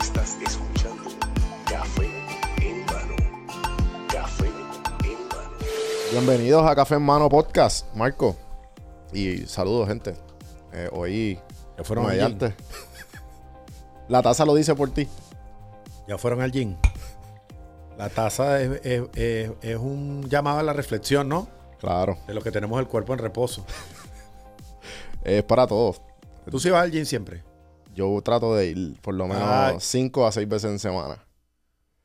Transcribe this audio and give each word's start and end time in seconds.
Estás 0.00 0.38
escuchando 0.42 1.02
Café 1.68 2.06
en 2.60 2.84
Mano. 2.86 3.16
Café 4.12 4.46
en 4.46 5.28
Mano. 5.28 5.50
Bienvenidos 6.12 6.66
a 6.68 6.74
Café 6.74 6.96
en 6.96 7.02
Mano 7.02 7.28
Podcast, 7.28 7.86
Marco. 7.94 8.36
Y 9.12 9.38
saludos, 9.46 9.88
gente. 9.88 10.14
Eh, 10.72 10.88
hoy, 10.92 11.38
Ya 11.78 11.84
fueron 11.84 12.06
al 12.06 12.12
gym. 12.16 12.24
arte. 12.26 12.54
La 14.08 14.22
taza 14.22 14.44
lo 14.44 14.54
dice 14.54 14.74
por 14.74 14.90
ti. 14.90 15.08
Ya 16.08 16.18
fueron 16.18 16.40
al 16.42 16.50
gym. 16.52 16.76
La 17.96 18.08
taza 18.08 18.60
es, 18.60 18.80
es- 18.84 19.02
es- 19.14 19.50
es 19.62 19.76
un 19.76 20.28
llamado 20.28 20.58
a 20.60 20.62
la 20.62 20.72
reflexión, 20.72 21.28
¿no? 21.28 21.48
Claro, 21.78 22.18
De 22.26 22.34
lo 22.34 22.42
que 22.42 22.50
tenemos 22.50 22.78
el 22.80 22.86
cuerpo 22.88 23.12
en 23.14 23.18
reposo. 23.20 23.64
es 25.24 25.42
para 25.44 25.66
todos. 25.66 26.00
Tú 26.50 26.58
sí 26.58 26.70
vas 26.70 26.82
al 26.82 26.90
gym 26.90 27.04
siempre. 27.04 27.42
Yo 27.94 28.20
trato 28.22 28.54
de 28.54 28.66
ir 28.68 29.00
por 29.00 29.14
lo 29.14 29.26
menos 29.26 29.42
Ay. 29.44 29.76
5 29.80 30.26
a 30.26 30.32
6 30.32 30.48
veces 30.48 30.70
en 30.70 30.78
semana. 30.78 31.24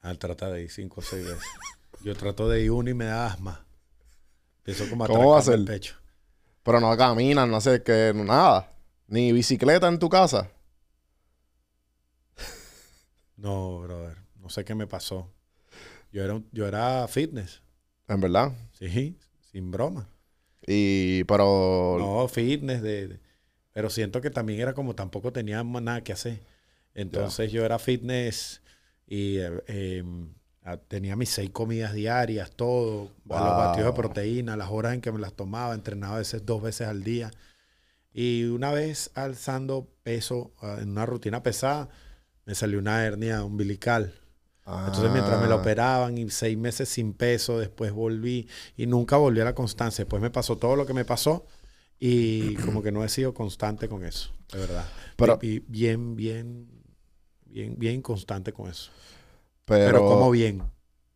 Ah, 0.02 0.14
trata 0.16 0.52
de 0.52 0.64
ir 0.64 0.70
cinco 0.72 1.00
o 1.02 1.04
seis 1.04 1.26
veces. 1.26 1.44
Yo 2.04 2.16
trato 2.16 2.48
de 2.48 2.62
ir 2.62 2.70
uno 2.72 2.90
y 2.92 2.94
me 2.94 3.06
da 3.06 3.26
asma. 3.28 3.66
Empiezo 4.58 4.88
como 4.90 5.04
a 5.04 5.08
¿Cómo 5.08 5.32
va 5.32 5.38
a 5.38 5.40
atracarme 5.40 5.62
el 5.64 5.68
ser? 5.68 5.76
pecho. 5.76 5.96
Pero 6.62 6.80
no 6.80 6.96
caminan, 6.96 7.50
no 7.50 7.60
sé 7.60 7.82
qué, 7.82 8.12
nada. 8.16 8.72
Ni 9.08 9.32
bicicleta 9.32 9.88
en 9.88 9.98
tu 9.98 10.08
casa. 10.10 10.50
No, 13.38 13.80
brother. 13.82 14.18
No 14.40 14.50
sé 14.50 14.64
qué 14.64 14.76
me 14.76 14.88
pasó. 14.88 15.32
Yo 16.12 16.24
era, 16.24 16.36
un- 16.36 16.48
yo 16.52 16.68
era 16.68 17.08
fitness. 17.08 17.62
En 18.08 18.22
verdad. 18.22 18.54
Sí, 18.74 19.18
sin 19.52 19.72
broma. 19.72 20.08
Y, 20.68 21.24
pero. 21.26 21.98
No, 22.00 22.28
fitness, 22.28 22.82
de, 22.82 23.08
de- 23.08 23.20
pero 23.76 23.92
siento 23.92 24.22
que 24.22 24.32
también 24.32 24.62
era 24.62 24.74
como 24.74 24.96
tampoco 24.96 25.34
tenía 25.34 25.64
nada 25.64 26.04
que 26.04 26.14
hacer. 26.14 26.42
Entonces 26.96 27.52
yo 27.54 27.66
era 27.66 27.80
fitness 27.80 28.64
y 29.08 29.40
eh, 29.40 29.52
eh, 29.68 30.04
ah, 30.64 30.78
tenía 30.78 31.18
mis 31.18 31.30
seis 31.32 31.52
comidas 31.52 31.94
diarias, 31.94 32.52
todo, 32.56 33.12
los 33.30 33.56
Wow. 33.56 33.58
batidos 33.58 33.90
de 33.90 33.94
proteína, 33.94 34.58
las 34.58 34.72
horas 34.72 34.96
en 34.96 35.02
que 35.02 35.12
me 35.14 35.20
las 35.20 35.36
tomaba, 35.36 35.76
entrenaba 35.76 36.18
a 36.18 36.20
veces 36.20 36.46
dos 36.48 36.64
veces 36.64 36.88
al 36.90 37.04
día. 37.04 37.32
Y 38.14 38.46
una 38.46 38.72
vez 38.72 39.12
alzando 39.16 39.90
peso 40.04 40.54
ah, 40.62 40.78
en 40.82 40.92
una 40.92 41.06
rutina 41.06 41.44
pesada, 41.44 41.90
me 42.46 42.56
salió 42.56 42.80
una 42.80 43.06
hernia 43.06 43.44
umbilical. 43.44 44.14
Entonces, 44.86 45.12
mientras 45.12 45.40
me 45.40 45.48
lo 45.48 45.56
Ah, 45.56 45.58
operaban 45.58 46.18
y 46.18 46.30
seis 46.30 46.58
meses 46.58 46.90
sin 46.90 47.14
peso, 47.14 47.60
después 47.60 47.92
volví 47.92 48.48
y 48.78 48.88
nunca 48.88 49.18
volví 49.18 49.40
a 49.42 49.46
la 49.46 49.56
constancia. 49.56 50.04
Después 50.06 50.22
me 50.22 50.32
pasó 50.32 50.58
todo 50.58 50.76
lo 50.76 50.86
que 50.86 50.94
me 50.94 51.06
pasó 51.06 51.48
y 52.00 52.56
como 52.66 52.82
que 52.84 52.92
no 52.92 53.04
he 53.04 53.10
sido 53.10 53.34
constante 53.34 53.88
con 53.88 54.04
eso, 54.06 54.32
de 54.52 54.60
verdad. 54.60 54.86
Pero- 55.16 55.40
y, 55.42 55.48
y 55.56 55.60
bien, 55.68 56.16
bien, 56.16 56.68
bien, 57.46 57.76
bien 57.78 58.02
constante 58.02 58.52
con 58.54 58.70
eso. 58.70 58.92
Pero, 59.66 59.86
Pero, 59.86 60.06
como 60.06 60.30
bien, 60.32 60.62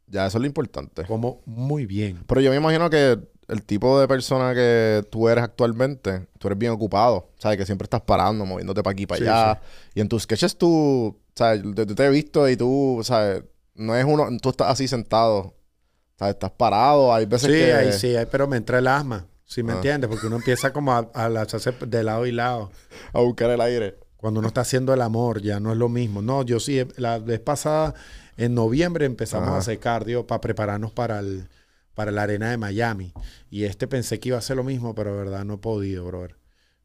Ya, 0.08 0.26
eso 0.26 0.38
es 0.38 0.42
lo 0.42 0.48
importante. 0.48 1.06
como 1.06 1.42
muy 1.46 1.86
bien. 1.86 2.24
Pero 2.28 2.42
yo 2.42 2.50
me 2.50 2.58
imagino 2.58 2.90
que 2.90 3.20
el 3.48 3.64
tipo 3.64 4.00
de 4.00 4.08
persona 4.08 4.54
que 4.56 5.04
tú 5.12 5.30
eres 5.30 5.44
actualmente, 5.44 6.28
tú 6.40 6.48
eres 6.48 6.58
bien 6.58 6.72
ocupado, 6.72 7.30
¿sabes? 7.38 7.58
Que 7.58 7.66
siempre 7.66 7.86
estás 7.86 8.02
parando, 8.02 8.46
moviéndote 8.46 8.82
para 8.82 8.92
aquí, 8.94 9.06
para 9.06 9.20
Sí, 9.20 9.24
allá. 9.26 9.62
Y 9.94 10.02
en 10.02 10.10
tus 10.10 10.24
sketches 10.24 10.58
tú, 10.58 11.16
¿sabes? 11.36 11.62
Yo 11.64 11.74
te, 11.86 11.94
te 11.94 12.06
he 12.06 12.10
visto 12.10 12.48
y 12.50 12.58
tú, 12.58 13.02
¿sabes? 13.04 13.44
No 13.76 13.96
es 13.96 14.04
uno, 14.06 14.28
tú 14.42 14.50
estás 14.50 14.70
así 14.70 14.88
sentado, 14.88 15.56
¿sabes? 16.18 16.34
Estás 16.36 16.52
parado, 16.52 17.14
hay 17.14 17.26
Sí, 17.26 17.30
veces 17.30 17.50
que... 17.50 17.74
ahí 17.74 17.92
sí, 17.94 18.16
ahí, 18.16 18.26
pero 18.32 18.48
me 18.48 18.58
entra 18.58 18.80
el 18.80 18.88
asma, 18.88 19.28
¿sí 19.50 19.64
me 19.64 19.73
Ah. 19.73 19.75
entiendes? 19.78 20.08
Porque 20.09 20.28
uno 20.28 20.36
empieza 20.38 20.72
como 20.72 20.94
a, 20.94 21.09
a 21.14 21.28
lanzarse 21.28 21.72
de 21.86 22.03
lado 22.03 22.25
y 22.28 22.31
lado. 22.31 22.72
A 23.14 23.19
buscar 23.19 23.50
el 23.50 23.59
aire. 23.61 23.97
Cuando 24.16 24.39
uno 24.42 24.48
está 24.49 24.61
haciendo 24.61 24.93
el 24.93 25.02
amor, 25.02 25.42
ya 25.42 25.60
no 25.60 25.71
es 25.71 25.77
lo 25.77 25.89
mismo. 25.89 26.21
No, 26.21 26.43
yo 26.43 26.60
sí, 26.60 26.82
la 26.98 27.20
vez 27.20 27.39
pasada, 27.39 27.93
en 28.38 28.54
noviembre, 28.54 29.05
empezamos 29.05 29.48
Ajá. 29.48 29.55
a 29.58 29.59
hacer 29.59 29.80
cardio 29.80 30.27
para 30.27 30.42
prepararnos 30.42 30.92
para, 30.92 31.20
el, 31.20 31.48
para 31.95 32.11
la 32.11 32.23
arena 32.23 32.52
de 32.52 32.58
Miami. 32.58 33.14
Y 33.49 33.64
este 33.64 33.88
pensé 33.88 34.20
que 34.20 34.30
iba 34.30 34.38
a 34.38 34.42
ser 34.42 34.58
lo 34.58 34.64
mismo, 34.64 34.93
pero 34.93 35.11
de 35.14 35.17
verdad 35.23 35.45
no 35.45 35.55
he 35.55 35.58
podido, 35.58 36.05
brother. 36.05 36.36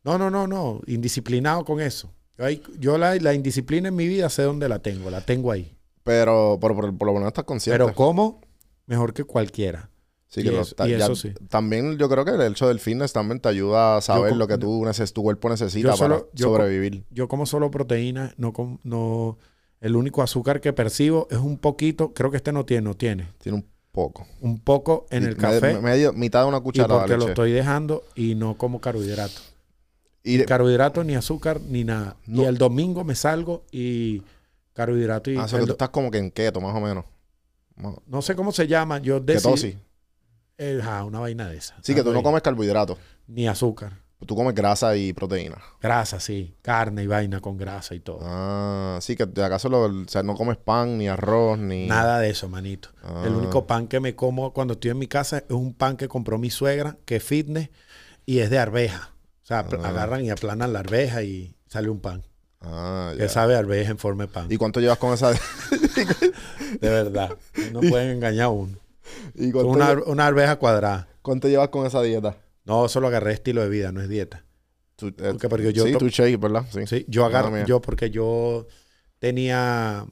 No, 0.04 0.16
no, 0.16 0.30
no, 0.30 0.46
no. 0.46 0.80
Indisciplinado 0.86 1.64
con 1.64 1.80
eso. 1.80 2.12
Yo, 2.38 2.44
ahí- 2.44 2.62
yo 2.78 2.98
la, 2.98 3.14
la 3.16 3.34
indisciplina 3.34 3.88
en 3.88 3.96
mi 3.96 4.06
vida 4.08 4.28
sé 4.30 4.42
dónde 4.42 4.68
la 4.68 4.78
tengo. 4.80 5.10
La 5.10 5.20
tengo 5.20 5.50
ahí. 5.52 5.76
Pero, 6.04 6.58
pero 6.60 6.74
por, 6.76 6.96
por 6.98 7.06
lo 7.06 7.14
menos 7.14 7.28
estás 7.28 7.44
consciente. 7.44 7.82
Pero 7.82 7.94
¿cómo? 7.94 8.40
Mejor 8.86 9.12
que 9.14 9.24
cualquiera. 9.24 9.90
Sí, 10.34 10.40
y 10.40 10.44
que 10.44 10.50
lo- 10.50 10.62
eso- 10.62 10.74
ta- 10.74 10.88
y 10.88 10.90
ya- 10.92 10.96
eso 11.04 11.14
sí. 11.14 11.32
También 11.48 11.96
yo 11.96 12.08
creo 12.08 12.24
que 12.24 12.32
el 12.32 12.40
hecho 12.42 12.66
del 12.66 12.80
fitness 12.80 13.12
también 13.12 13.38
te 13.40 13.48
ayuda 13.48 13.96
a 13.98 14.00
saber 14.00 14.34
lo 14.34 14.48
que 14.48 14.58
tú 14.58 14.84
neces 14.84 15.12
tu 15.12 15.22
cuerpo 15.22 15.48
necesita 15.48 15.90
Yo 15.90 15.96
solo- 15.96 16.18
para 16.22 16.30
yo 16.34 16.48
com- 16.48 16.56
sobrevivir. 16.56 17.04
Yo 17.10 17.28
como 17.28 17.46
solo 17.46 17.70
proteína, 17.70 18.34
no, 18.36 18.52
com- 18.52 18.78
no... 18.82 19.38
El 19.80 19.96
único 19.96 20.22
azúcar 20.22 20.60
que 20.60 20.72
percibo 20.72 21.28
es 21.30 21.38
un 21.38 21.58
poquito, 21.58 22.12
creo 22.14 22.30
que 22.30 22.38
este 22.38 22.52
no 22.52 22.64
tiene, 22.64 22.82
no 22.82 22.94
tiene. 22.94 23.28
Tiene 23.38 23.58
un 23.58 23.66
poco. 23.92 24.26
Un 24.40 24.58
poco 24.58 25.06
en 25.10 25.22
el 25.24 25.36
café. 25.36 25.74
me- 25.74 25.80
medio, 25.80 26.12
mitad 26.14 26.40
de 26.42 26.48
una 26.48 26.56
Y 26.58 26.60
cucharada 26.62 27.00
porque 27.00 27.12
de 27.12 27.18
lo 27.18 27.28
estoy 27.28 27.52
dejando 27.52 28.02
y 28.16 28.34
no 28.34 28.56
como 28.58 28.80
carbohidrato. 28.80 29.40
Y, 30.24 30.38
Ni 30.38 30.44
carbohidrato, 30.46 31.04
ni 31.04 31.14
azúcar, 31.14 31.60
ni 31.60 31.84
nada. 31.84 32.16
No. 32.26 32.42
Y 32.42 32.44
el 32.46 32.56
domingo 32.58 33.04
me 33.04 33.14
salgo 33.14 33.62
y 33.70 34.22
carbohidrato 34.72 35.30
y... 35.30 35.36
Ah, 35.36 35.44
o 35.44 35.48
sea, 35.48 35.60
que 35.60 35.66
tú 35.66 35.72
estás 35.72 35.90
como 35.90 36.10
que 36.10 36.18
en 36.18 36.30
keto, 36.30 36.60
más 36.62 36.74
o 36.74 36.80
menos. 36.80 37.04
No 38.06 38.22
sé 38.22 38.34
cómo 38.34 38.52
se 38.52 38.66
llama. 38.66 38.98
Yo 38.98 39.20
decidí... 39.20 39.76
Eh, 40.58 40.80
ah, 40.84 41.04
una 41.04 41.18
vaina 41.20 41.48
de 41.48 41.56
esa. 41.56 41.74
Sí, 41.82 41.94
que 41.94 42.02
tú 42.02 42.12
no 42.12 42.22
comes 42.22 42.42
carbohidratos. 42.42 42.98
Ni 43.26 43.48
azúcar. 43.48 44.04
Tú 44.26 44.34
comes 44.36 44.54
grasa 44.54 44.96
y 44.96 45.12
proteína. 45.12 45.58
Grasa, 45.82 46.18
sí. 46.18 46.54
Carne 46.62 47.02
y 47.02 47.06
vaina 47.06 47.40
con 47.40 47.58
grasa 47.58 47.94
y 47.94 48.00
todo. 48.00 48.20
Ah, 48.22 48.98
sí, 49.02 49.16
que 49.16 49.26
de 49.26 49.44
acaso 49.44 49.68
lo, 49.68 49.82
o 49.82 50.08
sea, 50.08 50.22
no 50.22 50.34
comes 50.34 50.56
pan, 50.56 50.96
ni 50.96 51.08
arroz, 51.08 51.58
ni... 51.58 51.86
Nada 51.88 52.20
de 52.20 52.30
eso, 52.30 52.48
manito. 52.48 52.88
Ah. 53.02 53.24
El 53.26 53.34
único 53.34 53.66
pan 53.66 53.86
que 53.86 54.00
me 54.00 54.14
como 54.14 54.52
cuando 54.54 54.74
estoy 54.74 54.92
en 54.92 54.98
mi 54.98 55.08
casa 55.08 55.38
es 55.38 55.44
un 55.50 55.74
pan 55.74 55.98
que 55.98 56.08
compró 56.08 56.38
mi 56.38 56.48
suegra, 56.50 56.96
que 57.04 57.16
es 57.16 57.24
fitness, 57.24 57.68
y 58.24 58.38
es 58.38 58.48
de 58.48 58.58
arveja. 58.58 59.10
O 59.42 59.46
sea, 59.46 59.58
Ah. 59.58 59.88
agarran 59.88 60.24
y 60.24 60.30
aplanan 60.30 60.72
la 60.72 60.78
arveja 60.78 61.22
y 61.22 61.54
sale 61.66 61.90
un 61.90 62.00
pan. 62.00 62.22
Ah, 62.62 63.12
Que 63.14 63.24
ya. 63.24 63.28
sabe 63.28 63.56
a 63.56 63.58
arveja 63.58 63.90
en 63.90 63.98
forma 63.98 64.24
de 64.24 64.28
pan. 64.32 64.46
¿Y 64.50 64.56
cuánto 64.56 64.80
llevas 64.80 64.96
con 64.96 65.12
esa... 65.12 65.32
De 66.80 66.88
verdad. 66.88 67.36
No 67.72 67.80
pueden 67.80 68.10
engañar 68.10 68.44
a 68.44 68.48
uno. 68.48 68.78
¿Y 69.34 69.46
Es 69.46 69.52
cuánto, 69.52 69.70
Una, 69.70 69.92
una 70.06 70.26
arveja 70.26 70.56
cuadrada. 70.56 71.08
cuánto 71.22 71.48
llevas 71.48 71.68
con 71.68 71.86
esa 71.86 72.02
dieta? 72.02 72.36
No, 72.64 72.86
eso 72.86 73.00
lo 73.00 73.08
agarré 73.08 73.32
estilo 73.34 73.62
de 73.62 73.68
vida, 73.68 73.92
no 73.92 74.00
es 74.00 74.08
dieta. 74.08 74.44
Eh, 75.02 75.12
Porque- 75.16 75.48
porque 75.48 75.72
yo 75.72 75.84
sí, 75.84 75.92
tu 75.98 76.08
shake, 76.08 76.38
¿verdad? 76.40 76.64
Sí. 76.72 76.86
Sí, 76.86 77.04
yo 77.08 77.28
mira. 77.28 77.66
yo 77.66 77.80
porque 77.80 78.10
yo 78.10 78.66
tenía, 79.18 80.06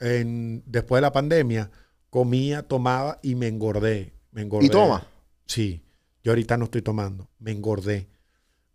en, 0.00 0.62
después 0.66 0.98
de 0.98 1.02
la 1.02 1.12
pandemia, 1.12 1.70
comía, 2.10 2.62
tomaba 2.62 3.18
y 3.22 3.34
me 3.34 3.48
engordé. 3.48 4.12
Me 4.30 4.42
engordé. 4.42 4.66
¿Y 4.66 4.70
toma? 4.70 5.06
Sí. 5.46 5.82
Yo 6.22 6.32
ahorita 6.32 6.56
no 6.56 6.64
estoy 6.66 6.82
tomando. 6.82 7.28
Me 7.38 7.50
engordé. 7.52 8.08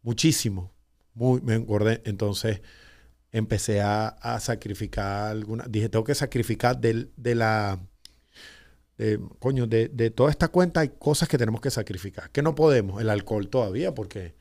Muchísimo. 0.01 0.73
Muy, 1.13 1.41
me 1.41 1.56
engordé. 1.56 2.01
Entonces 2.06 2.61
empecé 3.31 3.81
a, 3.81 4.07
a 4.07 4.39
sacrificar 4.39 5.31
alguna. 5.31 5.66
Dije, 5.69 5.89
tengo 5.89 6.03
que 6.06 6.16
sacrificar 6.16 6.79
del- 6.79 7.11
de 7.17 7.35
la. 7.35 7.79
De- 8.99 9.19
coño, 9.39 9.65
de, 9.65 9.87
de 9.87 10.11
toda 10.11 10.29
esta 10.29 10.49
cuenta 10.49 10.81
hay 10.81 10.89
cosas 10.99 11.27
que 11.27 11.37
tenemos 11.37 11.61
que 11.61 11.71
sacrificar. 11.71 12.29
Que 12.31 12.41
no 12.43 12.53
podemos. 12.53 13.01
El 13.01 13.09
alcohol 13.09 13.47
todavía, 13.49 13.95
porque, 13.95 14.35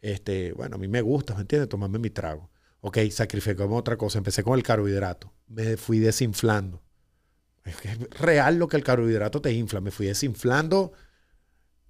este, 0.00 0.52
bueno, 0.54 0.76
a 0.76 0.78
mí 0.78 0.88
me 0.88 1.02
gusta, 1.02 1.34
¿me 1.34 1.42
entiendes? 1.42 1.68
Tomarme 1.68 1.98
mi 1.98 2.10
trago. 2.10 2.50
Ok, 2.80 2.98
sacrificamos 3.10 3.78
otra 3.78 3.96
cosa. 3.96 4.18
Empecé 4.18 4.42
con 4.42 4.56
el 4.56 4.62
carbohidrato. 4.62 5.32
Me 5.46 5.76
fui 5.76 5.98
desinflando. 5.98 6.82
Es 7.64 7.76
que 7.76 7.88
es 7.88 7.98
real 8.18 8.56
lo 8.56 8.66
que 8.66 8.76
el 8.76 8.84
carbohidrato 8.84 9.40
te 9.42 9.52
infla. 9.52 9.80
Me 9.80 9.90
fui 9.90 10.06
desinflando 10.06 10.92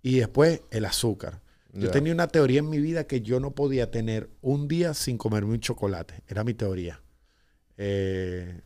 y 0.03 0.19
después 0.19 0.63
el 0.71 0.85
azúcar. 0.85 1.41
Yo 1.75 1.91
tenía 1.91 2.13
una 2.13 2.27
teoría 2.27 2.59
en 2.61 2.71
mi 2.71 2.79
vida 2.81 3.07
que 3.07 3.21
yo 3.21 3.39
no 3.39 3.55
podía 3.55 3.91
tener 3.93 4.31
un 4.41 4.67
día 4.67 4.95
sin 4.95 5.17
comerme 5.19 5.53
un 5.53 5.61
chocolate. 5.61 6.23
Era 6.27 6.43
mi 6.43 6.55
teoría. 6.55 7.01
Eh, 7.77 8.63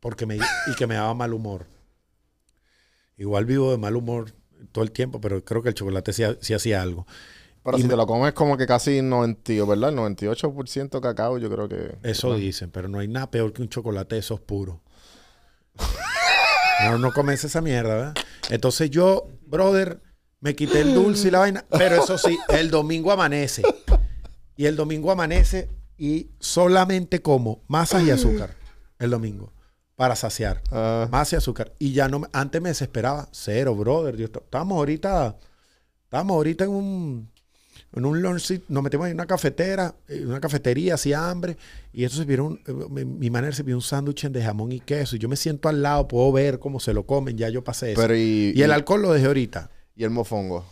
porque 0.00 0.26
me, 0.26 0.36
y 0.36 0.74
que 0.76 0.86
me 0.86 0.96
daba 0.96 1.14
mal 1.14 1.32
humor. 1.32 1.66
Igual 3.20 3.44
vivo 3.44 3.70
de 3.70 3.76
mal 3.76 3.96
humor 3.96 4.32
todo 4.72 4.82
el 4.82 4.92
tiempo, 4.92 5.20
pero 5.20 5.44
creo 5.44 5.62
que 5.62 5.68
el 5.68 5.74
chocolate 5.74 6.14
sí, 6.14 6.22
sí 6.40 6.54
hacía 6.54 6.80
algo. 6.80 7.06
Pero 7.62 7.76
y 7.76 7.82
si 7.82 7.86
me- 7.86 7.90
te 7.92 7.96
lo 7.98 8.06
comes 8.06 8.32
como 8.32 8.56
que 8.56 8.66
casi 8.66 9.02
90, 9.02 9.52
¿verdad? 9.66 9.90
El 9.90 9.96
98% 9.96 11.00
cacao, 11.02 11.36
yo 11.36 11.50
creo 11.50 11.68
que... 11.68 11.98
Eso 12.02 12.34
dicen, 12.34 12.70
pero 12.70 12.88
no 12.88 12.98
hay 12.98 13.08
nada 13.08 13.30
peor 13.30 13.52
que 13.52 13.60
un 13.60 13.68
chocolate 13.68 14.14
de 14.14 14.20
esos 14.20 14.40
puros. 14.40 14.78
No, 16.82 16.96
no 16.96 17.12
comes 17.12 17.44
esa 17.44 17.60
mierda, 17.60 17.94
¿verdad? 17.94 18.14
Entonces 18.48 18.88
yo, 18.90 19.28
brother, 19.46 20.00
me 20.40 20.56
quité 20.56 20.80
el 20.80 20.94
dulce 20.94 21.28
y 21.28 21.30
la 21.30 21.40
vaina, 21.40 21.66
pero 21.68 22.02
eso 22.02 22.16
sí, 22.16 22.38
el 22.48 22.70
domingo 22.70 23.12
amanece. 23.12 23.62
Y 24.56 24.64
el 24.64 24.76
domingo 24.76 25.10
amanece 25.10 25.68
y 25.98 26.30
solamente 26.40 27.20
como 27.20 27.60
masas 27.68 28.02
y 28.02 28.10
azúcar 28.10 28.54
el 28.98 29.10
domingo 29.10 29.52
para 30.00 30.16
saciar. 30.16 30.62
Ah, 30.70 31.06
Masa 31.12 31.36
y 31.36 31.38
azúcar. 31.38 31.74
Y 31.78 31.92
ya 31.92 32.08
no, 32.08 32.22
antes 32.32 32.62
me 32.62 32.70
desesperaba. 32.70 33.28
Cero, 33.32 33.74
brother. 33.74 34.16
Yo, 34.16 34.24
est- 34.24 34.34
estábamos 34.38 34.76
ahorita, 34.78 35.36
estábamos 36.04 36.36
ahorita 36.36 36.64
en 36.64 36.70
un, 36.70 37.30
en 37.94 38.04
un 38.06 38.22
lunch, 38.22 38.62
nos 38.68 38.82
metimos 38.82 39.08
en 39.08 39.12
una 39.12 39.26
cafetera, 39.26 39.94
en 40.08 40.26
una 40.28 40.40
cafetería, 40.40 40.94
hacía 40.94 41.28
hambre, 41.28 41.58
y 41.92 42.04
eso 42.04 42.16
se 42.16 42.24
vieron, 42.24 42.58
mi, 42.88 43.04
mi 43.04 43.28
manera 43.28 43.52
se 43.54 43.62
pidió 43.62 43.76
un 43.76 43.82
sándwich 43.82 44.24
de 44.26 44.42
jamón 44.42 44.72
y 44.72 44.80
queso, 44.80 45.16
y 45.16 45.18
yo 45.18 45.28
me 45.28 45.36
siento 45.36 45.68
al 45.68 45.82
lado, 45.82 46.08
puedo 46.08 46.32
ver 46.32 46.58
cómo 46.60 46.80
se 46.80 46.94
lo 46.94 47.04
comen, 47.04 47.36
ya 47.36 47.50
yo 47.50 47.62
pasé 47.62 47.92
eso. 47.92 48.00
Pero 48.00 48.16
y, 48.16 48.54
y 48.56 48.62
el 48.62 48.70
y- 48.70 48.72
alcohol 48.72 49.02
lo 49.02 49.12
dejé 49.12 49.26
ahorita. 49.26 49.70
y 49.96 50.04
el 50.04 50.10
mofongo. 50.10 50.64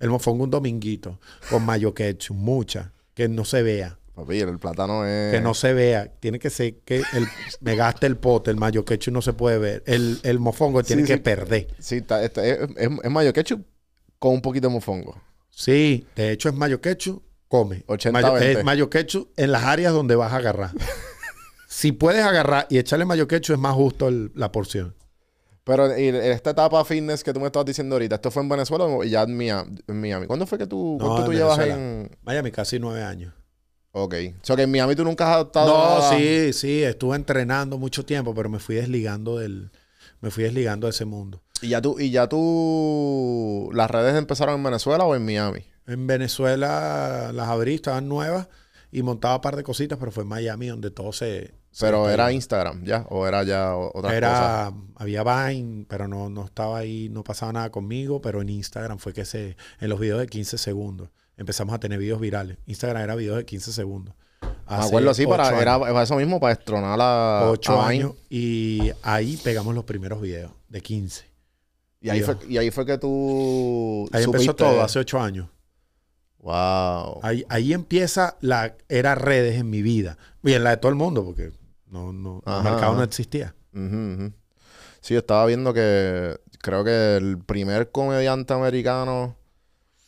El 0.00 0.10
mofongo 0.10 0.42
un 0.42 0.50
dominguito, 0.50 1.20
con 1.48 1.64
mayo 1.64 1.94
ketchup, 1.94 2.34
mucha, 2.36 2.92
que 3.14 3.28
no 3.28 3.44
se 3.44 3.62
vea. 3.62 3.97
Papi, 4.18 4.40
el 4.40 4.58
plátano 4.58 5.06
es. 5.06 5.32
Que 5.32 5.40
no 5.40 5.54
se 5.54 5.72
vea. 5.72 6.08
Tiene 6.18 6.38
que 6.38 6.50
ser 6.50 6.78
que 6.80 6.96
el, 7.12 7.26
me 7.60 7.76
gaste 7.76 8.06
el 8.06 8.16
pote, 8.16 8.50
el 8.50 8.56
mayo 8.56 8.84
ketchup 8.84 9.12
no 9.14 9.22
se 9.22 9.32
puede 9.32 9.58
ver. 9.58 9.82
El, 9.86 10.18
el 10.24 10.40
mofongo 10.40 10.82
tiene 10.82 11.02
Sí, 11.02 11.08
que 11.08 11.14
sí. 11.14 11.20
perder. 11.20 11.68
Sí, 11.78 11.96
está, 11.96 12.24
está- 12.24 12.44
es, 12.44 12.58
es, 12.76 12.88
es 13.02 13.10
mayo 13.10 13.32
ketchup 13.32 13.64
con 14.18 14.34
un 14.34 14.42
poquito 14.42 14.66
de 14.68 14.74
mofongo. 14.74 15.20
Sí, 15.50 16.06
de 16.16 16.32
hecho 16.32 16.48
es 16.48 16.54
mayo 16.56 16.80
ketchup, 16.80 17.22
come. 17.48 17.84
80-20. 17.86 18.12
Mayo, 18.12 18.36
es 18.38 18.64
mayo 18.64 18.90
ketchup 18.90 19.30
en 19.36 19.52
las 19.52 19.62
áreas 19.64 19.92
donde 19.92 20.16
vas 20.16 20.32
a 20.32 20.36
agarrar. 20.36 20.72
si 21.68 21.92
puedes 21.92 22.24
agarrar 22.24 22.66
y 22.70 22.78
echarle 22.78 23.04
mayo 23.04 23.28
ketchup 23.28 23.54
es 23.54 23.60
más 23.60 23.74
justo 23.74 24.08
el- 24.08 24.32
la 24.34 24.50
porción. 24.50 24.94
Pero 25.64 25.96
y 25.98 26.08
esta 26.08 26.50
etapa 26.50 26.82
fitness 26.84 27.22
que 27.22 27.32
tú 27.32 27.40
me 27.40 27.46
estabas 27.46 27.66
diciendo 27.66 27.94
ahorita, 27.96 28.14
¿esto 28.16 28.30
fue 28.30 28.42
en 28.42 28.48
Venezuela 28.48 28.84
o 28.86 29.04
ya 29.04 29.22
en 29.24 29.36
Miami? 29.36 29.76
en? 29.86 30.26
¿Cuándo 30.26 30.46
fue 30.46 30.56
que 30.56 30.66
tú, 30.66 30.96
No, 30.98 31.06
cuánto 31.06 31.20
en 31.22 31.26
tú 31.26 31.32
llevas 31.34 31.58
en...? 31.60 32.10
Miami, 32.24 32.50
casi 32.50 32.78
nueve 32.78 33.02
años. 33.02 33.34
Ok. 33.92 34.14
O 34.40 34.44
sea, 34.44 34.56
que 34.56 34.62
en 34.62 34.70
Miami 34.70 34.94
tú 34.94 35.04
nunca 35.04 35.28
has 35.28 35.34
adoptado 35.36 36.00
No, 36.00 36.10
sí, 36.10 36.52
sí, 36.52 36.82
estuve 36.82 37.16
entrenando 37.16 37.78
mucho 37.78 38.04
tiempo, 38.04 38.34
pero 38.34 38.48
me 38.48 38.58
fui 38.58 38.76
desligando 38.76 39.38
del, 39.38 39.70
me 40.20 40.30
fui 40.30 40.44
desligando 40.44 40.86
de 40.86 40.90
ese 40.90 41.04
mundo. 41.04 41.42
¿Y 41.60 41.68
ya 41.68 41.82
tú, 41.82 41.98
y 41.98 42.10
ya 42.10 42.28
tú... 42.28 43.70
¿Las 43.72 43.90
redes 43.90 44.14
empezaron 44.16 44.56
en 44.56 44.62
Venezuela 44.62 45.04
o 45.04 45.14
en 45.14 45.24
Miami? 45.24 45.64
En 45.86 46.06
Venezuela 46.06 47.32
las 47.32 47.48
abrí, 47.48 47.74
estaban 47.74 48.08
nuevas 48.08 48.48
y 48.92 49.02
montaba 49.02 49.36
un 49.36 49.40
par 49.40 49.56
de 49.56 49.62
cositas, 49.62 49.98
pero 49.98 50.12
fue 50.12 50.22
en 50.22 50.28
Miami 50.28 50.68
donde 50.68 50.90
todo 50.90 51.12
se... 51.12 51.54
Pero 51.80 52.10
era 52.10 52.32
Instagram, 52.32 52.84
¿ya? 52.84 53.06
¿O 53.10 53.26
era 53.26 53.42
ya 53.44 53.76
otra 53.76 54.02
cosa? 54.02 54.16
Era, 54.16 54.72
había 54.96 55.22
Vine, 55.22 55.86
pero 55.88 56.08
no, 56.08 56.28
no 56.28 56.44
estaba 56.44 56.78
ahí, 56.78 57.08
no 57.08 57.22
pasaba 57.22 57.52
nada 57.52 57.70
conmigo, 57.70 58.20
pero 58.20 58.42
en 58.42 58.48
Instagram 58.48 58.98
fue 58.98 59.12
que 59.12 59.24
se, 59.24 59.56
en 59.80 59.88
los 59.88 60.00
videos 60.00 60.18
de 60.18 60.26
15 60.26 60.58
segundos, 60.58 61.10
empezamos 61.38 61.74
a 61.74 61.80
tener 61.80 61.98
videos 61.98 62.20
virales. 62.20 62.58
Instagram 62.66 63.02
era 63.02 63.14
videos 63.14 63.38
de 63.38 63.46
15 63.46 63.72
segundos. 63.72 64.14
Me 64.42 64.48
Hace 64.66 64.88
acuerdo, 64.88 65.14
sí, 65.14 65.26
para, 65.26 65.60
era 65.60 65.78
para 65.78 66.02
eso 66.02 66.16
mismo, 66.16 66.38
para 66.38 66.54
destronar 66.54 66.98
a... 67.00 67.50
Ocho 67.50 67.80
años 67.80 68.12
y 68.28 68.90
ahí 69.02 69.38
pegamos 69.38 69.74
los 69.74 69.84
primeros 69.84 70.20
videos 70.20 70.52
de 70.68 70.82
15. 70.82 71.24
Y 72.00 72.10
ahí, 72.10 72.20
fue, 72.20 72.36
y 72.48 72.58
ahí 72.58 72.70
fue 72.70 72.84
que 72.84 72.98
tú... 72.98 74.08
Ahí 74.12 74.24
empezó 74.24 74.54
todo, 74.54 74.82
hace 74.82 74.98
ocho 74.98 75.18
años. 75.18 75.48
Wow. 76.40 77.20
Ahí, 77.22 77.44
ahí 77.48 77.72
empieza 77.72 78.36
la 78.40 78.76
era 78.88 79.14
redes 79.14 79.58
en 79.58 79.70
mi 79.70 79.82
vida. 79.82 80.18
Y 80.44 80.52
en 80.52 80.64
la 80.64 80.70
de 80.70 80.76
todo 80.76 80.90
el 80.90 80.96
mundo, 80.96 81.24
porque 81.24 81.52
no, 81.86 82.12
no, 82.12 82.42
el 82.46 82.62
mercado 82.62 82.94
no 82.94 83.02
existía. 83.02 83.54
Sí, 83.72 85.14
yo 85.14 85.20
estaba 85.20 85.46
viendo 85.46 85.72
que 85.72 86.38
creo 86.58 86.84
que 86.84 87.16
el 87.16 87.38
primer 87.38 87.90
comediante 87.90 88.52
americano 88.52 89.36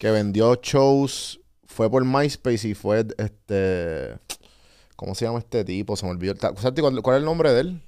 que 0.01 0.11
vendió 0.11 0.55
shows 0.63 1.41
fue 1.67 1.91
por 1.91 2.03
MySpace 2.07 2.67
y 2.69 2.75
fue 2.75 3.07
este. 3.19 4.17
¿Cómo 4.97 5.15
se 5.15 5.27
llama 5.27 5.41
este 5.41 5.63
tipo? 5.63 5.95
Se 5.95 6.07
me 6.07 6.13
olvidó. 6.13 6.35
Ta- 6.35 6.55
¿Sabes 6.57 6.81
cuál, 6.81 7.03
cuál 7.03 7.17
es 7.17 7.21
el 7.21 7.27
nombre 7.27 7.53
de 7.53 7.61
él? 7.61 7.83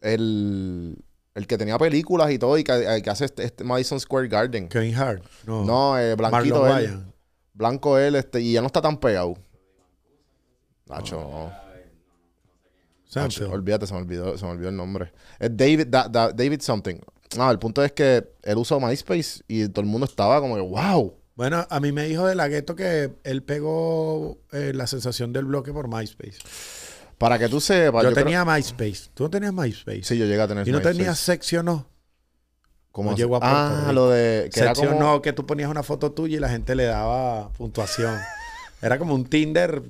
El, 0.00 0.96
el 1.34 1.46
que 1.48 1.58
tenía 1.58 1.76
películas 1.76 2.30
y 2.30 2.38
todo 2.38 2.56
y 2.56 2.62
que, 2.62 3.00
que 3.02 3.10
hace 3.10 3.24
este, 3.24 3.42
este 3.42 3.64
Madison 3.64 3.98
Square 3.98 4.28
Garden. 4.28 4.68
Kevin 4.68 4.94
Hart. 4.94 5.24
No. 5.44 5.64
No, 5.64 5.98
eh, 5.98 6.14
blanquito 6.14 6.62
Marlon 6.62 6.78
él. 6.78 7.04
Blanco 7.52 7.98
él, 7.98 8.14
este, 8.14 8.40
y 8.40 8.52
ya 8.52 8.60
no 8.60 8.68
está 8.68 8.80
tan 8.80 8.96
pegado. 8.98 9.34
Nacho, 10.86 11.16
no. 11.20 11.52
Nacho, 13.22 13.50
olvídate, 13.50 13.86
se 13.88 13.92
me 13.94 14.00
olvidó, 14.00 14.38
se 14.38 14.44
me 14.44 14.52
olvidó 14.52 14.68
el 14.68 14.76
nombre. 14.76 15.12
Es 15.40 15.56
David, 15.56 15.86
Da- 15.88 16.08
Da- 16.08 16.30
David 16.32 16.60
something. 16.60 16.96
No, 17.36 17.50
el 17.50 17.58
punto 17.58 17.84
es 17.84 17.92
que 17.92 18.26
él 18.42 18.56
usó 18.56 18.80
MySpace 18.80 19.42
y 19.48 19.68
todo 19.68 19.82
el 19.82 19.86
mundo 19.90 20.06
estaba 20.06 20.40
como 20.40 20.54
que, 20.56 20.62
wow. 20.62 21.14
Bueno, 21.34 21.66
a 21.70 21.80
mí 21.80 21.92
me 21.92 22.04
dijo 22.06 22.26
de 22.26 22.34
la 22.34 22.48
gueto 22.48 22.74
que 22.74 23.12
él 23.22 23.42
pegó 23.42 24.38
eh, 24.52 24.72
la 24.74 24.86
sensación 24.86 25.32
del 25.32 25.44
bloque 25.44 25.72
por 25.72 25.86
MySpace. 25.88 26.38
Para 27.18 27.38
que 27.38 27.48
tú 27.48 27.60
sepas, 27.60 28.02
yo 28.02 28.10
yo 28.10 28.14
creo- 28.14 28.24
tenía 28.24 28.44
MySpace. 28.44 29.10
¿Tú 29.14 29.24
no 29.24 29.30
tenías 29.30 29.52
MySpace? 29.52 30.02
Sí, 30.04 30.16
yo 30.18 30.24
llegué 30.24 30.40
a 30.40 30.48
tener 30.48 30.66
¿Y 30.66 30.70
no 30.72 30.78
MySpace. 30.78 30.96
tenías 30.96 31.18
sección 31.18 31.66
no? 31.66 31.86
¿Cómo 32.92 33.14
llegó 33.14 33.36
a 33.36 33.40
Puerto 33.40 33.56
Ah, 33.56 33.76
Rico. 33.82 33.92
lo 33.92 34.10
de... 34.10 34.50
Que 34.52 34.60
sección 34.60 34.94
como... 34.94 35.00
no, 35.00 35.22
que 35.22 35.32
tú 35.32 35.46
ponías 35.46 35.70
una 35.70 35.82
foto 35.84 36.10
tuya 36.12 36.36
y 36.36 36.40
la 36.40 36.48
gente 36.48 36.74
le 36.74 36.84
daba 36.84 37.50
puntuación. 37.52 38.16
Era 38.82 38.98
como 38.98 39.14
un 39.14 39.24
Tinder. 39.24 39.82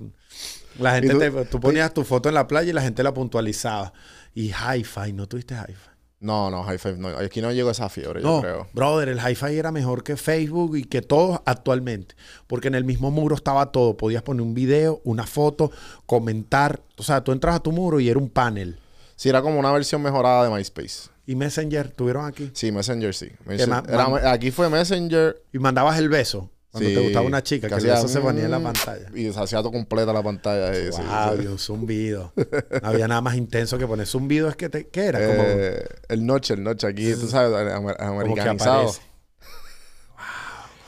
La 0.79 0.95
gente 0.97 1.11
tú- 1.11 1.19
te- 1.19 1.45
tú, 1.47 1.61
ponías 1.61 1.95
tu 1.95 2.05
foto 2.05 2.29
en 2.29 2.35
la 2.35 2.47
playa 2.47 2.69
y 2.71 2.73
la 2.75 2.83
gente 2.83 3.03
la 3.03 3.15
puntualizaba. 3.15 3.93
Y 4.35 4.51
Hi-Fi, 4.53 5.13
¿no 5.15 5.27
tuviste 5.27 5.55
Hi-Fi? 5.55 5.91
No, 6.21 6.51
no, 6.51 6.65
High 6.65 6.79
Five, 6.79 6.97
no. 6.99 7.09
Aquí 7.09 7.41
no 7.41 7.53
llegó 7.53 7.71
esa 7.71 7.89
fiebre, 7.89 8.21
No, 8.21 8.37
yo 8.37 8.41
creo. 8.43 8.67
brother, 8.73 9.09
el 9.09 9.19
Hi-Fi 9.21 9.57
era 9.57 9.71
mejor 9.71 10.03
que 10.03 10.17
Facebook 10.17 10.77
y 10.77 10.83
que 10.85 11.01
todos 11.01 11.41
actualmente. 11.45 12.17
Porque 12.49 12.67
en 12.67 12.75
el 12.75 12.85
mismo 12.85 13.11
muro 13.13 13.37
estaba 13.37 13.71
todo. 13.71 13.97
Podías 13.97 14.23
poner 14.23 14.43
un 14.43 14.53
video, 14.53 15.01
una 15.05 15.27
foto, 15.27 15.71
comentar. 16.07 16.83
O 16.97 17.03
sea, 17.05 17.23
tú 17.23 17.31
entras 17.33 17.55
a 17.55 17.61
tu 17.61 17.71
muro 17.71 18.01
y 18.01 18.09
era 18.09 18.19
un 18.19 18.29
panel. 18.31 18.81
Sí, 19.15 19.29
era 19.29 19.43
como 19.43 19.59
una 19.61 19.71
versión 19.73 20.03
mejorada 20.03 20.45
de 20.45 20.51
MySpace. 20.51 21.11
Y 21.27 21.37
Messenger, 21.37 21.91
tuvieron 21.93 22.25
aquí. 22.25 22.51
Sí, 22.55 22.73
Messenger 22.73 23.15
sí. 23.15 23.29
Messenger- 23.45 23.85
era- 23.89 24.33
aquí 24.33 24.51
fue 24.51 24.69
Messenger. 24.71 25.41
Y 25.53 25.59
mandabas 25.59 25.99
el 25.99 26.09
beso. 26.09 26.51
Cuando 26.79 26.89
sí, 26.89 26.95
te 26.95 27.01
gustaba 27.03 27.27
una 27.27 27.43
chica, 27.43 27.69
que, 27.69 27.75
hacía, 27.75 27.95
beso 27.95 28.09
se 28.09 28.21
ponía 28.21 28.45
en 28.45 28.51
la 28.51 28.59
mm, 28.59 28.63
pantalla. 28.65 29.09
Y 29.15 29.33
se 29.33 29.41
hacía 29.41 29.59
todo 29.61 29.73
completa 29.73 30.13
la 30.13 30.23
pantalla. 30.23 30.75
sí, 30.75 30.91
wow, 30.91 31.41
sí. 31.41 31.47
un 31.47 31.59
zumbido. 31.59 32.33
No 32.83 32.89
había 32.89 33.09
nada 33.09 33.21
más 33.21 33.37
intenso 33.37 33.79
que 33.79 33.87
poner 33.87 34.07
zumbido. 34.07 34.49
Es 34.49 34.57
que 34.57 34.69
te, 34.69 34.89
¿qué 34.89 35.07
era? 35.07 35.19
Como, 35.27 35.43
Eh, 35.47 35.85
el 36.09 36.25
noche, 36.27 36.55
el 36.55 36.63
noche 36.63 36.87
aquí, 36.87 37.13
tú 37.15 37.27
sabes, 37.29 37.53
amer- 37.73 37.97
americanizado. 38.01 38.85
Wow. 38.85 38.95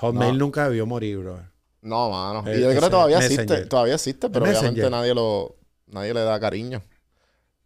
Hotmail 0.01 0.39
nunca 0.39 0.65
debió 0.69 0.87
morir, 0.87 1.19
bro. 1.19 1.41
No, 1.83 2.11
mano. 2.11 2.49
Eh, 2.49 2.59
y 2.59 2.61
yo 2.63 2.69
creo 2.71 2.83
que 2.83 2.91
todavía 2.91 3.19
Messenger. 3.19 3.41
existe, 3.45 3.67
todavía 3.67 3.95
existe, 3.95 4.31
pero 4.31 4.45
El 4.47 4.51
obviamente 4.53 4.81
Messenger. 4.81 4.91
nadie 4.91 5.15
lo, 5.15 5.57
nadie 5.87 6.15
le 6.15 6.21
da 6.21 6.39
cariño. 6.41 6.83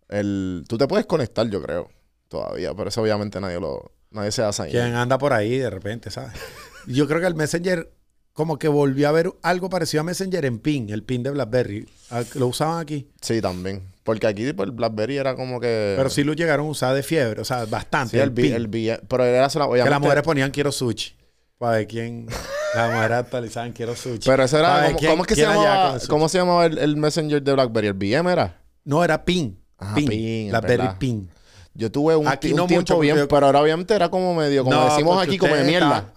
El, 0.08 0.64
tú 0.68 0.78
te 0.78 0.86
puedes 0.86 1.06
conectar, 1.06 1.48
yo 1.48 1.62
creo, 1.62 1.90
todavía, 2.28 2.74
pero 2.74 2.88
eso 2.88 3.02
obviamente 3.02 3.40
nadie 3.40 3.58
lo, 3.58 3.92
nadie 4.10 4.30
se 4.32 4.42
hace 4.42 4.62
ahí. 4.64 4.70
Quien 4.70 4.94
anda 4.94 5.18
por 5.18 5.32
ahí 5.32 5.56
de 5.58 5.70
repente, 5.70 6.10
¿sabes? 6.10 6.32
Yo 6.86 7.08
creo 7.08 7.18
que 7.20 7.26
el 7.26 7.34
Messenger, 7.34 7.90
como 8.34 8.58
que 8.58 8.68
volvió 8.68 9.08
a 9.08 9.12
ver 9.12 9.32
algo 9.42 9.70
parecido 9.70 10.02
a 10.02 10.04
Messenger 10.04 10.44
en 10.44 10.58
PIN, 10.58 10.90
el 10.90 11.02
PIN 11.02 11.22
de 11.22 11.30
BlackBerry. 11.30 11.88
Ah, 12.10 12.22
Lo 12.34 12.48
usaban 12.48 12.80
aquí. 12.80 13.08
Sí, 13.22 13.40
también. 13.40 13.82
Porque 14.02 14.26
aquí 14.26 14.52
pues, 14.52 14.66
el 14.68 14.72
BlackBerry 14.74 15.16
era 15.16 15.34
como 15.34 15.58
que. 15.60 15.94
Pero 15.96 16.10
sí 16.10 16.24
lo 16.24 16.34
llegaron 16.34 16.66
a 16.66 16.70
usar 16.70 16.94
de 16.94 17.02
fiebre, 17.02 17.40
o 17.40 17.44
sea, 17.44 17.64
bastante. 17.64 18.10
Sí, 18.10 18.16
el, 18.18 18.24
el 18.24 18.32
PIN. 18.34 18.52
el 18.92 19.00
pero 19.08 19.24
era 19.24 19.48
sola- 19.48 19.64
que 19.64 19.70
obviamente- 19.70 19.90
las 19.90 20.00
mujeres 20.00 20.22
ponían 20.24 20.50
quiero 20.50 20.70
sushi. 20.72 21.14
Para 21.56 21.76
ver 21.78 21.86
quién. 21.86 22.26
Las 22.74 22.92
mujeres 22.92 23.18
actualizaban 23.18 23.72
quiero 23.72 23.94
sushi. 23.94 24.26
Pero 24.28 24.42
eso 24.42 24.58
era. 24.58 24.86
¿Cómo, 24.86 24.98
quién- 24.98 25.10
cómo 25.12 25.22
es 25.22 25.28
que 25.28 25.34
se 25.36 25.42
llamaba? 25.42 25.98
¿Cómo 26.08 26.28
se 26.28 26.38
llamaba 26.38 26.66
el, 26.66 26.76
el 26.78 26.96
Messenger 26.96 27.40
de 27.40 27.52
BlackBerry? 27.52 27.86
¿El 27.86 27.94
BM 27.94 28.30
era? 28.32 28.60
No, 28.84 29.02
era 29.04 29.24
PIN. 29.24 29.58
Ah, 29.78 29.92
PIN. 29.94 30.50
BlackBerry. 30.50 30.88
PIN. 30.98 31.30
Yo 31.76 31.90
tuve 31.90 32.14
un, 32.14 32.28
Aquí 32.28 32.52
un 32.52 32.66
tiempo 32.68 32.74
mucho, 32.76 32.98
bien, 33.00 33.26
pero 33.28 33.46
ahora 33.46 33.60
obviamente 33.60 33.94
era 33.94 34.08
como 34.08 34.32
medio, 34.34 34.62
como 34.62 34.76
No, 34.76 34.84
decimos 34.90 35.20
aquí, 35.20 35.38
como 35.38 35.56
de 35.56 35.64
mierda. 35.64 36.12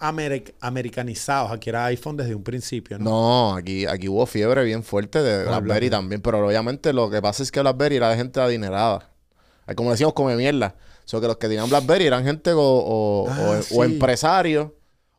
americanizados. 0.60 1.50
Aquí 1.50 1.68
era 1.70 1.86
iPhone 1.86 2.16
desde 2.16 2.34
un 2.34 2.42
principio, 2.44 2.98
¿no? 2.98 3.04
No, 3.10 3.54
aquí, 3.56 3.84
aquí 3.86 4.08
hubo 4.08 4.24
fiebre 4.26 4.62
bien 4.64 4.82
fuerte 4.84 5.20
de 5.20 5.38
BlackBerry 5.44 5.64
BlackBerry. 5.64 5.90
también, 5.90 6.20
pero 6.22 6.46
obviamente 6.46 6.92
lo 6.92 7.10
que 7.10 7.20
pasa 7.20 7.42
es 7.42 7.50
que 7.50 7.60
BlackBerry 7.60 7.96
era 7.96 8.10
de 8.10 8.16
gente 8.16 8.40
adinerada. 8.40 9.10
Como 9.74 9.90
decíamos, 9.90 10.14
come 10.14 10.36
mierda. 10.36 10.76
O 11.04 11.08
sea, 11.08 11.20
que 11.20 11.26
los 11.26 11.36
que 11.38 11.48
tenían 11.48 11.68
BlackBerry 11.68 12.06
eran 12.06 12.24
gente 12.24 12.52
o, 12.52 12.60
o, 12.62 13.28
Ah, 13.28 13.56
o- 13.58 13.62
sí. 13.62 13.74
o 13.76 13.84
empresarios. 13.84 14.68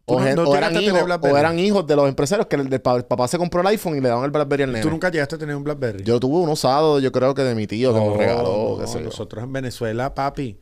¿Tú 0.09 0.15
O, 0.15 0.19
no- 0.19 0.35
no 0.43 0.49
o 0.49 0.55
eran 0.55 0.75
o 1.21 1.37
eran 1.37 1.59
hijos 1.59 1.85
de 1.87 1.95
los 1.95 2.07
empresarios 2.09 2.47
que 2.47 2.55
el, 2.55 2.71
el 2.73 2.81
papá 2.81 3.27
se 3.27 3.37
compró 3.37 3.61
el 3.61 3.67
iPhone 3.67 3.95
y 3.97 4.01
le 4.01 4.09
daban 4.09 4.25
el 4.25 4.31
BlackBerry 4.31 4.63
al 4.63 4.71
nene. 4.71 4.81
¿Tú 4.83 4.89
nunca 4.89 5.09
llegaste 5.11 5.35
a 5.35 5.37
tener 5.37 5.55
un 5.55 5.63
BlackBerry? 5.63 6.03
Yo 6.03 6.19
tuve 6.19 6.37
un 6.39 6.49
usado, 6.49 6.99
yo 6.99 7.11
creo 7.11 7.33
que 7.33 7.43
de 7.43 7.55
mi 7.55 7.67
tío 7.67 7.93
que 7.93 7.99
me 7.99 8.17
regaló. 8.17 8.75
no, 8.77 8.81
qué 8.81 8.87
sé 8.87 8.99
yo. 8.99 9.05
nosotros 9.05 9.43
en 9.43 9.53
Venezuela, 9.53 10.13
papi, 10.15 10.59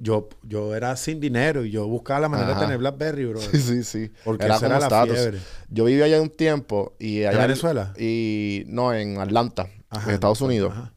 yo, 0.00 0.28
yo 0.42 0.74
era 0.74 0.96
sin 0.96 1.20
dinero 1.20 1.64
y 1.64 1.70
yo 1.70 1.86
buscaba 1.86 2.18
la 2.20 2.28
manera 2.28 2.50
Ajá. 2.50 2.60
de 2.60 2.66
tener 2.66 2.78
BlackBerry, 2.78 3.26
bro. 3.26 3.40
Sí, 3.40 3.58
sí, 3.60 3.84
sí. 3.84 4.10
Porque 4.24 4.44
era 4.46 4.56
esa 4.56 4.66
como 4.66 4.76
era 4.78 4.80
la 4.80 4.86
estatus. 4.86 5.16
fiebre. 5.20 5.38
Yo 5.68 5.84
viví 5.84 6.02
allá 6.02 6.20
un 6.20 6.30
tiempo 6.30 6.96
y 6.98 7.22
allá 7.24 7.38
Venezuela? 7.42 7.92
Y 7.96 8.64
no, 8.66 8.92
en 8.92 9.18
Atlanta, 9.20 9.68
Ajá, 9.88 10.08
en 10.08 10.14
Estados 10.14 10.40
Unidos. 10.40 10.72
ajá. 10.72 10.92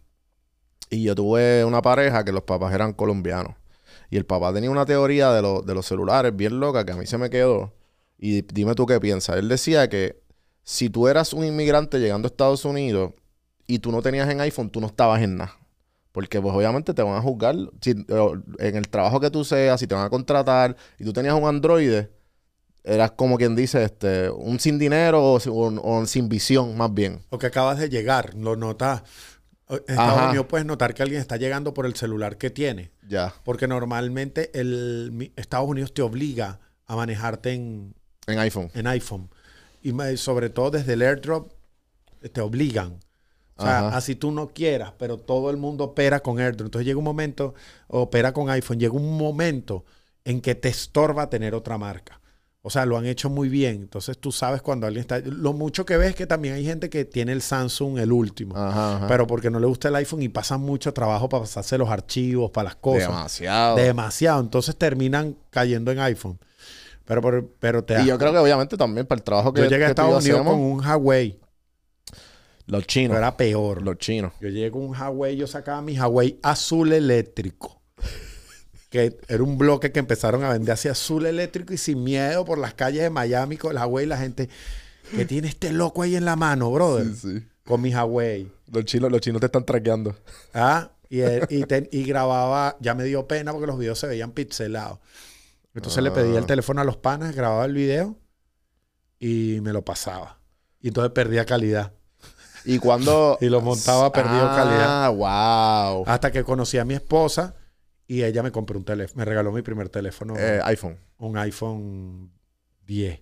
Y 0.89 1.03
yo 1.03 1.15
tuve 1.15 1.63
una 1.63 1.81
pareja 1.81 2.25
que 2.25 2.31
los 2.31 2.43
papás 2.43 2.73
eran 2.73 2.93
colombianos. 2.93 3.53
Y 4.09 4.17
el 4.17 4.25
papá 4.25 4.51
tenía 4.53 4.69
una 4.69 4.85
teoría 4.85 5.31
de, 5.31 5.41
los- 5.41 5.65
de 5.65 5.73
los 5.73 5.85
celulares 5.85 6.35
bien 6.35 6.59
loca 6.59 6.83
que 6.85 6.91
a 6.91 6.95
mí 6.97 7.05
se 7.05 7.17
me 7.17 7.29
quedó. 7.29 7.71
Y 8.21 8.43
dime 8.43 8.73
tú 8.75 8.85
qué 8.85 8.99
piensas. 8.99 9.35
Él 9.37 9.49
decía 9.49 9.89
que 9.89 10.21
si 10.63 10.89
tú 10.89 11.07
eras 11.09 11.33
un 11.33 11.43
inmigrante 11.43 11.99
llegando 11.99 12.27
a 12.27 12.29
Estados 12.29 12.63
Unidos 12.65 13.13
y 13.67 13.79
tú 13.79 13.91
no 13.91 14.01
tenías 14.03 14.29
en 14.29 14.39
iPhone, 14.41 14.69
tú 14.69 14.79
no 14.79 14.87
estabas 14.87 15.21
en 15.23 15.37
nada. 15.37 15.57
Porque 16.11 16.39
pues 16.39 16.53
obviamente 16.53 16.93
te 16.93 17.01
van 17.01 17.15
a 17.15 17.21
juzgar 17.21 17.55
si- 17.81 18.05
o 18.09 18.35
en 18.59 18.75
el 18.75 18.87
trabajo 18.89 19.19
que 19.19 19.31
tú 19.31 19.43
seas, 19.43 19.79
si 19.79 19.87
te 19.87 19.95
van 19.95 20.05
a 20.05 20.09
contratar 20.09 20.75
y 20.99 21.03
tú 21.03 21.13
tenías 21.13 21.33
un 21.33 21.45
Android, 21.47 22.03
eras 22.83 23.11
como 23.11 23.37
quien 23.37 23.55
dice, 23.55 23.83
este, 23.83 24.29
un 24.29 24.59
sin 24.59 24.77
dinero 24.77 25.23
o, 25.23 25.37
o- 25.37 25.81
o 25.99 26.05
sin 26.05 26.29
visión, 26.29 26.77
más 26.77 26.93
bien. 26.93 27.21
O 27.29 27.37
que 27.39 27.47
acabas 27.47 27.79
de 27.79 27.89
llegar, 27.89 28.35
lo 28.35 28.55
notas. 28.55 29.01
En 29.69 29.77
Estados 29.87 30.17
Ajá. 30.17 30.27
Unidos 30.27 30.45
puedes 30.49 30.67
notar 30.67 30.93
que 30.93 31.01
alguien 31.01 31.21
está 31.21 31.37
llegando 31.37 31.73
por 31.73 31.85
el 31.85 31.95
celular 31.95 32.37
que 32.37 32.49
tiene. 32.49 32.91
Ya. 33.07 33.33
Porque 33.45 33.67
normalmente 33.67 34.51
el, 34.59 35.31
Estados 35.37 35.67
Unidos 35.69 35.93
te 35.93 36.01
obliga 36.01 36.59
a 36.87 36.95
manejarte 36.97 37.53
en, 37.53 37.95
En 38.27 38.39
iPhone. 38.39 38.69
en 38.73 38.87
iPhone. 38.87 39.29
Y 39.81 39.91
sobre 40.17 40.49
todo 40.49 40.71
desde 40.71 40.93
el 40.93 41.01
airdrop 41.01 41.51
te 42.31 42.41
obligan. 42.41 42.99
O 43.55 43.63
sea, 43.63 43.87
Ajá. 43.87 43.97
así 43.97 44.15
tú 44.15 44.31
no 44.31 44.49
quieras, 44.49 44.93
pero 44.97 45.17
todo 45.17 45.49
el 45.49 45.57
mundo 45.57 45.85
opera 45.85 46.19
con 46.19 46.39
airdrop. 46.39 46.67
Entonces 46.67 46.85
llega 46.85 46.97
un 46.97 47.03
momento, 47.03 47.53
opera 47.87 48.33
con 48.33 48.49
iPhone, 48.49 48.79
llega 48.79 48.93
un 48.93 49.17
momento 49.17 49.85
en 50.23 50.41
que 50.41 50.55
te 50.55 50.69
estorba 50.69 51.29
tener 51.29 51.53
otra 51.55 51.77
marca. 51.77 52.21
O 52.63 52.69
sea, 52.69 52.85
lo 52.85 52.95
han 52.95 53.07
hecho 53.07 53.29
muy 53.29 53.49
bien. 53.49 53.75
Entonces 53.75 54.19
tú 54.19 54.31
sabes 54.31 54.61
cuando 54.61 54.85
alguien 54.85 55.01
está... 55.01 55.19
Lo 55.19 55.53
mucho 55.53 55.83
que 55.83 55.97
ves 55.97 56.09
es 56.09 56.15
que 56.15 56.27
también 56.27 56.53
hay 56.53 56.63
gente 56.63 56.91
que 56.91 57.05
tiene 57.05 57.31
el 57.31 57.41
Samsung, 57.41 57.97
el 57.97 58.11
último. 58.11 58.55
Ajá, 58.55 58.97
ajá. 58.97 59.07
Pero 59.07 59.25
porque 59.25 59.49
no 59.49 59.59
le 59.59 59.65
gusta 59.65 59.87
el 59.87 59.95
iPhone 59.95 60.21
y 60.21 60.29
pasan 60.29 60.61
mucho 60.61 60.93
trabajo 60.93 61.27
para 61.27 61.41
pasarse 61.41 61.77
los 61.79 61.89
archivos, 61.89 62.51
para 62.51 62.65
las 62.65 62.75
cosas. 62.75 63.07
Demasiado. 63.07 63.77
Demasiado. 63.77 64.41
Entonces 64.41 64.75
terminan 64.75 65.35
cayendo 65.49 65.91
en 65.91 65.99
iPhone. 65.99 66.37
Pero, 67.11 67.21
pero, 67.21 67.49
pero 67.59 67.83
te 67.83 68.01
y 68.01 68.05
yo 68.05 68.17
creo 68.17 68.31
que 68.31 68.37
obviamente 68.37 68.77
también 68.77 69.05
para 69.05 69.19
el 69.19 69.23
trabajo 69.23 69.51
que 69.53 69.61
yo 69.63 69.67
llegué 69.69 69.83
a 69.83 69.89
Estados 69.89 70.23
Unidos 70.23 70.43
con 70.45 70.59
un 70.59 70.79
Huawei. 70.79 71.39
los 72.67 72.81
Pero 72.83 72.87
chinos. 72.87 73.17
era 73.17 73.35
peor. 73.35 73.81
Los 73.81 73.97
chinos. 73.97 74.31
Yo 74.39 74.47
llegué 74.47 74.71
con 74.71 74.83
un 74.83 74.95
Huawei, 74.95 75.35
yo 75.35 75.45
sacaba 75.45 75.81
mi 75.81 75.99
Huawei 75.99 76.39
azul 76.41 76.93
eléctrico. 76.93 77.81
Que 78.89 79.17
era 79.27 79.43
un 79.43 79.57
bloque 79.57 79.91
que 79.91 79.99
empezaron 79.99 80.43
a 80.45 80.49
vender 80.53 80.71
así 80.73 80.87
azul 80.87 81.25
eléctrico 81.25 81.73
y 81.73 81.77
sin 81.77 82.01
miedo 82.03 82.45
por 82.45 82.57
las 82.57 82.73
calles 82.73 83.01
de 83.03 83.09
Miami 83.09 83.57
con 83.57 83.71
el 83.71 83.77
Huawei. 83.77 84.05
La 84.05 84.17
gente 84.17 84.47
que 85.13 85.25
tiene 85.25 85.49
este 85.49 85.73
loco 85.73 86.03
ahí 86.03 86.15
en 86.15 86.23
la 86.23 86.35
mano, 86.37 86.71
brother. 86.71 87.07
sí. 87.13 87.43
Con 87.65 87.81
mi 87.81 87.93
Huawei. 87.93 88.49
Los 88.71 88.85
chinos, 88.85 89.11
los 89.11 89.19
chinos 89.19 89.39
te 89.41 89.47
están 89.47 89.65
traqueando. 89.65 90.15
¿Ah? 90.53 90.91
Y, 91.09 91.19
él- 91.19 91.45
y, 91.49 91.63
te- 91.63 91.89
y 91.91 92.03
grababa, 92.05 92.77
ya 92.79 92.95
me 92.95 93.03
dio 93.03 93.27
pena 93.27 93.51
porque 93.51 93.67
los 93.67 93.77
videos 93.77 93.99
se 93.99 94.07
veían 94.07 94.31
pixelados. 94.31 94.99
Entonces 95.73 96.03
le 96.03 96.11
pedí 96.11 96.35
el 96.35 96.43
Ah. 96.43 96.47
teléfono 96.47 96.81
a 96.81 96.83
los 96.83 96.97
panas, 96.97 97.35
grababa 97.35 97.65
el 97.65 97.73
video 97.73 98.17
y 99.19 99.59
me 99.61 99.71
lo 99.73 99.83
pasaba. 99.85 100.39
Y 100.81 100.87
entonces 100.89 101.11
perdía 101.13 101.45
calidad. 101.45 101.93
Y 102.65 102.79
cuando... 102.79 103.37
Y 103.41 103.49
lo 103.49 103.61
montaba, 103.61 104.11
perdió 104.11 104.31
ah, 104.49 104.55
calidad. 104.55 105.13
wow. 105.13 106.03
Hasta 106.07 106.31
que 106.31 106.43
conocí 106.43 106.77
a 106.77 106.85
mi 106.85 106.93
esposa 106.93 107.55
y 108.07 108.23
ella 108.23 108.43
me 108.43 108.51
compró 108.51 108.77
un 108.77 108.83
teléfono, 108.85 109.19
me 109.19 109.25
regaló 109.25 109.51
mi 109.51 109.61
primer 109.61 109.89
teléfono, 109.89 110.35
Eh, 110.37 110.59
iPhone. 110.65 110.97
un 111.19 111.37
iPhone 111.37 112.31
10. 112.85 113.21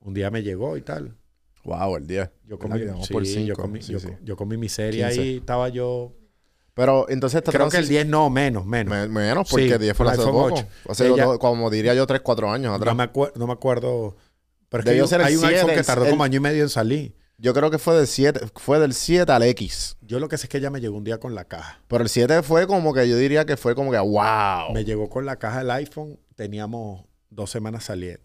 Un 0.00 0.14
día 0.14 0.30
me 0.30 0.42
llegó 0.42 0.76
y 0.76 0.82
tal. 0.82 1.16
Wow, 1.64 1.96
el 1.96 2.06
10. 2.06 2.30
Yo 2.44 2.56
¿Verdad 2.58 2.58
comí, 2.58 2.80
que 2.80 2.86
vamos 2.90 3.06
sí, 3.06 3.12
por 3.12 3.22
yo 3.24 3.30
cinco? 3.34 3.62
comí, 3.62 3.82
Sí, 3.82 3.92
yo, 3.92 4.00
sí. 4.00 4.08
yo 4.22 4.36
comí 4.36 4.56
mi 4.56 4.68
serie 4.68 5.04
15. 5.06 5.20
ahí, 5.20 5.36
estaba 5.36 5.68
yo... 5.68 6.14
Pero 6.74 7.06
entonces 7.10 7.42
Creo 7.44 7.68
que 7.68 7.76
el 7.76 7.84
transi- 7.84 7.88
10 7.88 8.06
no, 8.06 8.30
menos, 8.30 8.64
menos. 8.64 8.92
Me- 8.94 9.08
menos 9.08 9.48
porque 9.50 9.68
Sí, 9.72 9.78
10 9.78 9.94
fue 9.96 10.08
hace 10.10 10.22
poco. 10.22 10.44
8. 10.54 10.66
Hace 10.88 11.08
Ella- 11.08 11.38
como 11.38 11.68
diría 11.70 11.92
yo, 11.94 12.06
3, 12.06 12.22
4 12.22 12.50
años 12.50 12.70
No 12.70 12.76
atrás. 12.76 12.96
me, 12.96 13.02
acuer- 13.04 13.32
no 13.36 13.46
me 13.46 13.52
acuerdo. 13.52 14.16
Pero 14.70 14.80
es 14.80 14.84
que 14.84 14.90
hay, 14.92 14.96
el 14.96 15.02
un 15.02 15.08
7, 15.08 15.24
iPhone 15.24 15.70
que 15.70 15.74
el- 15.80 15.84
tardó 15.86 16.04
el- 16.04 16.10
como 16.10 16.24
año 16.24 16.38
y 16.38 16.40
medio 16.40 16.62
en 16.62 16.70
salir. 16.70 17.14
Yo 17.36 17.52
creo 17.52 17.70
que 17.70 17.78
fue 17.78 17.94
del 17.96 18.06
7, 18.06 18.40
fue 18.54 18.78
del 18.78 18.94
7 18.94 19.30
al 19.32 19.42
X. 19.42 19.96
Yo 20.00 20.18
lo 20.20 20.28
que 20.28 20.38
sé 20.38 20.46
es 20.46 20.48
que 20.48 20.58
ella 20.58 20.70
me 20.70 20.80
llegó 20.80 20.96
un 20.96 21.04
día 21.04 21.18
con 21.18 21.34
la 21.34 21.44
caja. 21.44 21.82
Pero 21.88 22.04
el 22.04 22.08
7 22.08 22.42
fue 22.42 22.66
como 22.66 22.94
que 22.94 23.06
yo 23.08 23.16
diría 23.18 23.44
que 23.44 23.56
fue 23.58 23.74
como 23.74 23.90
que 23.90 23.98
wow. 23.98 24.72
Me 24.72 24.84
llegó 24.84 25.10
con 25.10 25.26
la 25.26 25.36
caja 25.36 25.58
del 25.58 25.70
iPhone. 25.72 26.18
Teníamos 26.36 27.04
dos 27.30 27.50
semanas 27.50 27.84
saliendo. 27.84 28.22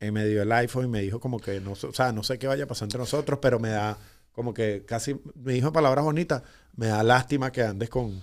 Y 0.00 0.10
me 0.10 0.24
dio 0.26 0.42
el 0.42 0.52
iPhone 0.52 0.86
y 0.86 0.88
me 0.88 1.00
dijo 1.00 1.20
como 1.20 1.38
que 1.40 1.60
no, 1.60 1.72
o 1.72 1.76
sea, 1.92 2.12
no 2.12 2.22
sé 2.22 2.38
qué 2.38 2.46
vaya 2.46 2.64
a 2.64 2.66
pasar 2.66 2.86
entre 2.86 2.98
nosotros, 2.98 3.38
pero 3.42 3.58
me 3.60 3.68
da 3.70 3.98
como 4.34 4.54
que 4.54 4.84
casi, 4.86 5.20
me 5.34 5.52
dijo 5.52 5.68
en 5.68 5.72
palabras 5.72 6.04
bonitas, 6.04 6.42
me 6.76 6.86
da 6.88 7.02
lástima 7.02 7.52
que 7.52 7.62
andes 7.62 7.88
con... 7.90 8.22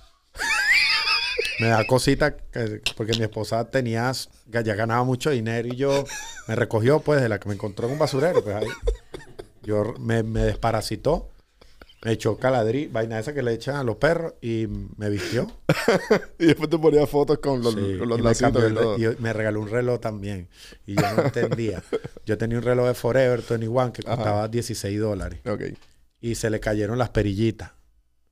me 1.60 1.68
da 1.68 1.86
cosita 1.86 2.36
que- 2.38 2.82
porque 2.96 3.14
mi 3.18 3.24
esposa 3.24 3.70
tenía, 3.70 4.12
ya 4.48 4.62
ganaba 4.76 5.04
mucho 5.04 5.30
dinero 5.30 5.68
y 5.68 5.76
yo 5.76 6.06
me 6.48 6.56
recogió 6.56 7.00
pues 7.00 7.22
de 7.22 7.30
la 7.30 7.40
que 7.40 7.48
me 7.50 7.56
encontró 7.56 7.88
en 7.88 7.94
un 7.94 8.00
basurero. 8.00 8.44
Pues 8.44 8.56
ahí. 8.56 8.68
Yo 9.62 9.94
me, 10.00 10.24
me 10.24 10.42
desparasitó, 10.44 11.30
me 12.04 12.14
echó 12.14 12.38
caladrí, 12.38 12.88
vaina 12.88 13.20
esa 13.20 13.34
que 13.34 13.44
le 13.44 13.54
echan 13.54 13.76
a 13.76 13.84
los 13.84 13.98
perros 13.98 14.34
y 14.42 14.68
me 14.98 15.10
vistió. 15.10 15.52
Y 16.40 16.46
después 16.46 16.70
te 16.70 16.78
ponía 16.80 17.06
fotos 17.06 17.40
con 17.40 17.62
los, 17.62 17.74
Sí, 17.74 17.98
con 18.00 18.08
los 18.08 18.18
y 18.20 18.22
me, 18.24 18.30
y 18.32 18.66
el 18.66 18.76
re- 18.76 18.82
todo. 18.82 18.98
y 18.98 19.16
me 19.20 19.34
regaló 19.34 19.60
un 19.60 19.70
reloj 19.70 20.00
también. 20.00 20.48
Y 20.88 20.96
yo 20.96 21.02
no 21.16 21.24
entendía. 21.24 21.84
Yo 22.26 22.38
tenía 22.38 22.58
un 22.58 22.64
reloj 22.64 22.88
de 22.88 22.94
Forever 22.94 23.42
21 23.48 23.92
que 23.92 24.02
Ajá. 24.08 24.16
costaba 24.16 24.48
16 24.48 25.00
dólares. 25.00 25.42
Ok. 25.46 25.62
Y 26.22 26.36
se 26.36 26.50
le 26.50 26.60
cayeron 26.60 26.98
las 26.98 27.10
perillitas. 27.10 27.72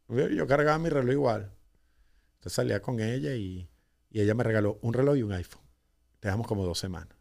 Yo, 0.10 0.48
cargaba 0.48 0.78
mi 0.78 0.90
reloj 0.90 1.12
igual. 1.12 1.52
Entonces 2.36 2.54
salía 2.54 2.82
con 2.82 3.00
ella 3.00 3.34
y, 3.36 3.70
y 4.10 4.22
ella 4.22 4.34
me 4.36 4.44
regaló 4.44 4.80
un 4.82 4.94
reloj 4.94 5.18
y 5.18 5.24
un 5.24 5.32
iPhone. 5.34 5.62
Dejamos 6.22 6.48
como 6.48 6.66
dos 6.66 6.80
semanas. 6.80 7.16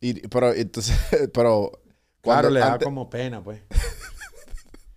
Y, 0.00 0.26
pero 0.28 0.52
entonces, 0.52 0.96
pero... 1.32 1.72
Claro, 2.20 2.50
le 2.50 2.60
da 2.60 2.72
antes- 2.74 2.84
como 2.84 3.10
pena, 3.10 3.42
pues. 3.44 3.60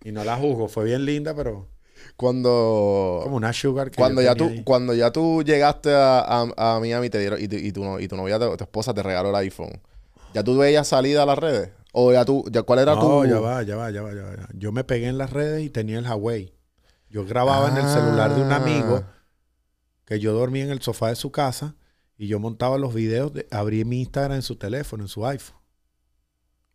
y 0.04 0.12
no 0.12 0.24
la 0.24 0.38
juzgo. 0.38 0.68
Fue 0.68 0.86
bien 0.86 1.04
linda, 1.06 1.36
pero 1.36 1.68
Cuando... 2.16 3.20
como 3.24 3.36
una 3.36 3.52
sugar 3.54 3.92
que 3.92 3.98
Cuando 3.98 4.22
ya, 4.22 4.34
tú, 4.36 4.46
ahí. 4.46 4.64
cuando 4.64 4.94
ya 4.94 5.12
tú 5.12 5.44
llegaste 5.44 5.94
a, 5.94 6.20
a, 6.22 6.76
a 6.76 6.80
Miami 6.80 7.10
te 7.10 7.20
dieron, 7.20 7.42
y, 7.42 7.48
tu, 7.48 7.56
y, 7.56 7.72
tu, 7.72 8.00
y 8.00 8.08
tu 8.08 8.16
novia, 8.16 8.40
tu 8.40 8.64
esposa 8.64 8.94
te 8.94 9.04
regaló 9.04 9.30
el 9.30 9.36
iPhone, 9.36 9.82
¿ya 10.34 10.44
tú 10.44 10.58
veías 10.58 10.88
salida 10.88 11.24
a 11.24 11.26
las 11.26 11.38
redes? 11.38 11.72
¿O 12.00 12.14
ya 12.14 12.24
tú, 12.26 12.46
ya 12.52 12.62
cuál 12.62 12.78
era 12.80 12.94
no, 12.94 13.02
tu...? 13.02 13.08
va, 13.08 13.28
ya 13.28 13.40
va, 13.40 13.64
ya 13.64 13.76
va, 13.76 13.92
ya 13.92 14.02
va. 14.04 14.14
ya 14.14 14.42
va. 14.44 14.50
Yo 14.54 14.72
me 14.72 14.84
pegué 14.84 15.08
en 15.08 15.18
las 15.18 15.32
redes 15.32 15.64
y 15.64 15.72
tenía 15.72 15.98
el 15.98 16.06
Huawei. 16.06 16.54
Yo 17.10 17.26
grababa 17.26 17.70
en 17.70 17.78
el 17.78 17.90
celular 17.90 18.36
de 18.36 18.42
un 18.44 18.52
Ah. 18.52 18.58
amigo 18.58 19.04
que 20.06 20.20
yo 20.20 20.32
dormía 20.34 20.64
en 20.64 20.70
el 20.70 20.82
sofá 20.82 21.10
de 21.10 21.16
su 21.16 21.32
casa 21.32 21.76
y 22.16 22.28
yo 22.28 22.40
montaba 22.40 22.78
los 22.78 22.94
videos, 22.94 23.34
de, 23.34 23.48
abrí 23.50 23.84
mi 23.84 24.02
Instagram 24.02 24.36
en 24.36 24.42
su 24.44 24.58
teléfono, 24.58 25.04
en 25.06 25.08
su 25.08 25.26
iPhone. 25.26 25.58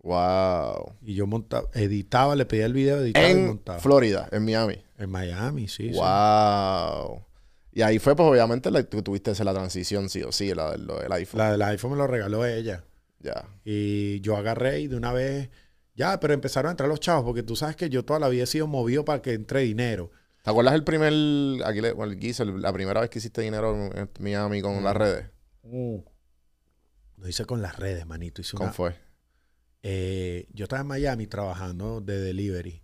Wow. 0.03 0.97
Y 1.03 1.15
yo 1.15 1.27
montaba, 1.29 1.69
editaba, 1.75 2.35
le 2.35 2.45
pedía 2.45 2.67
el 2.67 2.73
video, 2.73 2.99
editaba 2.99 3.29
y 3.29 3.31
En 3.31 3.47
montaba. 3.47 3.79
Florida, 3.79 4.29
en 4.33 4.45
Miami. 4.45 4.83
En 4.99 5.09
Miami, 5.11 5.69
sí. 5.69 5.93
sí. 5.93 5.99
wow. 5.99 7.25
Y 7.71 7.83
ahí 7.83 7.99
fue, 8.01 8.17
pues 8.17 8.29
obviamente, 8.29 8.71
la, 8.71 8.83
tuviste 8.83 9.33
la 9.45 9.55
transición, 9.55 10.09
sí 10.09 10.23
o 10.23 10.33
sí, 10.33 10.53
la 10.53 10.73
del 10.73 11.13
iPhone. 11.13 11.39
La 11.39 11.53
del 11.53 11.63
iPhone 11.63 11.93
me 11.93 11.97
lo 11.97 12.07
regaló 12.07 12.45
ella. 12.45 12.85
Ya. 13.23 13.47
Y 13.65 14.21
yo 14.21 14.37
agarré 14.37 14.81
y 14.81 14.89
de 14.89 14.97
una 14.97 15.13
vez, 15.13 15.49
ya, 15.95 16.19
pero 16.21 16.35
empezaron 16.35 16.69
a 16.69 16.71
entrar 16.73 16.89
los 16.89 17.01
chavos, 17.01 17.25
porque 17.25 17.43
tú 17.43 17.55
sabes 17.57 17.77
que 17.77 17.89
yo 17.89 18.05
toda 18.05 18.19
la 18.19 18.29
vida 18.29 18.45
he 18.45 18.47
sido 18.47 18.67
movido 18.67 19.05
para 19.05 19.23
que 19.23 19.33
entre 19.35 19.61
dinero. 19.61 20.11
¿Te 20.43 20.51
acuerdas 20.51 20.75
el 20.75 20.83
primer, 20.83 21.13
aquí 21.65 21.81
le, 21.81 21.93
bueno, 21.93 22.13
el 22.13 22.19
guiso, 22.19 22.45
la 22.45 22.73
primera 22.73 23.01
vez 23.01 23.11
que 23.11 23.21
hiciste 23.21 23.43
dinero 23.43 23.91
en, 23.95 24.11
Miami 24.19 24.61
con 24.61 24.81
Mm. 24.81 24.85
las 24.85 24.97
redes? 24.97 25.27
Lo 27.17 27.29
hice 27.29 27.45
con 27.45 27.63
las 27.63 27.79
redes, 27.79 28.05
manito. 28.07 28.41
Hice 28.41 28.57
¿Cómo 28.57 28.67
una, 28.67 28.73
fue? 28.73 28.95
eh, 29.85 30.47
yo 30.53 30.65
estaba 30.65 30.83
en 30.83 30.89
Miami 30.89 31.27
trabajando 31.27 32.01
de 32.01 32.21
delivery. 32.21 32.83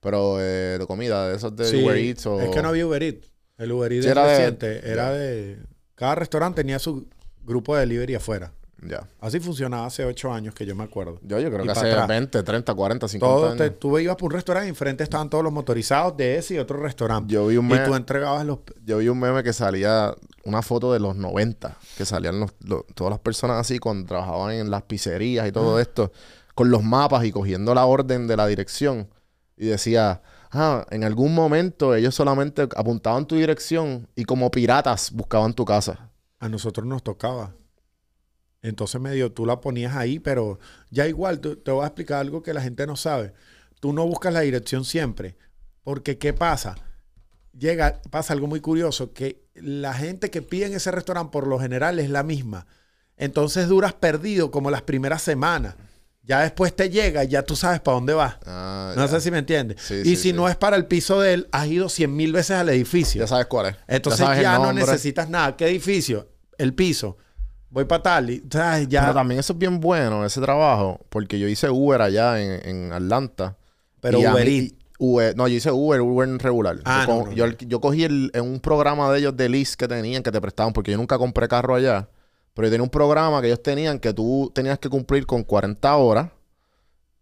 Pero 0.00 0.40
eh, 0.40 0.78
de 0.78 0.86
comida, 0.86 1.28
de 1.28 1.36
esos 1.36 1.54
de 1.56 1.64
Sí, 1.66 1.82
Uber 1.84 1.96
Eats 1.96 2.26
o... 2.26 2.40
Es 2.40 2.50
que 2.50 2.62
no 2.62 2.68
había 2.68 2.86
Uber 2.86 3.02
Eats. 3.02 3.32
El 3.58 3.72
Uber 3.72 3.92
Eats 3.92 4.04
Sí, 4.04 4.10
era 4.10 4.26
de- 4.26 4.36
reciente. 4.36 4.90
Era 4.90 5.10
de... 5.12 5.58
Cada 5.94 6.14
restaurante 6.16 6.62
tenía 6.62 6.78
su 6.78 7.06
grupo 7.42 7.74
de 7.74 7.80
delivery 7.80 8.14
afuera. 8.16 8.52
Ya. 8.86 9.08
Así 9.20 9.40
funcionaba 9.40 9.86
hace 9.86 10.04
ocho 10.04 10.32
años 10.32 10.54
que 10.54 10.66
yo 10.66 10.74
me 10.76 10.84
acuerdo. 10.84 11.18
Yo, 11.22 11.38
yo 11.40 11.48
creo 11.50 11.62
Y 11.62 11.66
que 11.66 11.72
hace 11.72 11.90
atrás. 11.90 12.06
20, 12.06 12.42
30, 12.42 12.74
40, 12.74 13.08
50 13.08 13.34
Todo 13.34 13.46
años. 13.46 13.56
te- 13.58 13.70
tú 13.70 13.98
ibas 13.98 14.16
por 14.16 14.26
un 14.26 14.32
restaurante 14.32 14.66
y 14.66 14.70
enfrente 14.70 15.02
estaban 15.02 15.30
todos 15.30 15.42
los 15.42 15.52
motorizados 15.52 16.16
de 16.16 16.36
ese 16.36 16.54
y 16.54 16.58
otro 16.58 16.78
restaurante. 16.78 17.32
Yo 17.32 17.46
vi 17.46 17.56
un 17.56 17.66
y 17.66 17.72
meme, 17.72 17.86
tú 17.86 17.94
entregabas 17.94 18.44
los... 18.44 18.58
yo 18.84 18.98
vi 18.98 19.08
un 19.08 19.18
meme 19.18 19.42
que 19.42 19.52
salía 19.54 20.14
una 20.44 20.60
foto 20.60 20.92
de 20.92 21.00
los 21.00 21.16
90, 21.16 21.76
que 21.96 22.04
salían 22.04 22.40
los- 22.40 22.52
los- 22.60 22.84
todas 22.94 23.10
las 23.10 23.20
personas 23.20 23.56
así 23.58 23.78
cuando 23.78 24.06
trabajaban 24.06 24.52
en 24.54 24.70
las 24.70 24.82
pizzerías 24.82 25.48
y 25.48 25.52
todo 25.52 25.80
esto, 25.80 26.12
con 26.54 26.70
los 26.70 26.82
mapas 26.82 27.24
y 27.24 27.32
cogiendo 27.32 27.74
la 27.74 27.86
orden 27.86 28.26
de 28.26 28.36
la 28.36 28.46
dirección. 28.46 29.08
Y 29.56 29.66
decía, 29.66 30.20
ah, 30.52 30.84
en 30.90 31.04
algún 31.04 31.34
momento 31.34 31.94
ellos 31.94 32.14
solamente 32.14 32.68
apuntaban 32.76 33.24
tu 33.26 33.36
dirección 33.36 34.08
y 34.14 34.24
como 34.24 34.50
piratas 34.50 35.10
buscaban 35.12 35.54
tu 35.54 35.64
casa. 35.64 36.10
A 36.40 36.48
nosotros 36.50 36.86
nos 36.86 37.02
tocaba. 37.02 37.54
Entonces 38.64 38.98
medio 38.98 39.30
tú 39.30 39.44
la 39.44 39.60
ponías 39.60 39.94
ahí, 39.94 40.18
pero 40.18 40.58
ya 40.90 41.06
igual, 41.06 41.38
te 41.40 41.70
voy 41.70 41.84
a 41.84 41.88
explicar 41.88 42.20
algo 42.20 42.42
que 42.42 42.54
la 42.54 42.62
gente 42.62 42.86
no 42.86 42.96
sabe. 42.96 43.34
Tú 43.78 43.92
no 43.92 44.06
buscas 44.06 44.32
la 44.32 44.40
dirección 44.40 44.86
siempre. 44.86 45.36
Porque 45.82 46.16
¿qué 46.16 46.32
pasa? 46.32 46.76
Llega, 47.52 48.00
pasa 48.10 48.32
algo 48.32 48.46
muy 48.46 48.60
curioso, 48.60 49.12
que 49.12 49.44
la 49.54 49.92
gente 49.92 50.30
que 50.30 50.40
pide 50.40 50.64
en 50.64 50.72
ese 50.72 50.90
restaurante 50.90 51.30
por 51.30 51.46
lo 51.46 51.58
general 51.60 51.98
es 51.98 52.08
la 52.08 52.22
misma. 52.22 52.66
Entonces 53.18 53.68
duras 53.68 53.92
perdido 53.92 54.50
como 54.50 54.70
las 54.70 54.80
primeras 54.80 55.20
semanas. 55.20 55.74
Ya 56.22 56.40
después 56.40 56.74
te 56.74 56.88
llega 56.88 57.22
y 57.22 57.28
ya 57.28 57.42
tú 57.42 57.54
sabes 57.56 57.80
para 57.80 57.96
dónde 57.96 58.14
vas. 58.14 58.36
Ah, 58.46 58.94
No 58.96 59.02
ya. 59.04 59.08
sé 59.08 59.20
si 59.20 59.30
me 59.30 59.38
entiendes. 59.40 59.82
Sí, 59.82 59.94
y 59.96 60.04
sí, 60.04 60.16
si 60.16 60.22
sí. 60.22 60.32
no 60.32 60.48
es 60.48 60.56
para 60.56 60.76
el 60.76 60.86
piso 60.86 61.20
de 61.20 61.34
él, 61.34 61.48
has 61.52 61.66
ido 61.66 61.90
cien 61.90 62.16
mil 62.16 62.32
veces 62.32 62.52
al 62.56 62.70
edificio. 62.70 63.20
Ya 63.20 63.26
sabes 63.26 63.44
cuál 63.44 63.66
es. 63.66 63.76
Entonces 63.88 64.26
ya, 64.40 64.56
no 64.58 64.72
necesitas 64.72 65.28
nada. 65.28 65.54
¿Qué 65.54 65.66
edificio? 65.68 66.30
El 66.56 66.72
piso. 66.72 67.18
Voy 67.74 67.84
para 67.84 68.02
tal 68.02 68.30
y 68.30 68.42
¿sabes? 68.50 68.88
ya. 68.88 69.02
Pero 69.02 69.14
también 69.14 69.40
eso 69.40 69.52
es 69.52 69.58
bien 69.58 69.80
bueno, 69.80 70.24
ese 70.24 70.40
trabajo, 70.40 71.00
porque 71.10 71.38
yo 71.38 71.48
hice 71.48 71.68
Uber 71.68 72.00
allá 72.00 72.40
en, 72.40 72.66
en 72.68 72.92
Atlanta. 72.92 73.56
Pero 74.00 74.20
Y 74.20 74.26
Uber 74.26 74.46
mí-. 74.46 74.72
Uber- 74.98 75.34
no, 75.36 75.48
yo 75.48 75.56
hice 75.56 75.72
Uber, 75.72 76.00
Uber 76.00 76.28
en 76.28 76.38
regular. 76.38 76.78
Ah, 76.84 77.04
yo, 77.06 77.14
no, 77.14 77.24
co- 77.24 77.30
no, 77.30 77.56
yo, 77.58 77.80
cogí 77.80 78.04
el, 78.04 78.30
en 78.32 78.42
un 78.44 78.60
programa 78.60 79.12
de 79.12 79.18
ellos 79.18 79.36
de 79.36 79.48
lease 79.48 79.76
que 79.76 79.88
tenían, 79.88 80.22
que 80.22 80.30
te 80.30 80.40
prestaban, 80.40 80.72
porque 80.72 80.92
yo 80.92 80.96
nunca 80.96 81.18
compré 81.18 81.48
carro 81.48 81.74
allá. 81.74 82.08
Pero 82.54 82.68
yo 82.68 82.70
tenía 82.70 82.84
un 82.84 82.90
programa 82.90 83.40
que 83.40 83.48
ellos 83.48 83.62
tenían 83.62 83.98
que 83.98 84.14
tú 84.14 84.52
tenías 84.54 84.78
que 84.78 84.88
cumplir 84.88 85.26
con 85.26 85.42
40 85.42 85.96
horas. 85.96 86.30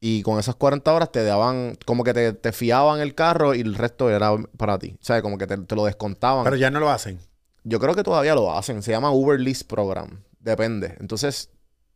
Y 0.04 0.22
con 0.22 0.38
esas 0.40 0.56
40 0.56 0.92
horas 0.92 1.12
te 1.12 1.22
daban, 1.24 1.78
como 1.86 2.02
que 2.02 2.12
te, 2.12 2.32
te 2.32 2.50
fiaban 2.52 3.00
el 3.00 3.14
carro 3.14 3.54
y 3.54 3.60
el 3.60 3.74
resto 3.76 4.10
era 4.10 4.36
para 4.56 4.76
ti. 4.78 4.96
O 5.00 5.04
sea, 5.04 5.22
como 5.22 5.38
que 5.38 5.46
te, 5.46 5.56
te 5.56 5.76
lo 5.76 5.84
descontaban. 5.84 6.42
Pero 6.44 6.56
ya 6.56 6.70
no 6.70 6.80
lo 6.80 6.90
hacen. 6.90 7.20
Yo 7.64 7.78
creo 7.78 7.94
que 7.94 8.02
todavía 8.02 8.34
lo 8.34 8.52
hacen. 8.52 8.82
Se 8.82 8.90
llama 8.90 9.12
Uber 9.12 9.38
Lease 9.40 9.64
Program. 9.64 10.20
Depende. 10.42 10.96
Entonces, 11.00 11.50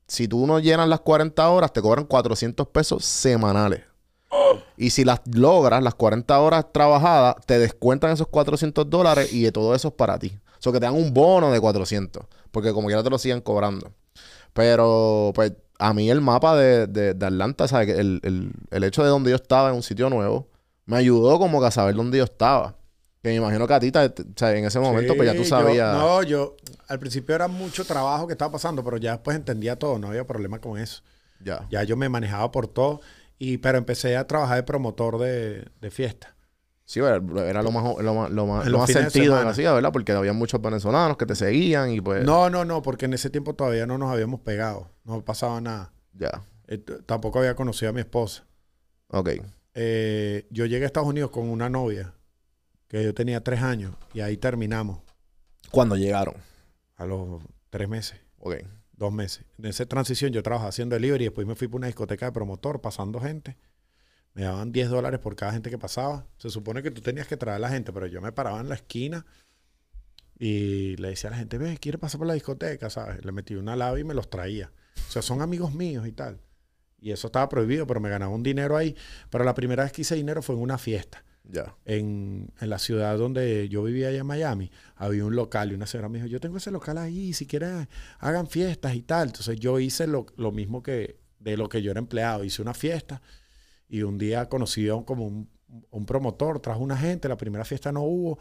si 0.07 0.29
tú 0.29 0.47
no 0.47 0.61
llenas 0.61 0.89
las 0.89 1.01
40 1.01 1.49
horas, 1.49 1.73
te 1.73 1.83
cobran 1.83 2.05
400 2.05 2.69
pesos 2.69 3.05
semanales. 3.05 3.83
Y 4.79 4.91
si 4.91 5.05
las 5.05 5.21
logras, 5.33 5.83
las 5.83 5.95
40 5.95 6.39
horas 6.39 6.67
trabajadas, 6.71 7.37
te 7.47 7.59
descuentan 7.59 8.11
esos 8.13 8.29
400 8.29 8.89
dólares 8.89 9.33
y 9.33 9.43
de 9.43 9.53
todo 9.53 9.75
eso 9.75 9.89
es 9.89 9.95
para 9.95 10.19
ti. 10.19 10.39
O 10.59 10.63
sea, 10.63 10.73
que 10.73 10.79
te 10.79 10.85
dan 10.85 10.95
un 10.95 11.15
bono 11.15 11.51
de 11.51 11.61
400. 11.61 12.25
Porque 12.51 12.73
como 12.73 12.87
quiera 12.87 13.03
te 13.03 13.11
lo 13.11 13.19
siguen 13.19 13.41
cobrando. 13.41 13.93
Pero, 14.53 15.33
pues, 15.35 15.53
a 15.79 15.95
mí 15.95 16.11
el 16.11 16.21
mapa 16.21 16.57
de, 16.57 16.87
de, 16.87 17.15
de 17.15 17.27
Atlanta, 17.27 17.65
El, 17.83 18.21
el, 18.23 18.53
el 18.71 18.85
hecho 18.85 19.03
de 19.03 19.09
donde 19.09 19.31
yo 19.31 19.37
estaba 19.37 19.71
en 19.71 19.77
un 19.77 19.83
sitio 19.83 20.11
nuevo, 20.11 20.49
me 20.85 20.97
ayudó 20.97 21.39
como 21.39 21.61
que 21.61 21.67
a 21.67 21.71
saber 21.71 21.95
dónde 21.95 22.19
yo 22.19 22.25
estaba. 22.25 22.77
Que 23.27 23.33
me 23.33 23.37
imagino 23.39 23.67
que 23.67 23.75
a 23.75 23.81
ti, 23.81 23.91
o 23.91 24.25
sea, 24.37 24.57
en 24.57 24.65
ese 24.67 24.79
momento, 24.79 25.17
pues 25.17 25.27
ya 25.27 25.33
tú 25.37 25.43
yo- 25.43 25.49
sabías. 25.49 25.97
no, 25.99 26.23
yo 26.23 26.55
al 26.87 27.01
principio 27.01 27.35
era 27.35 27.49
mucho 27.49 27.85
trabajo 27.85 28.29
que 28.29 28.35
estaba 28.35 28.53
pasando, 28.53 28.85
pero 28.85 28.99
ya 28.99 29.13
después 29.13 29.37
entendía 29.37 29.77
todo, 29.77 29.99
no 29.99 30.07
había 30.07 30.25
problema 30.25 30.61
con 30.61 30.79
eso. 30.79 31.03
Ya. 31.43 31.67
Ya 31.69 31.83
yo 31.83 31.97
me 31.97 32.09
manejaba 32.09 32.53
por 32.53 32.69
todo, 32.69 33.01
y, 33.37 33.59
pero 33.59 33.79
empecé 33.79 34.17
a 34.17 34.29
trabajar 34.29 34.59
de 34.59 34.63
promotor 34.63 35.19
de, 35.19 35.67
de 35.81 35.91
fiesta. 35.91 36.37
Sí, 36.85 37.01
era, 37.01 37.17
era 37.49 37.65
lo 37.65 37.73
más, 37.73 38.01
lo 38.01 38.15
más, 38.15 38.31
lo 38.31 38.47
más, 38.47 38.67
lo 38.69 38.87
de 38.87 38.93
sentido 38.93 39.11
que 39.11 39.29
semana. 39.31 39.51
hacía, 39.51 39.73
¿verdad? 39.73 39.91
Porque 39.93 40.13
había 40.13 40.33
muchos 40.33 40.63
venezolanos 40.63 41.17
que 41.17 41.27
te 41.27 41.35
seguían 41.35 41.91
y 41.91 42.01
pues. 42.01 42.25
No, 42.25 42.49
no, 42.49 42.65
no, 42.65 42.81
porque 42.81 43.07
en 43.07 43.15
ese 43.15 43.29
tiempo 43.29 43.57
todavía 43.57 43.87
no 43.89 43.99
nos 43.99 44.13
habíamos 44.13 44.39
pegado, 44.43 44.89
no 45.03 45.21
pasaba 45.25 45.61
nada. 45.61 45.93
Ya. 46.13 46.43
Eh, 46.69 46.79
tampoco 47.07 47.41
había 47.41 47.57
conocido 47.57 47.91
a 47.91 47.93
mi 47.93 48.01
esposa. 48.03 48.45
Ok. 49.09 49.31
Eh, 49.75 50.47
yo 50.51 50.65
llegué 50.67 50.85
a 50.85 50.87
Estados 50.87 51.09
Unidos 51.09 51.33
con 51.33 51.49
una 51.49 51.69
novia 51.69 52.15
que 53.01 53.05
yo 53.05 53.15
tenía 53.15 53.43
tres 53.43 53.63
años 53.63 53.95
y 54.15 54.21
ahí 54.21 54.37
terminamos 54.37 55.01
Cuando 55.71 55.97
llegaron. 55.97 56.35
a 56.97 57.05
los 57.07 57.43
tres 57.71 57.89
meses, 57.89 58.19
Ok. 58.39 58.57
dos 58.93 59.13
meses. 59.13 59.45
En 59.59 59.67
esa 59.67 59.85
transición 59.87 60.33
yo 60.33 60.43
trabajaba 60.43 60.69
haciendo 60.71 60.95
delivery 60.97 61.25
y 61.25 61.29
después 61.29 61.47
me 61.47 61.55
fui 61.55 61.69
para 61.69 61.77
una 61.79 61.87
discoteca 61.89 62.27
de 62.27 62.33
promotor 62.33 62.81
pasando 62.81 63.21
gente. 63.21 63.57
Me 64.35 64.43
daban 64.43 64.71
10 64.71 64.91
dólares 64.91 65.19
por 65.21 65.35
cada 65.35 65.53
gente 65.53 65.71
que 65.71 65.79
pasaba. 65.79 66.27
Se 66.39 66.51
supone 66.51 66.83
que 66.83 66.91
tú 66.91 67.01
tenías 67.01 67.27
que 67.27 67.37
traer 67.39 67.57
a 67.57 67.59
la 67.59 67.69
gente, 67.71 67.93
pero 67.93 68.07
yo 68.07 68.21
me 68.21 68.33
paraba 68.33 68.61
en 68.61 68.69
la 68.69 68.75
esquina 68.75 69.25
y 70.39 70.97
le 70.97 71.09
decía 71.09 71.29
a 71.29 71.33
la 71.33 71.39
gente, 71.39 71.57
ve, 71.59 71.79
¿quiere 71.79 71.97
pasar 71.99 72.19
por 72.19 72.27
la 72.27 72.35
discoteca? 72.35 72.91
¿Sabes? 72.91 73.25
Le 73.25 73.33
metí 73.33 73.55
una 73.55 73.77
lava 73.77 73.99
y 73.99 74.05
me 74.05 74.13
los 74.15 74.29
traía. 74.29 74.71
O 75.09 75.11
sea, 75.11 75.23
son 75.23 75.41
amigos 75.41 75.73
míos 75.75 76.07
y 76.07 76.13
tal. 76.13 76.41
Y 76.99 77.13
eso 77.13 77.29
estaba 77.29 77.49
prohibido, 77.49 77.87
pero 77.87 78.01
me 78.01 78.09
ganaba 78.11 78.35
un 78.35 78.43
dinero 78.43 78.77
ahí. 78.77 78.95
Pero 79.31 79.45
la 79.45 79.55
primera 79.55 79.85
vez 79.85 79.93
que 79.93 80.03
hice 80.03 80.15
dinero 80.15 80.43
fue 80.43 80.55
en 80.55 80.61
una 80.63 80.77
fiesta. 80.79 81.25
En, 81.85 82.51
en 82.61 82.71
la 82.71 82.79
ciudad 82.79 83.17
donde 83.19 83.69
yo 83.69 83.83
vivía 83.85 84.09
allá 84.09 84.21
en 84.21 84.27
Miami, 84.27 84.71
había 84.97 85.25
un 85.25 85.37
local 85.37 85.71
y 85.71 85.75
una 85.75 85.87
señora 85.87 86.09
me 86.09 86.19
dijo, 86.19 86.29
yo 86.29 86.41
tengo 86.41 86.57
ese 86.57 86.71
local 86.71 86.99
ahí, 86.99 87.33
si 87.33 87.47
quieren 87.47 87.89
hagan 88.19 88.47
fiestas 88.49 88.95
y 88.95 89.03
tal. 89.03 89.29
Entonces 89.29 89.59
yo 89.61 89.79
hice 89.79 90.07
lo, 90.07 90.27
lo 90.37 90.53
mismo 90.53 90.83
que 90.83 91.21
de 91.39 91.57
lo 91.57 91.69
que 91.69 91.83
yo 91.83 91.91
era 91.93 92.01
empleado. 92.01 92.45
Hice 92.45 92.63
una 92.63 92.75
fiesta 92.75 93.23
y 93.89 94.03
un 94.03 94.19
día 94.19 94.49
conocí 94.49 94.89
a 94.89 94.95
un, 94.97 95.05
como 95.05 95.27
un, 95.27 95.49
un 95.91 96.07
promotor, 96.07 96.61
trajo 96.61 96.81
una 96.81 96.97
gente, 96.97 97.29
la 97.29 97.37
primera 97.37 97.65
fiesta 97.65 97.93
no 97.93 98.03
hubo, 98.03 98.39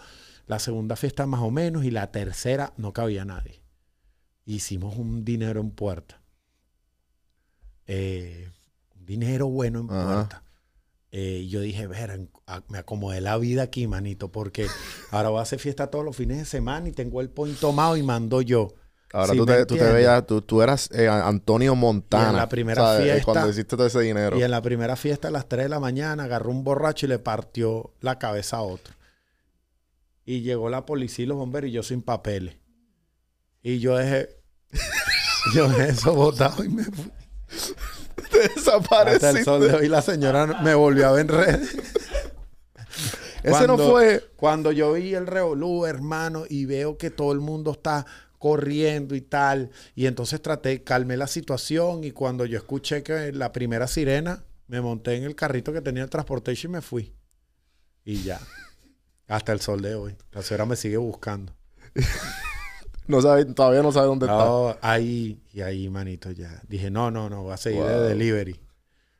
la 0.47 0.59
segunda 0.59 0.95
fiesta 0.95 1.25
más 1.27 1.41
o 1.41 1.51
menos 1.51 1.85
y 1.85 1.91
la 1.91 2.11
tercera 2.11 2.73
no 2.77 2.93
cabía 2.93 3.25
nadie. 3.25 3.61
Hicimos 4.45 4.95
un 4.97 5.23
dinero 5.25 5.59
en 5.59 5.71
puerta. 5.71 6.21
Eh, 7.87 8.49
un 8.95 9.05
dinero 9.05 9.47
bueno 9.47 9.79
en 9.81 9.89
Ajá. 9.91 10.05
puerta. 10.05 10.43
Eh, 11.17 11.43
y 11.43 11.47
yo 11.49 11.61
dije, 11.61 11.87
ver, 11.87 12.27
me 12.67 12.77
acomodé 12.77 13.21
la 13.21 13.37
vida 13.37 13.63
aquí, 13.63 13.87
manito, 13.87 14.33
porque 14.33 14.67
ahora 15.11 15.29
voy 15.29 15.39
a 15.39 15.43
hacer 15.43 15.59
fiesta 15.59 15.87
todos 15.87 16.03
los 16.03 16.13
fines 16.13 16.37
de 16.39 16.43
semana 16.45 16.89
y 16.89 16.91
tengo 16.91 17.21
el 17.21 17.29
point 17.29 17.57
tomado 17.57 17.95
y 17.95 18.03
mando 18.03 18.41
yo. 18.41 18.73
Ahora 19.13 19.31
Sí, 19.31 19.37
tú, 19.37 19.45
¿me 19.45 19.53
te, 19.53 19.59
tú 19.65 19.75
te 19.75 19.79
entiendes? 19.79 19.93
veías, 19.93 20.27
tú, 20.27 20.41
tú 20.41 20.61
eras 20.61 20.89
eh, 20.91 21.07
Antonio 21.07 21.73
Montana. 21.73 22.25
Y 22.25 22.29
en 22.31 22.35
la 22.35 22.49
primera 22.49 22.81
¿sabes? 22.81 22.99
Eh, 23.07 23.11
fiesta- 23.13 23.23
Cuando 23.31 23.49
hiciste 23.49 23.77
todo 23.77 23.87
ese 23.87 24.01
dinero. 24.01 24.37
Y 24.37 24.43
en 24.43 24.51
la 24.51 24.61
primera 24.61 24.97
fiesta 24.97 25.29
a 25.29 25.31
las 25.31 25.47
3 25.47 25.63
de 25.65 25.69
la 25.69 25.79
mañana 25.79 26.25
agarró 26.25 26.51
un 26.51 26.65
borracho 26.65 27.05
y 27.05 27.09
le 27.09 27.19
partió 27.19 27.93
la 28.01 28.19
cabeza 28.19 28.57
a 28.57 28.63
otro. 28.63 28.93
Y 30.25 30.41
llegó 30.41 30.69
la 30.69 30.85
policía 30.85 31.23
y 31.23 31.27
los 31.27 31.37
bomberos 31.37 31.69
y 31.69 31.71
yo 31.73 31.81
sin 31.83 32.01
papeles. 32.01 32.57
Y 33.63 33.79
yo 33.79 33.95
dejé, 33.95 34.27
yo 35.55 35.69
dejé 35.69 35.91
eso 35.91 36.13
botado 36.13 36.61
y 36.65 36.67
me 36.67 36.83
fui. 36.83 37.09
Te 38.65 38.71
desapareciste. 38.71 39.27
Hasta 39.27 39.39
el 39.39 39.45
sol 39.45 39.67
de 39.67 39.73
hoy 39.73 39.87
la 39.87 40.01
señora 40.01 40.45
me 40.61 40.73
volvió 40.75 41.07
a 41.07 41.11
ver 41.11 41.21
en 41.21 41.27
redes. 41.27 41.77
Ese 43.43 43.67
no 43.67 43.77
fue. 43.77 44.31
Cuando 44.35 44.71
yo 44.71 44.93
vi 44.93 45.13
el 45.13 45.27
revolú, 45.27 45.85
hermano, 45.85 46.45
y 46.49 46.65
veo 46.65 46.97
que 46.97 47.11
todo 47.11 47.31
el 47.31 47.39
mundo 47.39 47.71
está 47.71 48.05
corriendo 48.39 49.15
y 49.15 49.21
tal, 49.21 49.71
y 49.95 50.05
entonces 50.07 50.41
traté, 50.41 50.83
calmé 50.83 51.17
la 51.17 51.27
situación 51.27 52.03
y 52.03 52.11
cuando 52.11 52.45
yo 52.45 52.57
escuché 52.57 53.01
que 53.01 53.31
la 53.31 53.51
primera 53.51 53.87
sirena, 53.87 54.43
me 54.67 54.81
monté 54.81 55.15
en 55.15 55.23
el 55.23 55.35
carrito 55.35 55.71
que 55.73 55.81
tenía 55.81 56.03
el 56.03 56.09
transportation 56.09 56.71
y 56.71 56.73
me 56.73 56.81
fui. 56.81 57.13
Y 58.03 58.23
ya. 58.23 58.39
Hasta 59.27 59.51
el 59.51 59.61
sol 59.61 59.81
de 59.81 59.95
hoy. 59.95 60.15
La 60.31 60.41
señora 60.41 60.65
me 60.65 60.75
sigue 60.75 60.97
buscando. 60.97 61.55
No 63.07 63.21
sabe, 63.21 63.45
todavía 63.45 63.81
no 63.83 63.91
sabe 63.91 64.07
dónde 64.07 64.25
está. 64.25 64.37
Ahí, 64.81 65.39
y 65.53 65.61
ahí, 65.61 65.89
manito, 65.89 66.31
ya. 66.31 66.61
Dije, 66.67 66.89
no, 66.89 67.11
no, 67.11 67.29
no, 67.29 67.43
voy 67.43 67.53
a 67.53 67.57
seguir 67.57 67.83
de 67.83 67.99
delivery. 68.09 68.59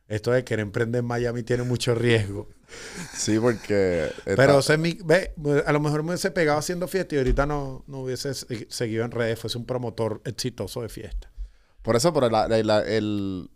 Esto 0.08 0.30
de 0.30 0.44
querer 0.44 0.62
emprender 0.64 1.00
en 1.00 1.04
Miami 1.06 1.42
tiene 1.42 1.62
mucho 1.64 1.94
riesgo. 1.94 2.48
Sí, 3.14 3.38
porque. 3.38 4.06
está- 4.24 4.36
Pero 4.36 4.60
mi- 4.78 4.98
ve, 5.04 5.32
a 5.66 5.72
lo 5.72 5.80
mejor 5.80 6.02
me 6.02 6.10
hubiese 6.10 6.30
pegado 6.30 6.58
haciendo 6.58 6.86
fiesta 6.88 7.14
y 7.14 7.18
ahorita 7.18 7.46
no, 7.46 7.84
no 7.86 8.00
hubiese 8.00 8.34
se- 8.34 8.66
seguido 8.70 9.04
en 9.04 9.10
redes, 9.10 9.38
fuese 9.38 9.58
un 9.58 9.66
promotor 9.66 10.20
exitoso 10.24 10.82
de 10.82 10.88
fiesta. 10.88 11.30
Por 11.82 11.94
eso, 11.96 12.12
pero 12.12 12.28
la- 12.30 12.46
la- 12.48 12.62
la- 12.62 12.80
el, 12.86 13.50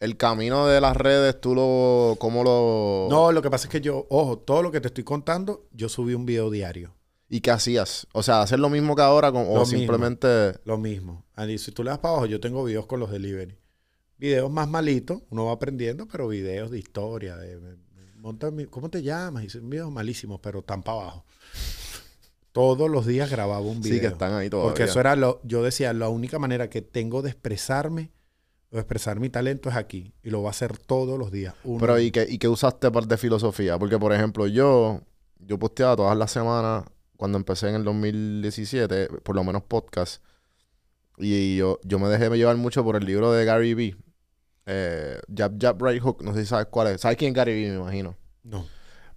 el 0.00 0.16
camino 0.16 0.66
de 0.66 0.80
las 0.80 0.96
redes, 0.96 1.40
tú 1.40 1.54
lo. 1.54 2.16
¿Cómo 2.18 2.44
lo.? 2.44 3.08
No, 3.10 3.32
lo 3.32 3.40
que 3.42 3.50
pasa 3.50 3.66
es 3.66 3.70
que 3.70 3.80
yo, 3.80 4.06
ojo, 4.10 4.38
todo 4.38 4.62
lo 4.62 4.70
que 4.72 4.80
te 4.80 4.88
estoy 4.88 5.04
contando, 5.04 5.66
yo 5.72 5.88
subí 5.88 6.14
un 6.14 6.24
video 6.26 6.50
diario. 6.50 6.94
¿Y 7.34 7.40
qué 7.40 7.50
hacías? 7.50 8.06
O 8.12 8.22
sea, 8.22 8.42
hacer 8.42 8.60
lo 8.60 8.68
mismo 8.68 8.94
que 8.94 9.00
ahora 9.00 9.32
con- 9.32 9.46
o 9.48 9.54
Lo 9.54 9.60
mismo. 9.60 9.78
simplemente. 9.78 10.52
Lo 10.66 10.76
mismo. 10.76 11.24
Y 11.48 11.56
si 11.56 11.72
tú 11.72 11.82
le 11.82 11.88
das 11.88 11.98
para 11.98 12.12
abajo, 12.12 12.26
yo 12.26 12.40
tengo 12.40 12.62
videos 12.62 12.84
con 12.84 13.00
los 13.00 13.10
delivery. 13.10 13.56
Videos 14.18 14.50
más 14.52 14.68
malitos, 14.68 15.22
uno 15.30 15.46
va 15.46 15.52
aprendiendo, 15.52 16.06
pero 16.06 16.28
videos 16.28 16.70
de 16.70 16.78
historia, 16.78 17.36
de, 17.38 17.58
monta 18.16 18.52
¿cómo 18.68 18.90
te 18.90 19.02
llamas? 19.02 19.44
Y 19.44 19.48
son 19.48 19.68
videos 19.70 19.90
malísimos, 19.90 20.40
pero 20.42 20.60
tan 20.62 20.82
para 20.82 21.00
abajo. 21.00 21.24
Todos 22.52 22.90
los 22.90 23.06
días 23.06 23.30
grababa 23.30 23.60
un 23.62 23.80
video. 23.80 23.94
Sí, 23.94 24.00
que 24.00 24.08
están 24.08 24.34
ahí 24.34 24.50
todavía. 24.50 24.68
Porque 24.70 24.84
eso 24.84 25.00
era 25.00 25.16
lo, 25.16 25.40
yo 25.42 25.62
decía, 25.62 25.92
la 25.94 26.10
única 26.10 26.38
manera 26.38 26.68
que 26.68 26.82
tengo 26.82 27.22
de 27.22 27.30
expresarme 27.30 28.10
o 28.70 28.76
expresar 28.78 29.18
mi 29.20 29.30
talento 29.30 29.70
es 29.70 29.76
aquí. 29.76 30.12
Y 30.22 30.28
lo 30.28 30.40
voy 30.40 30.48
a 30.48 30.50
hacer 30.50 30.76
todos 30.76 31.18
los 31.18 31.32
días. 31.32 31.54
Uno- 31.64 31.80
Pero 31.80 31.98
¿y 31.98 32.10
qué, 32.10 32.26
y 32.28 32.36
qué 32.36 32.48
usaste 32.48 32.90
para 32.90 33.06
de 33.06 33.16
filosofía? 33.16 33.78
Porque, 33.78 33.98
por 33.98 34.12
ejemplo, 34.12 34.46
yo, 34.46 35.00
yo 35.38 35.58
posteaba 35.58 35.96
todas 35.96 36.16
las 36.16 36.30
semanas, 36.30 36.84
cuando 37.22 37.38
empecé 37.38 37.68
en 37.68 37.76
el 37.76 37.84
2017, 37.84 39.06
por 39.22 39.36
lo 39.36 39.44
menos 39.44 39.62
podcast, 39.62 40.24
y 41.18 41.56
yo, 41.56 41.78
yo 41.84 42.00
me 42.00 42.08
dejé 42.08 42.28
llevar 42.36 42.56
mucho 42.56 42.82
por 42.82 42.96
el 42.96 43.04
libro 43.04 43.30
de 43.32 43.44
Gary 43.44 43.74
Vee. 43.74 43.96
Eh, 44.66 45.20
Jab 45.32 45.52
Jab 45.56 45.80
Right 45.80 46.02
Hook, 46.02 46.24
no 46.24 46.34
sé 46.34 46.40
si 46.40 46.46
sabes 46.46 46.66
cuál 46.68 46.88
es. 46.88 47.00
¿Sabes 47.00 47.16
quién 47.16 47.28
es 47.30 47.36
Gary 47.36 47.52
Vee, 47.54 47.70
me 47.70 47.76
imagino? 47.76 48.16
No. 48.42 48.66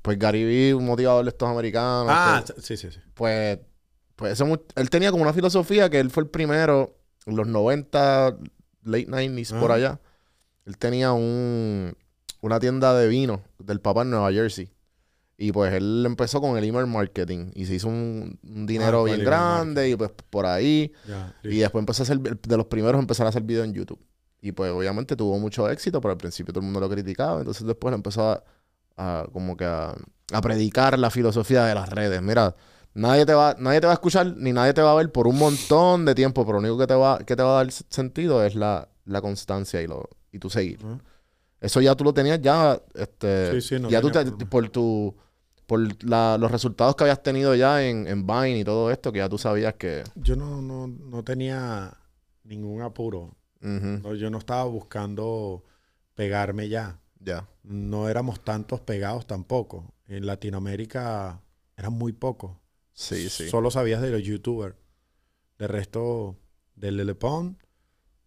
Pues 0.03 0.19
Gary 0.19 0.43
Vee, 0.43 0.75
un 0.75 0.85
motivador 0.85 1.25
de 1.25 1.29
estos 1.29 1.49
americanos. 1.49 2.05
Ah, 2.09 2.43
que- 2.45 2.61
sí, 2.61 2.77
sí, 2.77 2.91
sí. 2.91 2.99
pues, 3.15 3.57
pues 4.15 4.39
ese 4.39 4.59
él 4.75 4.89
tenía 4.91 5.09
como 5.09 5.23
una 5.23 5.33
filosofía 5.33 5.89
que 5.89 5.99
él 5.99 6.11
fue 6.11 6.21
el 6.25 6.29
primero 6.29 6.95
en 7.25 7.35
los 7.35 7.47
90, 7.47 8.37
late 8.83 9.07
90s, 9.07 9.59
por 9.59 9.71
Ah. 9.71 9.75
allá. 9.75 9.99
Él 10.65 10.77
tenía 10.77 11.11
un, 11.13 11.97
una 12.41 12.59
tienda 12.59 12.93
de 12.93 13.07
vino 13.07 13.41
del 13.57 13.81
papá 13.81 14.03
en 14.03 14.11
Nueva 14.11 14.31
Jersey. 14.31 14.69
Y 15.37 15.51
pues 15.51 15.73
él 15.73 16.03
empezó 16.05 16.39
con 16.39 16.57
el 16.57 16.63
email 16.63 16.87
marketing 16.87 17.51
y 17.55 17.65
se 17.65 17.75
hizo 17.75 17.89
un, 17.89 18.39
un 18.43 18.65
dinero 18.65 18.99
Ah, 18.99 19.01
con 19.01 19.05
bien 19.05 19.19
grande 19.25 19.89
y 19.89 19.95
pues 19.95 20.11
por 20.29 20.45
ahí. 20.45 20.91
Y 21.43 21.57
después 21.59 21.81
empezó 21.81 22.03
a 22.03 22.05
ser 22.05 22.19
de 22.19 22.57
los 22.57 22.67
primeros 22.67 22.99
empezar 22.99 23.25
a 23.25 23.29
hacer 23.29 23.43
video 23.43 23.63
en 23.63 23.73
YouTube. 23.73 23.99
Y 24.41 24.51
pues 24.53 24.71
obviamente 24.71 25.15
tuvo 25.15 25.37
mucho 25.39 25.69
éxito, 25.69 25.99
pero 25.99 26.11
al 26.13 26.17
principio 26.17 26.53
todo 26.53 26.61
el 26.61 26.65
mundo 26.65 26.79
lo 26.79 26.89
criticaba. 26.89 27.39
Entonces 27.39 27.65
después 27.67 27.93
empezó 27.93 28.29
a, 28.31 28.43
a 28.97 29.27
como 29.33 29.57
que 29.57 29.65
a, 29.65 29.93
a 30.31 30.41
predicar 30.41 30.97
la 30.97 31.09
filosofía 31.09 31.65
de 31.65 31.75
las 31.75 31.89
redes. 31.89 32.21
Mira, 32.21 32.55
Nadie 32.97 33.25
te, 33.25 33.33
va, 33.33 33.57
nadie 33.59 33.81
te 33.81 33.87
va 33.87 33.91
a 33.91 33.95
escuchar 33.95 34.37
ni 34.37 34.53
nadie 34.53 34.73
te 34.73 34.81
va 34.81 34.93
a 34.93 34.95
ver 34.95 35.11
por 35.11 35.27
un 35.27 35.37
montón 35.37 36.05
de 36.05 36.15
tiempo, 36.15 36.45
pero 36.45 36.53
lo 36.53 36.59
único 36.59 36.77
que 36.77 36.87
te 36.87 36.93
va, 36.93 37.19
que 37.19 37.35
te 37.35 37.43
va 37.43 37.59
a 37.59 37.63
dar 37.65 37.69
sentido 37.69 38.41
es 38.45 38.55
la, 38.55 38.87
la 39.03 39.19
constancia 39.19 39.81
y, 39.81 39.87
lo, 39.87 40.07
y 40.31 40.39
tu 40.39 40.49
seguir. 40.49 40.79
Eso 41.59 41.81
ya 41.81 41.93
tú 41.95 42.05
lo 42.05 42.13
tenías 42.13 42.39
ya, 42.41 42.79
este, 42.93 43.59
Sí, 43.59 43.67
sí, 43.75 43.79
no 43.81 43.89
ya 43.89 43.99
tú 43.99 44.11
te- 44.11 44.23
por 44.45 44.69
tu, 44.69 45.13
por 45.67 46.03
la- 46.03 46.37
los 46.37 46.51
resultados 46.51 46.95
que 46.95 47.03
habías 47.03 47.23
tenido 47.23 47.55
ya 47.55 47.83
en, 47.85 48.07
en 48.07 48.25
Vine 48.27 48.59
y 48.59 48.63
todo 48.63 48.91
esto, 48.91 49.11
que 49.11 49.19
ya 49.19 49.29
tú 49.29 49.37
sabías 49.37 49.73
que, 49.75 50.03
Yo 50.15 50.35
no, 50.35 50.61
no, 50.61 50.87
no 50.87 51.23
tenía 51.23 51.97
ningún 52.43 52.81
apuro. 52.81 53.35
No, 53.61 54.13
yo 54.13 54.29
no 54.29 54.37
estaba 54.37 54.63
buscando 54.65 55.63
pegarme 56.13 56.69
ya. 56.69 56.99
ya, 57.19 57.47
No 57.63 58.09
éramos 58.09 58.43
tantos 58.43 58.79
pegados 58.81 59.25
tampoco. 59.25 59.91
En 60.07 60.27
Latinoamérica 60.27 61.41
eran 61.75 61.93
muy 61.93 62.13
pocos. 62.13 62.51
sí, 62.93 63.27
sí, 63.29 63.49
Solo 63.49 63.71
sabías 63.71 64.01
de 64.03 64.11
los 64.11 64.21
youtubers. 64.23 64.75
De 65.57 65.67
resto, 65.67 66.37
del 66.75 66.97
Lelepón, 66.97 67.57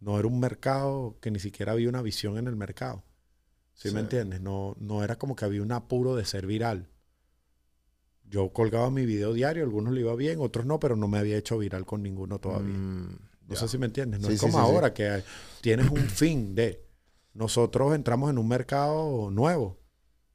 no 0.01 0.19
era 0.19 0.27
un 0.27 0.41
mercado 0.41 1.19
que 1.21 1.31
ni 1.31 1.39
siquiera 1.39 1.73
había 1.73 1.89
una 1.89 2.03
visión 2.03 2.37
en 2.39 2.47
el 2.49 2.57
mercado. 2.57 3.05
¿Sí, 3.75 3.91
Sí. 3.91 3.95
me 3.95 4.01
entiendes? 4.01 4.41
No, 4.41 4.75
no 4.81 5.05
era 5.05 5.17
como 5.17 5.37
que 5.37 5.45
había 5.45 5.63
un 5.63 5.71
apuro 5.73 6.17
de 6.17 6.25
ser 6.25 6.47
viral. 6.47 6.89
Yo 8.31 8.53
colgaba 8.53 8.91
mi 8.91 9.07
video 9.07 9.33
diario, 9.33 9.63
algunos 9.65 9.93
le 9.93 10.01
iba 10.01 10.15
bien, 10.15 10.39
otros 10.41 10.67
no, 10.67 10.79
pero 10.79 10.97
no 10.97 11.09
me 11.09 11.19
había 11.19 11.37
hecho 11.39 11.57
viral 11.59 11.87
con 11.87 12.03
ninguno 12.03 12.39
todavía. 12.39 12.75
Mm, 12.77 13.19
No 13.49 13.57
sé 13.57 13.69
si 13.69 13.79
me 13.79 13.87
entiendes. 13.87 14.21
No 14.21 14.29
Sí, 14.29 14.35
es 14.35 14.41
como 14.41 14.59
sí, 14.59 14.59
sí. 14.59 14.65
ahora 14.71 14.93
que 14.93 15.23
tienes 15.63 15.91
un 15.91 15.97
fin 16.09 16.55
de. 16.55 16.85
Nosotros 17.33 17.95
entramos 17.95 18.31
en 18.31 18.39
un 18.39 18.49
mercado 18.49 19.31
nuevo. 19.31 19.79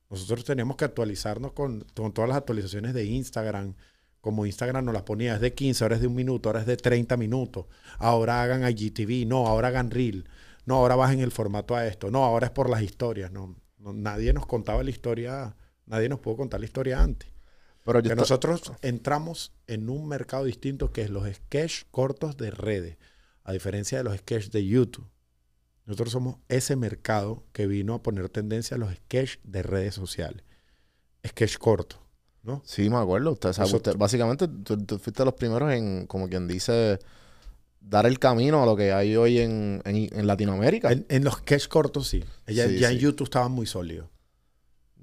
Nosotros 0.09 0.43
teníamos 0.45 0.77
que 0.77 0.85
actualizarnos 0.85 1.51
con, 1.53 1.85
con 1.95 2.13
todas 2.13 2.29
las 2.29 2.37
actualizaciones 2.37 2.93
de 2.93 3.05
Instagram. 3.05 3.75
Como 4.21 4.45
Instagram 4.45 4.85
nos 4.85 4.93
las 4.93 5.03
ponía, 5.03 5.35
es 5.35 5.41
de 5.41 5.53
15, 5.53 5.83
ahora 5.83 5.95
es 5.95 6.01
de 6.01 6.07
un 6.07 6.15
minuto, 6.15 6.47
ahora 6.49 6.61
es 6.61 6.65
de 6.65 6.77
30 6.77 7.17
minutos. 7.17 7.65
Ahora 7.97 8.41
hagan 8.41 8.63
IGTV, 8.67 9.27
no, 9.27 9.47
ahora 9.47 9.67
hagan 9.67 9.91
Reel. 9.91 10.27
No, 10.65 10.75
ahora 10.77 10.95
bajen 10.95 11.19
el 11.19 11.31
formato 11.31 11.75
a 11.75 11.85
esto. 11.87 12.09
No, 12.09 12.23
ahora 12.23 12.45
es 12.47 12.51
por 12.51 12.69
las 12.69 12.81
historias. 12.83 13.31
No, 13.31 13.55
no, 13.79 13.91
nadie 13.91 14.31
nos 14.31 14.45
contaba 14.45 14.81
la 14.81 14.89
historia, 14.91 15.55
nadie 15.85 16.07
nos 16.07 16.19
pudo 16.19 16.37
contar 16.37 16.61
la 16.61 16.65
historia 16.67 17.03
antes. 17.03 17.32
Pero 17.83 18.01
Que 18.01 18.15
nosotros 18.15 18.71
entramos 18.81 19.51
en 19.67 19.89
un 19.89 20.07
mercado 20.07 20.45
distinto 20.45 20.91
que 20.91 21.01
es 21.01 21.09
los 21.09 21.27
sketch 21.27 21.83
cortos 21.91 22.37
de 22.37 22.49
redes, 22.51 22.97
a 23.43 23.51
diferencia 23.51 23.97
de 23.97 24.03
los 24.05 24.17
sketch 24.17 24.49
de 24.51 24.65
YouTube. 24.65 25.07
Nosotros 25.85 26.11
somos 26.13 26.37
ese 26.47 26.77
mercado 26.77 27.43
que 27.51 27.67
vino 27.67 27.93
a 27.95 28.01
poner 28.03 28.29
tendencia 28.29 28.75
a 28.75 28.77
los 28.77 28.93
sketch 28.93 29.37
de 29.43 29.63
redes 29.63 29.95
sociales. 29.95 30.43
Sketch 31.27 31.57
corto, 31.57 32.01
¿no? 32.41 32.61
Sí, 32.65 32.89
me 32.89 32.95
acuerdo. 32.97 33.31
Usted, 33.31 33.95
básicamente, 33.97 34.47
tú, 34.47 34.77
tú 34.85 34.97
fuiste 34.97 35.25
los 35.25 35.33
primeros 35.33 35.71
en, 35.73 36.07
como 36.07 36.29
quien 36.29 36.47
dice, 36.47 36.99
dar 37.81 38.05
el 38.05 38.17
camino 38.17 38.63
a 38.63 38.65
lo 38.65 38.77
que 38.77 38.93
hay 38.93 39.17
hoy 39.17 39.39
en, 39.39 39.81
en- 39.83 40.07
en 40.17 40.25
Latinoamérica. 40.27 40.89
En, 40.93 41.05
en 41.09 41.25
los 41.25 41.33
sketch 41.35 41.67
cortos 41.67 42.07
sí. 42.07 42.23
Ya, 42.47 42.65
Sí, 42.69 42.79
ya 42.79 42.87
sí. 42.87 42.95
en 42.95 42.99
YouTube 43.01 43.25
estaban 43.25 43.51
muy 43.51 43.65
sólidos. 43.65 44.07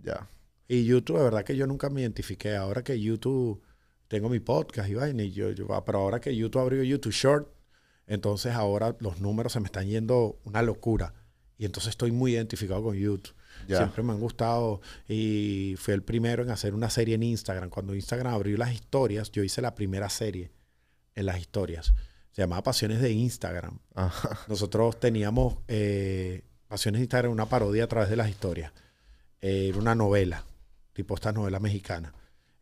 Ya. 0.03 0.27
Y 0.73 0.85
YouTube, 0.85 1.19
de 1.19 1.25
verdad 1.25 1.43
que 1.45 1.57
yo 1.57 1.67
nunca 1.67 1.91
me 1.91 2.01
identifiqué. 2.03 2.55
Ahora 2.55 2.85
que 2.85 3.01
YouTube, 3.01 3.61
tengo 4.07 4.29
mi 4.29 4.39
podcast 4.39 4.89
y 4.89 4.95
vaina, 4.95 5.25
y 5.25 5.33
yo, 5.33 5.51
yo- 5.51 5.67
pero 5.85 5.99
ahora 5.99 6.21
que 6.21 6.37
YouTube 6.37 6.63
abrió 6.63 6.85
YouTube 6.85 7.13
Short, 7.13 7.49
entonces 8.07 8.53
ahora 8.55 8.97
los 9.01 9.21
números 9.21 9.53
se 9.53 9.59
me 9.59 9.67
están 9.67 9.89
yendo 9.89 10.39
una 10.45 10.63
locura. 10.63 11.13
Y 11.59 11.65
entonces 11.65 11.91
estoy 11.91 12.13
muy 12.13 12.35
identificado 12.35 12.85
con 12.85 12.95
YouTube. 12.95 13.35
Ya. 13.67 13.79
Siempre 13.79 14.05
me 14.05 14.13
han 14.13 14.21
gustado 14.21 14.81
y 15.09 15.75
fui 15.77 15.93
el 15.93 16.03
primero 16.05 16.45
en 16.45 16.51
hacer 16.51 16.73
una 16.73 16.89
serie 16.89 17.17
en 17.17 17.25
Instagram. 17.25 17.69
Cuando 17.69 17.95
Instagram 17.97 18.33
abrió 18.33 18.57
las 18.57 18.73
historias, 18.73 19.33
yo 19.33 19.43
hice 19.43 19.61
la 19.61 19.75
primera 19.75 20.09
serie 20.09 20.53
en 21.17 21.27
las 21.27 21.41
historias. 21.41 21.93
Se 22.31 22.43
llamaba 22.43 22.63
Pasiones 22.63 23.01
de 23.01 23.11
Instagram. 23.11 23.81
Ajá. 23.95 24.39
Nosotros 24.47 25.01
teníamos 25.01 25.59
eh, 25.67 26.45
Pasiones 26.69 27.01
de 27.01 27.05
Instagram, 27.07 27.33
una 27.33 27.47
parodia 27.47 27.85
a 27.85 27.89
través 27.89 28.09
de 28.09 28.15
las 28.17 28.31
historias. 28.31 28.73
Eh, 29.41 29.67
era 29.71 29.79
una 29.79 29.95
novela, 29.97 30.45
tipo 31.01 31.15
esta 31.15 31.33
novela 31.33 31.61
mexicana. 31.61 32.13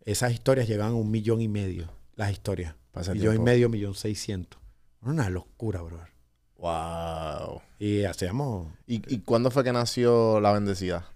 Esas 0.04 0.32
historias 0.32 0.68
llegaban 0.68 0.92
a 0.92 0.96
un 0.96 1.10
millón 1.10 1.40
y 1.40 1.48
medio, 1.48 1.90
las 2.14 2.30
historias. 2.30 2.74
Pa' 2.92 3.00
ese 3.00 3.14
Millón 3.14 3.34
y 3.34 3.38
medio, 3.40 3.68
millón 3.68 3.94
seiscientos. 3.94 4.60
Una 5.02 5.28
locura, 5.28 5.82
brother. 5.82 6.12
Wow. 6.56 7.62
Y 7.80 8.04
hacíamos... 8.04 8.72
¿Y, 8.86 9.02
¿Y 9.12 9.18
cuándo 9.20 9.50
fue 9.50 9.64
que 9.64 9.72
nació 9.72 10.40
La 10.40 10.52
Bendecida? 10.52 11.10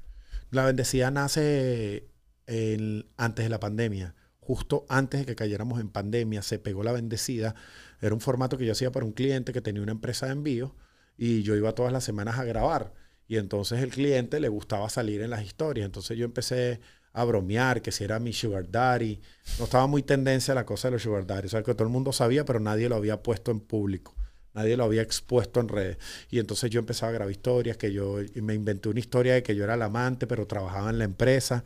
La 0.50 0.64
bendecida 0.66 1.10
nace 1.10 2.08
el- 2.46 3.06
antes 3.16 3.44
de 3.44 3.48
la 3.48 3.60
pandemia. 3.60 4.14
Justo 4.40 4.84
antes 4.88 5.20
de 5.20 5.26
que 5.26 5.36
cayéramos 5.36 5.80
en 5.80 5.88
pandemia, 5.88 6.42
se 6.42 6.58
pegó 6.58 6.82
la 6.82 6.92
bendecida. 6.92 7.54
Era 8.00 8.14
un 8.14 8.20
formato 8.20 8.58
que 8.58 8.66
yo 8.66 8.72
hacía 8.72 8.90
para 8.92 9.06
un 9.06 9.12
cliente 9.12 9.52
que 9.52 9.60
tenía 9.62 9.82
una 9.82 9.92
empresa 9.92 10.26
de 10.26 10.32
envío 10.32 10.74
y 11.16 11.42
yo 11.42 11.54
iba 11.54 11.72
todas 11.72 11.92
las 11.92 12.02
semanas 12.04 12.38
a 12.38 12.44
grabar. 12.44 12.92
Y 13.28 13.36
entonces 13.38 13.80
el 13.80 13.90
cliente 13.90 14.40
le 14.40 14.48
gustaba 14.48 14.90
salir 14.90 15.22
en 15.22 15.30
las 15.30 15.42
historias. 15.44 15.86
Entonces 15.86 16.18
yo 16.18 16.24
empecé 16.26 16.80
a 17.12 17.24
bromear 17.24 17.82
que 17.82 17.92
si 17.92 18.04
era 18.04 18.18
mi 18.18 18.32
sugar 18.32 18.70
daddy. 18.70 19.20
No 19.58 19.64
estaba 19.64 19.86
muy 19.86 20.02
tendencia 20.02 20.54
la 20.54 20.64
cosa 20.64 20.88
de 20.88 20.92
los 20.92 21.02
sugar 21.02 21.26
daddy. 21.26 21.46
O 21.46 21.50
sea, 21.50 21.62
que 21.62 21.74
todo 21.74 21.84
el 21.84 21.92
mundo 21.92 22.12
sabía, 22.12 22.44
pero 22.44 22.60
nadie 22.60 22.88
lo 22.88 22.96
había 22.96 23.22
puesto 23.22 23.50
en 23.50 23.60
público. 23.60 24.14
Nadie 24.54 24.76
lo 24.76 24.84
había 24.84 25.02
expuesto 25.02 25.60
en 25.60 25.68
redes. 25.68 25.98
Y 26.30 26.38
entonces 26.38 26.70
yo 26.70 26.80
empezaba 26.80 27.10
a 27.10 27.14
grabar 27.14 27.32
historias, 27.32 27.76
que 27.76 27.92
yo 27.92 28.18
me 28.34 28.54
inventé 28.54 28.88
una 28.90 29.00
historia 29.00 29.34
de 29.34 29.42
que 29.42 29.54
yo 29.54 29.64
era 29.64 29.74
el 29.74 29.82
amante, 29.82 30.26
pero 30.26 30.46
trabajaba 30.46 30.90
en 30.90 30.98
la 30.98 31.04
empresa 31.04 31.64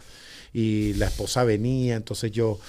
y 0.53 0.95
la 0.95 1.07
esposa 1.07 1.43
venía. 1.43 1.97
Entonces 1.97 2.31
yo 2.31 2.61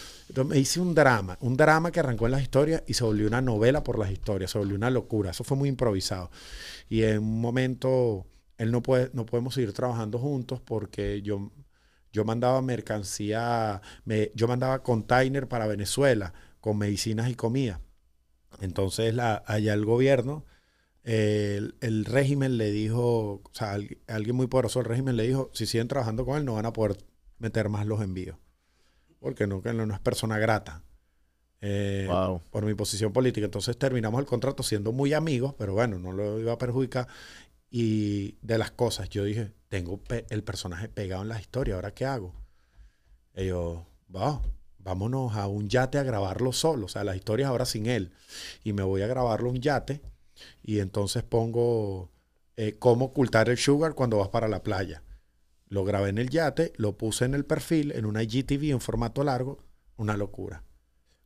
me 0.45 0.57
hice 0.57 0.79
un 0.79 0.95
drama, 0.95 1.37
un 1.41 1.55
drama 1.55 1.91
que 1.91 1.99
arrancó 1.99 2.25
en 2.25 2.31
las 2.31 2.41
historias 2.41 2.83
y 2.87 2.95
se 2.95 3.03
volvió 3.03 3.27
una 3.27 3.41
novela 3.41 3.83
por 3.83 3.99
las 3.99 4.11
historias, 4.11 4.51
se 4.51 4.57
volvió 4.57 4.75
una 4.75 4.89
locura. 4.89 5.31
Eso 5.31 5.43
fue 5.43 5.55
muy 5.55 5.69
improvisado. 5.69 6.31
Y 6.89 7.03
en 7.03 7.19
un 7.19 7.39
momento, 7.39 8.25
él 8.57 8.71
no 8.71 8.81
puede, 8.81 9.11
no 9.13 9.25
podemos 9.25 9.53
seguir 9.53 9.71
trabajando 9.73 10.17
juntos 10.17 10.61
porque 10.61 11.21
yo, 11.21 11.51
yo 12.17 12.25
mandaba 12.25 12.61
mercancía, 12.63 13.81
me- 14.05 14.31
yo 14.35 14.47
mandaba 14.47 14.81
container 14.83 15.47
para 15.47 15.67
Venezuela 15.67 16.33
con 16.59 16.77
medicinas 16.79 17.29
y 17.29 17.35
comida. 17.35 17.79
Entonces 18.61 19.13
la, 19.13 19.43
allá 19.45 19.73
el 19.75 19.85
gobierno, 19.85 20.45
eh, 21.03 21.55
el, 21.59 21.75
el 21.81 22.05
régimen 22.05 22.57
le 22.57 22.71
dijo, 22.71 23.41
o 23.43 23.51
sea, 23.53 23.73
al- 23.73 23.97
alguien 24.07 24.35
muy 24.35 24.47
poderoso 24.47 24.79
del 24.79 24.87
régimen 24.89 25.15
le 25.15 25.27
dijo, 25.27 25.51
si 25.53 25.65
siguen 25.67 25.87
trabajando 25.87 26.25
con 26.25 26.37
él 26.37 26.45
no 26.45 26.55
van 26.55 26.65
a 26.65 26.73
poder 26.73 26.97
meter 27.39 27.69
más 27.69 27.85
los 27.85 28.01
envíos. 28.01 28.37
Porque 29.19 29.47
no, 29.47 29.61
que 29.61 29.73
no, 29.73 29.85
no 29.85 29.93
es 29.93 29.99
persona 29.99 30.39
grata. 30.39 30.83
Eh, 31.61 32.05
Wow. 32.09 32.41
por 32.51 32.65
mi 32.65 32.75
posición 32.75 33.11
política. 33.13 33.45
Entonces 33.45 33.77
terminamos 33.77 34.19
el 34.19 34.27
contrato 34.27 34.63
siendo 34.63 34.91
muy 34.91 35.13
amigos, 35.13 35.55
pero 35.57 35.73
bueno, 35.73 35.99
no 35.99 36.11
lo 36.11 36.39
iba 36.39 36.53
a 36.53 36.57
perjudicar. 36.57 37.07
Y 37.69 38.37
de 38.41 38.57
las 38.57 38.71
cosas, 38.71 39.09
yo 39.09 39.23
dije, 39.23 39.51
tengo 39.69 40.01
el 40.29 40.43
personaje 40.43 40.87
pegado 40.87 41.21
en 41.23 41.29
la 41.29 41.39
historia, 41.39 41.75
¿ahora 41.75 41.93
qué 41.93 42.05
hago? 42.05 42.33
Ellos, 43.33 43.79
va, 44.13 44.41
vámonos 44.79 45.35
a 45.35 45.47
un 45.47 45.67
yate 45.67 45.97
a 45.97 46.03
grabarlo 46.03 46.53
solo, 46.53 46.85
o 46.85 46.89
sea, 46.89 47.03
las 47.03 47.17
historias 47.17 47.49
ahora 47.49 47.65
sin 47.65 47.87
él. 47.87 48.11
Y 48.63 48.73
me 48.73 48.83
voy 48.83 49.01
a 49.01 49.07
grabarlo 49.07 49.49
un 49.49 49.61
yate 49.61 50.01
y 50.63 50.79
entonces 50.79 51.23
pongo 51.23 52.09
eh, 52.55 52.77
cómo 52.79 53.05
ocultar 53.05 53.49
el 53.49 53.57
sugar 53.57 53.95
cuando 53.95 54.17
vas 54.17 54.29
para 54.29 54.47
la 54.47 54.63
playa. 54.63 55.03
Lo 55.67 55.83
grabé 55.83 56.09
en 56.09 56.17
el 56.17 56.29
yate, 56.29 56.71
lo 56.77 56.97
puse 56.97 57.25
en 57.25 57.33
el 57.33 57.45
perfil, 57.45 57.91
en 57.91 58.05
una 58.05 58.23
IGTV 58.23 58.71
en 58.71 58.79
formato 58.79 59.23
largo, 59.23 59.59
una 59.97 60.15
locura. 60.15 60.63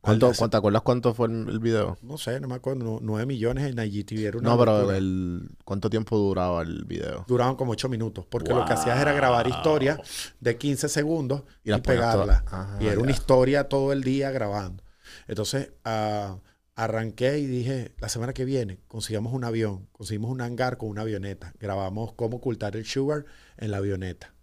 ¿Cuánto, 0.02 0.32
¿Te 0.32 0.56
acuerdas 0.56 0.82
cuánto 0.82 1.14
fue 1.14 1.28
el, 1.28 1.48
el 1.48 1.58
video? 1.60 1.96
no 2.02 2.18
sé, 2.18 2.40
no 2.40 2.48
me 2.48 2.56
acuerdo, 2.56 2.84
no- 2.84 2.98
9 3.00 3.24
millones 3.24 3.70
en 3.70 3.78
IGTV 3.78 4.26
era 4.26 4.38
una 4.38 4.50
No, 4.50 4.58
pero 4.58 4.90
el, 4.90 5.48
¿cuánto 5.64 5.88
tiempo 5.88 6.18
duraba 6.18 6.62
el 6.62 6.84
video? 6.84 7.24
Duraban 7.28 7.54
como 7.54 7.70
8 7.72 7.88
minutos, 7.88 8.26
porque 8.28 8.52
lo 8.52 8.64
que 8.64 8.72
hacías 8.72 9.00
era 9.00 9.12
grabar 9.12 9.46
historias 9.46 10.00
de 10.40 10.58
15 10.58 10.88
segundos 10.88 11.44
Y 11.62 11.68
y, 11.68 11.70
las 11.70 11.80
ponías 11.82 12.02
pegarla. 12.02 12.42
todas. 12.44 12.52
Ah, 12.52 12.78
y 12.80 12.86
era 12.86 12.96
ya. 12.96 13.00
una 13.00 13.12
historia 13.12 13.68
todo 13.68 13.92
el 13.92 14.02
día 14.02 14.32
grabando. 14.32 14.82
Entonces, 15.28 15.70
ah, 15.84 16.38
arranqué 16.74 17.38
y 17.38 17.46
dije, 17.46 17.94
la 18.00 18.08
semana 18.08 18.32
que 18.32 18.44
viene 18.44 18.80
consigamos 18.88 19.32
un 19.32 19.44
avión, 19.44 19.86
conseguimos 19.92 20.32
un 20.32 20.40
hangar 20.40 20.78
con 20.78 20.88
una 20.88 21.02
avioneta, 21.02 21.52
grabamos 21.60 22.12
cómo 22.14 22.38
ocultar 22.38 22.74
el 22.76 22.86
sugar 22.86 23.24
en 23.56 23.70
la 23.70 23.76
avioneta. 23.76 24.34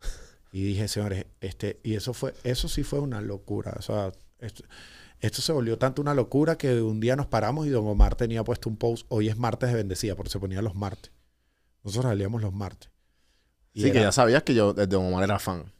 Y 0.52 0.62
dije, 0.62 0.86
señores, 0.88 1.26
este, 1.40 1.80
y 1.82 1.94
eso 1.96 2.14
fue, 2.14 2.34
eso 2.44 2.68
sí 2.68 2.82
fue 2.84 3.00
una 3.00 3.20
locura. 3.20 3.74
O 3.78 3.82
sea, 3.82 4.12
esto, 4.38 4.62
esto 5.20 5.42
se 5.42 5.52
volvió 5.52 5.78
tanto 5.78 6.00
una 6.02 6.14
locura 6.14 6.56
que 6.58 6.80
un 6.82 7.00
día 7.00 7.16
nos 7.16 7.26
paramos 7.26 7.66
y 7.66 7.70
don 7.70 7.86
Omar 7.86 8.14
tenía 8.14 8.44
puesto 8.44 8.68
un 8.68 8.76
post, 8.76 9.06
hoy 9.08 9.28
es 9.28 9.36
martes 9.36 9.70
de 9.70 9.76
bendecida, 9.76 10.14
porque 10.16 10.30
se 10.30 10.38
ponía 10.38 10.62
los 10.62 10.74
martes. 10.74 11.12
Nosotros 11.84 12.10
salíamos 12.10 12.42
los 12.42 12.52
martes. 12.52 12.90
Y 13.72 13.82
Sí, 13.82 13.92
que 13.92 14.00
ya 14.00 14.12
sabías 14.12 14.42
que 14.42 14.54
yo 14.54 14.72
desde 14.74 14.96
Omar 14.96 15.24
era 15.24 15.38
fan. 15.38 15.72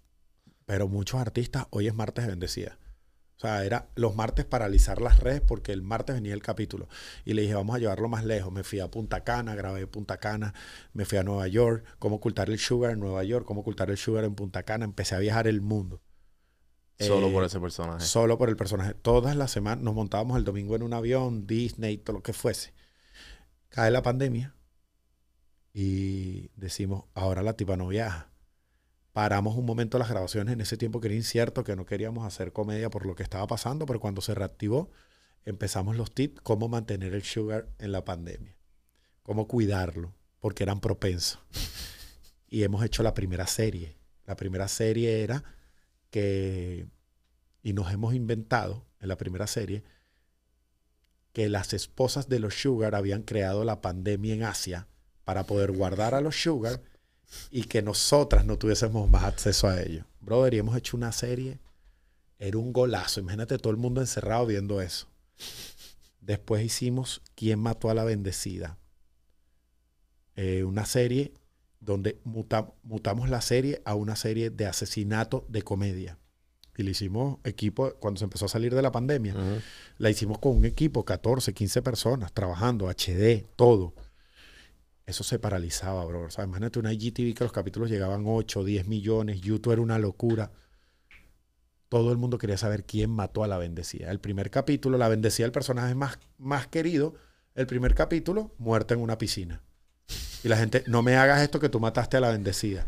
pero 0.67 0.87
muchos 0.89 1.21
artistas, 1.21 1.67
hoy 1.71 1.87
es 1.89 1.95
martes 1.95 2.25
de 2.25 2.31
bendecida. 2.31 2.79
O 3.37 3.41
sea, 3.41 3.65
era 3.65 3.89
los 3.95 4.17
martes 4.17 4.45
paralizar 4.45 5.01
las 5.01 5.21
redes 5.21 5.41
porque 5.41 5.73
el 5.73 5.81
martes 5.81 6.17
venía 6.17 6.35
el 6.35 6.43
capítulo. 6.43 6.89
Y 7.25 7.35
le 7.35 7.43
dije, 7.43 7.55
vamos 7.55 7.77
a 7.77 7.79
llevarlo 7.79 8.09
más 8.09 8.25
lejos. 8.25 8.53
Me 8.53 8.65
fui 8.65 8.81
a 8.81 8.91
Punta 8.91 9.23
Cana, 9.23 9.55
grabé 9.55 9.87
Punta 9.87 10.17
Cana, 10.19 10.55
me 10.93 11.05
fui 11.05 11.19
a 11.19 11.23
Nueva 11.23 11.47
York, 11.47 11.85
cómo 12.01 12.17
ocultar 12.17 12.51
el 12.51 12.59
sugar 12.59 12.91
en 12.91 12.99
Nueva 12.99 13.23
York, 13.23 13.47
cómo 13.47 13.61
ocultar 13.61 13.91
el 13.91 13.97
sugar 13.97 14.25
en 14.25 14.35
Punta 14.35 14.65
Cana. 14.65 14.85
Empecé 14.85 15.15
a 15.15 15.21
viajar 15.21 15.47
el 15.47 15.61
mundo. 15.61 16.03
Solo 16.99 17.29
Eh, 17.29 17.33
por 17.33 17.45
ese 17.45 17.61
personaje. 17.61 18.05
Solo 18.05 18.39
por 18.39 18.49
el 18.49 18.57
personaje. 18.57 18.95
Todas 18.95 19.37
las 19.37 19.51
semanas 19.51 19.85
nos 19.85 19.95
montábamos 19.95 20.37
el 20.37 20.45
domingo 20.45 20.75
en 20.75 20.83
un 20.83 20.93
avión, 20.93 21.47
Disney, 21.47 21.99
todo 21.99 22.17
lo 22.17 22.23
que 22.23 22.33
fuese. 22.33 22.75
Cae 23.69 23.91
la 23.91 24.03
pandemia 24.03 24.55
y 25.73 26.51
decimos, 26.57 27.05
ahora 27.15 27.43
la 27.43 27.53
tipa 27.55 27.77
no 27.77 27.87
viaja. 27.89 28.31
Paramos 29.13 29.57
un 29.57 29.65
momento 29.65 29.99
las 29.99 30.09
grabaciones 30.09 30.53
en 30.53 30.61
ese 30.61 30.77
tiempo 30.77 31.01
que 31.01 31.09
era 31.09 31.15
incierto, 31.15 31.65
que 31.65 31.77
no 31.77 31.87
queríamos 31.87 32.27
hacer 32.27 32.53
comedia 32.53 32.91
por 32.91 33.07
lo 33.07 33.15
que 33.15 33.23
estaba 33.23 33.47
pasando, 33.47 33.87
pero 33.87 34.01
cuando 34.01 34.21
se 34.21 34.35
reactivó, 34.35 34.91
empezamos 35.45 35.97
los 35.97 36.13
tips, 36.13 36.41
cómo 36.43 36.69
mantener 36.69 37.15
el 37.15 37.23
sugar 37.23 37.69
en 37.79 37.93
la 37.93 38.05
pandemia, 38.05 38.57
cómo 39.23 39.47
cuidarlo, 39.49 40.15
porque 40.41 40.63
eran 40.63 40.81
propensos. 40.81 41.41
Y 42.49 42.63
hemos 42.63 42.85
hecho 42.85 43.03
la 43.03 43.15
primera 43.15 43.47
serie. 43.47 43.99
La 44.25 44.37
primera 44.37 44.69
serie 44.69 45.23
era 45.23 45.45
que, 46.11 46.87
y 47.63 47.73
nos 47.73 47.93
hemos 47.93 48.15
inventado 48.15 48.87
en 49.01 49.09
la 49.09 49.17
primera 49.17 49.47
serie, 49.47 49.83
que 51.33 51.49
las 51.49 51.73
esposas 51.73 52.29
de 52.29 52.41
los 52.41 52.55
Sugar 52.55 52.95
habían 52.95 53.23
creado 53.23 53.65
la 53.65 53.81
pandemia 53.81 54.35
en 54.35 54.43
Asia 54.43 54.89
para 55.25 55.45
poder 55.45 55.73
guardar 55.73 56.15
a 56.15 56.21
los 56.21 56.41
Sugar 56.41 56.83
y 57.51 57.65
que 57.65 57.83
nosotras 57.83 58.45
no 58.45 58.59
tuviésemos 58.59 59.09
más 59.11 59.25
acceso 59.25 59.69
a 59.69 59.81
ellos. 59.81 60.05
Brother, 60.21 60.55
y 60.55 60.59
hemos 60.59 60.77
hecho 60.77 60.97
una 60.97 61.13
serie, 61.13 61.59
era 62.39 62.59
un 62.59 62.73
golazo. 62.73 63.21
Imagínate 63.21 63.59
todo 63.59 63.71
el 63.71 63.77
mundo 63.77 64.01
encerrado 64.01 64.47
viendo 64.47 64.81
eso. 64.81 65.09
Después 66.21 66.65
hicimos 66.65 67.23
¿Quién 67.35 67.61
mató 67.61 67.91
a 67.91 67.95
la 67.95 68.05
bendecida? 68.05 68.79
Eh, 70.35 70.65
una 70.65 70.87
serie 70.87 71.33
donde 71.81 72.19
muta- 72.25 72.73
mutamos 72.83 73.29
la 73.29 73.41
serie 73.41 73.81
a 73.85 73.95
una 73.95 74.17
serie 74.17 74.51
de 74.51 74.67
asesinato 74.67 75.45
de 75.49 75.63
comedia. 75.63 76.19
Y 76.77 76.85
le 76.85 76.93
hicimos 76.93 77.39
equipo, 77.45 77.95
cuando 77.99 78.19
se 78.19 78.25
empezó 78.25 78.45
a 78.47 78.49
salir 78.49 78.75
de 78.75 78.83
la 78.83 78.93
pandemia, 78.93 79.35
la 79.99 80.11
hicimos 80.11 80.39
con 80.39 80.57
un 80.57 80.65
equipo, 80.65 81.05
14, 81.05 81.53
15 81.53 81.83
personas, 81.83 82.33
trabajando, 82.33 82.89
HD, 82.89 83.47
todo. 83.57 83.95
Eso 85.07 85.25
se 85.25 85.39
paralizaba, 85.39 86.05
bro. 86.05 86.23
O 86.23 86.31
sea, 86.31 86.45
imagínate 86.45 86.79
una 86.79 86.93
IGTV 86.93 87.35
que 87.35 87.45
los 87.45 87.53
capítulos 87.53 87.91
llegaban 87.91 88.25
8, 88.27 88.63
10 88.63 88.87
millones, 88.87 89.41
YouTube 89.41 89.73
era 89.73 89.83
una 89.83 89.99
locura. 89.99 90.53
Todo 91.89 92.13
el 92.13 92.19
mundo 92.19 92.37
quería 92.39 92.59
saber 92.59 92.85
quién 92.85 93.11
mató 93.11 93.43
a 93.43 93.49
la 93.49 93.57
bendecida. 93.59 94.11
El 94.11 94.21
primer 94.21 94.51
capítulo, 94.51 94.99
la 94.99 95.09
bendecida, 95.09 95.47
el 95.47 95.53
personaje 95.53 95.95
más, 95.95 96.19
más 96.37 96.67
querido. 96.67 97.15
El 97.55 97.67
primer 97.67 97.95
capítulo, 97.95 98.55
muerta 98.59 98.95
en 98.95 99.01
una 99.01 99.17
piscina. 99.19 99.63
Y 100.45 100.49
la 100.49 100.57
gente, 100.57 100.85
no 100.87 101.03
me 101.03 101.17
hagas 101.17 101.43
esto 101.43 101.59
que 101.61 101.69
tú 101.69 101.81
mataste 101.81 102.17
a 102.17 102.21
la 102.21 102.31
bendecida. 102.31 102.87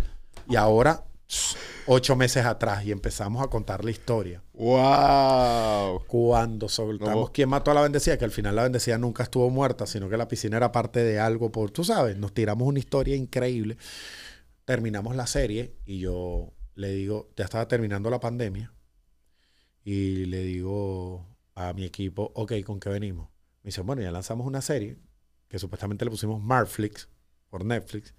Y 0.48 0.56
ahora, 0.56 1.04
ocho 1.86 2.16
meses 2.16 2.44
atrás, 2.46 2.84
y 2.84 2.92
empezamos 2.92 3.42
a 3.42 3.48
contar 3.48 3.84
la 3.84 3.90
historia. 3.90 4.42
¡Wow! 4.54 6.04
Cuando 6.06 6.68
soltamos 6.68 7.28
No. 7.28 7.32
quién 7.32 7.48
mató 7.48 7.70
a 7.70 7.74
la 7.74 7.80
bendecida, 7.82 8.16
que 8.18 8.24
al 8.24 8.30
final 8.30 8.54
la 8.56 8.62
bendecida 8.64 8.98
nunca 8.98 9.22
estuvo 9.22 9.50
muerta, 9.50 9.86
sino 9.86 10.08
que 10.08 10.16
la 10.16 10.28
piscina 10.28 10.56
era 10.56 10.70
parte 10.72 11.02
de 11.02 11.18
algo 11.18 11.50
por, 11.50 11.70
tú 11.70 11.82
sabes, 11.84 12.16
nos 12.16 12.32
tiramos 12.32 12.66
una 12.68 12.78
historia 12.78 13.16
increíble. 13.16 13.76
Terminamos 14.64 15.16
la 15.16 15.26
serie 15.26 15.74
y 15.84 15.98
yo 16.00 16.52
le 16.74 16.90
digo, 16.92 17.30
ya 17.36 17.44
estaba 17.44 17.66
terminando 17.66 18.08
la 18.10 18.20
pandemia, 18.20 18.72
y 19.82 20.26
le 20.26 20.42
digo 20.44 21.26
a 21.54 21.72
mi 21.72 21.84
equipo, 21.84 22.30
ok, 22.34 22.52
¿con 22.64 22.78
qué 22.80 22.88
venimos? 22.90 23.28
Me 23.62 23.68
dice, 23.68 23.80
bueno, 23.80 24.02
ya 24.02 24.10
lanzamos 24.10 24.46
una 24.46 24.60
serie 24.62 24.96
que 25.48 25.58
supuestamente 25.58 26.04
le 26.04 26.10
pusimos 26.10 26.40
Marflix 26.40 27.08
por 27.50 27.64
Netflix. 27.64 28.14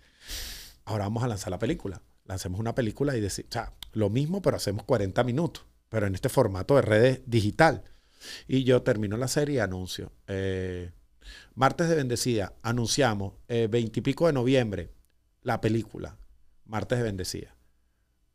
Ahora 0.85 1.05
vamos 1.05 1.23
a 1.23 1.27
lanzar 1.27 1.49
la 1.51 1.59
película. 1.59 2.01
Lancemos 2.25 2.59
una 2.59 2.75
película 2.75 3.15
y 3.15 3.21
decir, 3.21 3.45
o 3.49 3.53
sea, 3.53 3.73
lo 3.93 4.09
mismo, 4.09 4.41
pero 4.41 4.57
hacemos 4.57 4.83
40 4.85 5.23
minutos, 5.23 5.65
pero 5.89 6.05
en 6.05 6.15
este 6.15 6.29
formato 6.29 6.75
de 6.75 6.81
redes 6.83 7.21
digital. 7.25 7.83
Y 8.47 8.63
yo 8.63 8.83
termino 8.83 9.17
la 9.17 9.27
serie 9.27 9.55
y 9.55 9.59
anuncio. 9.59 10.11
eh, 10.27 10.91
Martes 11.55 11.87
de 11.87 11.95
Bendecida, 11.95 12.53
anunciamos, 12.61 13.33
eh, 13.47 13.67
20 13.69 13.99
y 13.99 14.01
pico 14.03 14.27
de 14.27 14.33
noviembre, 14.33 14.91
la 15.43 15.61
película, 15.61 16.17
Martes 16.65 16.97
de 16.97 17.03
Bendecida. 17.05 17.55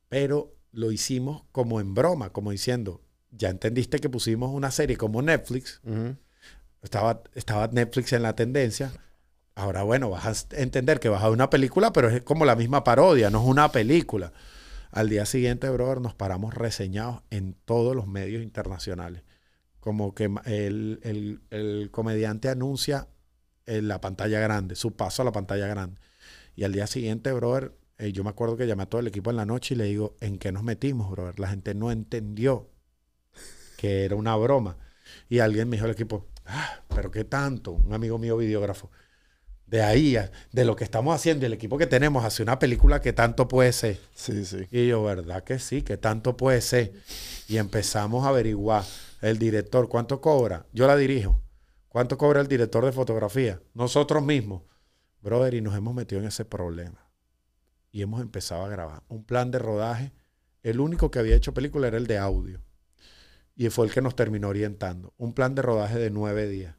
Pero 0.09 0.54
lo 0.72 0.92
hicimos 0.92 1.44
como 1.52 1.80
en 1.80 1.94
broma, 1.94 2.30
como 2.30 2.50
diciendo, 2.52 3.02
ya 3.30 3.48
entendiste 3.50 3.98
que 3.98 4.09
pusimos 4.09 4.50
una 4.54 4.70
serie 4.70 4.96
como 4.96 5.20
Netflix, 5.22 5.80
estaba, 6.82 7.22
estaba 7.35 7.66
Netflix 7.68 8.12
en 8.12 8.22
la 8.22 8.35
tendencia. 8.35 8.92
Ahora, 9.56 9.84
bueno, 9.84 10.10
vas 10.10 10.46
a 10.52 10.56
entender 10.60 11.00
que 11.00 11.08
vas 11.08 11.22
a 11.24 11.30
una 11.30 11.50
película, 11.50 11.92
pero 11.92 12.10
es 12.10 12.22
como 12.22 12.44
la 12.44 12.56
misma 12.56 12.84
parodia, 12.84 13.30
no 13.30 13.40
es 13.42 13.48
una 13.48 13.72
película. 13.72 14.32
Al 14.92 15.08
día 15.10 15.26
siguiente, 15.26 15.70
brother, 15.70 16.00
nos 16.00 16.14
paramos 16.14 16.54
reseñados 16.54 17.22
en 17.30 17.54
todos 17.66 17.96
los 17.96 18.06
medios 18.08 18.42
internacionales. 18.42 19.22
Como 19.80 20.14
que 20.14 20.26
el, 20.46 21.00
el- 21.04 21.42
el 21.50 21.90
comediante 21.92 22.50
anuncia 22.50 23.08
en 23.66 23.88
la 23.88 24.00
pantalla 24.00 24.40
grande, 24.40 24.76
su 24.76 24.96
paso 24.96 25.22
a 25.22 25.26
la 25.26 25.32
pantalla 25.32 25.68
grande. 25.68 26.00
Y 26.56 26.64
al 26.64 26.72
día 26.72 26.86
siguiente, 26.88 27.32
brother, 27.32 27.74
eh, 27.98 28.12
yo 28.12 28.24
me 28.24 28.30
acuerdo 28.30 28.56
que 28.58 28.66
llamé 28.68 28.84
a 28.84 28.86
todo 28.90 29.00
el 29.02 29.08
equipo 29.08 29.30
en 29.30 29.36
la 29.36 29.46
noche 29.46 29.74
y 29.74 29.78
le 29.78 29.84
digo, 29.86 30.16
¿en 30.20 30.38
qué 30.38 30.52
nos 30.52 30.64
metimos, 30.64 31.10
brother? 31.10 31.40
La 31.40 31.48
gente 31.50 31.74
no 31.74 31.92
entendió 31.92 32.70
que 33.76 34.04
era 34.04 34.16
una 34.16 34.36
broma. 34.36 34.76
Y 35.28 35.38
alguien 35.40 35.68
me 35.68 35.76
dijo 35.76 35.86
al 35.86 35.92
equipo, 35.92 36.26
"Ah, 36.46 36.80
pero 36.88 37.10
qué 37.10 37.24
tanto, 37.24 37.72
un 37.72 37.92
amigo 37.92 38.18
mío 38.18 38.36
videógrafo. 38.36 38.90
De 39.66 39.83
ahí, 39.83 40.16
de 40.52 40.64
lo 40.64 40.76
que 40.76 40.85
estamos 40.85 41.14
haciendo 41.14 41.44
y 41.44 41.46
el 41.46 41.52
equipo 41.52 41.76
que 41.76 41.87
tenemos, 41.87 42.24
hace 42.24 42.42
una 42.42 42.59
película 42.59 43.00
que 43.00 43.12
tanto 43.12 43.48
puede 43.48 43.72
ser. 43.72 43.98
Sí, 44.14 44.44
sí. 44.44 44.68
Y 44.70 44.87
yo, 44.87 45.02
¿verdad 45.02 45.42
que 45.42 45.59
sí? 45.59 45.83
Que 45.83 45.96
tanto 45.96 46.37
puede 46.37 46.61
ser. 46.61 46.92
Y 47.48 47.57
empezamos 47.57 48.24
a 48.24 48.29
averiguar 48.29 48.85
el 49.22 49.38
director, 49.38 49.88
¿cuánto 49.88 50.20
cobra? 50.20 50.66
Yo 50.72 50.87
la 50.87 50.96
dirijo. 50.96 51.40
¿Cuánto 51.88 52.16
cobra 52.18 52.40
el 52.40 52.46
director 52.46 52.85
de 52.85 52.92
fotografía? 52.92 53.61
Nosotros 53.74 54.22
mismos. 54.22 54.62
Brother, 55.20 55.55
y 55.55 55.61
nos 55.61 55.74
hemos 55.74 55.94
metido 55.94 56.20
en 56.20 56.29
ese 56.29 56.44
problema. 56.44 57.11
Y 57.90 58.02
hemos 58.02 58.20
empezado 58.20 58.64
a 58.64 58.68
grabar. 58.68 59.02
Un 59.09 59.24
plan 59.24 59.50
de 59.50 59.59
rodaje. 59.59 60.12
El 60.62 60.79
único 60.79 61.11
que 61.11 61.18
había 61.18 61.35
hecho 61.35 61.55
película 61.55 61.88
era 61.88 61.96
el 61.96 62.07
de 62.07 62.18
audio. 62.18 62.61
Y 63.57 63.68
fue 63.70 63.87
el 63.87 63.92
que 63.92 64.02
nos 64.02 64.14
terminó 64.14 64.48
orientando. 64.48 65.14
Un 65.16 65.33
plan 65.33 65.55
de 65.55 65.62
rodaje 65.62 65.98
de 65.98 66.11
nueve 66.11 66.46
días. 66.46 66.76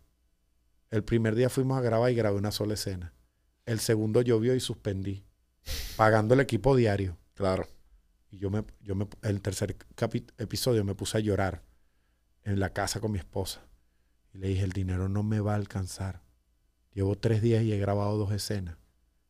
El 0.89 1.03
primer 1.03 1.35
día 1.35 1.49
fuimos 1.49 1.77
a 1.77 1.81
grabar 1.81 2.11
y 2.11 2.15
grabé 2.15 2.37
una 2.37 2.51
sola 2.51 2.75
escena. 2.75 3.13
El 3.65 3.79
segundo 3.79 4.21
llovió 4.21 4.55
y 4.55 4.59
suspendí. 4.59 5.25
Pagando 5.97 6.33
el 6.33 6.39
equipo 6.39 6.75
diario. 6.75 7.17
Claro. 7.33 7.67
Y 8.31 8.37
yo 8.37 8.49
me, 8.49 8.63
yo 8.81 8.95
me, 8.95 9.07
el 9.23 9.41
tercer 9.41 9.75
episodio 10.37 10.83
me 10.85 10.95
puse 10.95 11.17
a 11.17 11.21
llorar 11.21 11.63
en 12.43 12.59
la 12.59 12.71
casa 12.71 12.99
con 13.01 13.11
mi 13.11 13.19
esposa. 13.19 13.61
Y 14.33 14.37
le 14.37 14.47
dije, 14.49 14.63
el 14.63 14.71
dinero 14.71 15.09
no 15.09 15.23
me 15.23 15.39
va 15.41 15.53
a 15.53 15.57
alcanzar. 15.57 16.21
Llevo 16.93 17.17
tres 17.17 17.41
días 17.41 17.63
y 17.63 17.73
he 17.73 17.77
grabado 17.77 18.17
dos 18.17 18.31
escenas. 18.31 18.77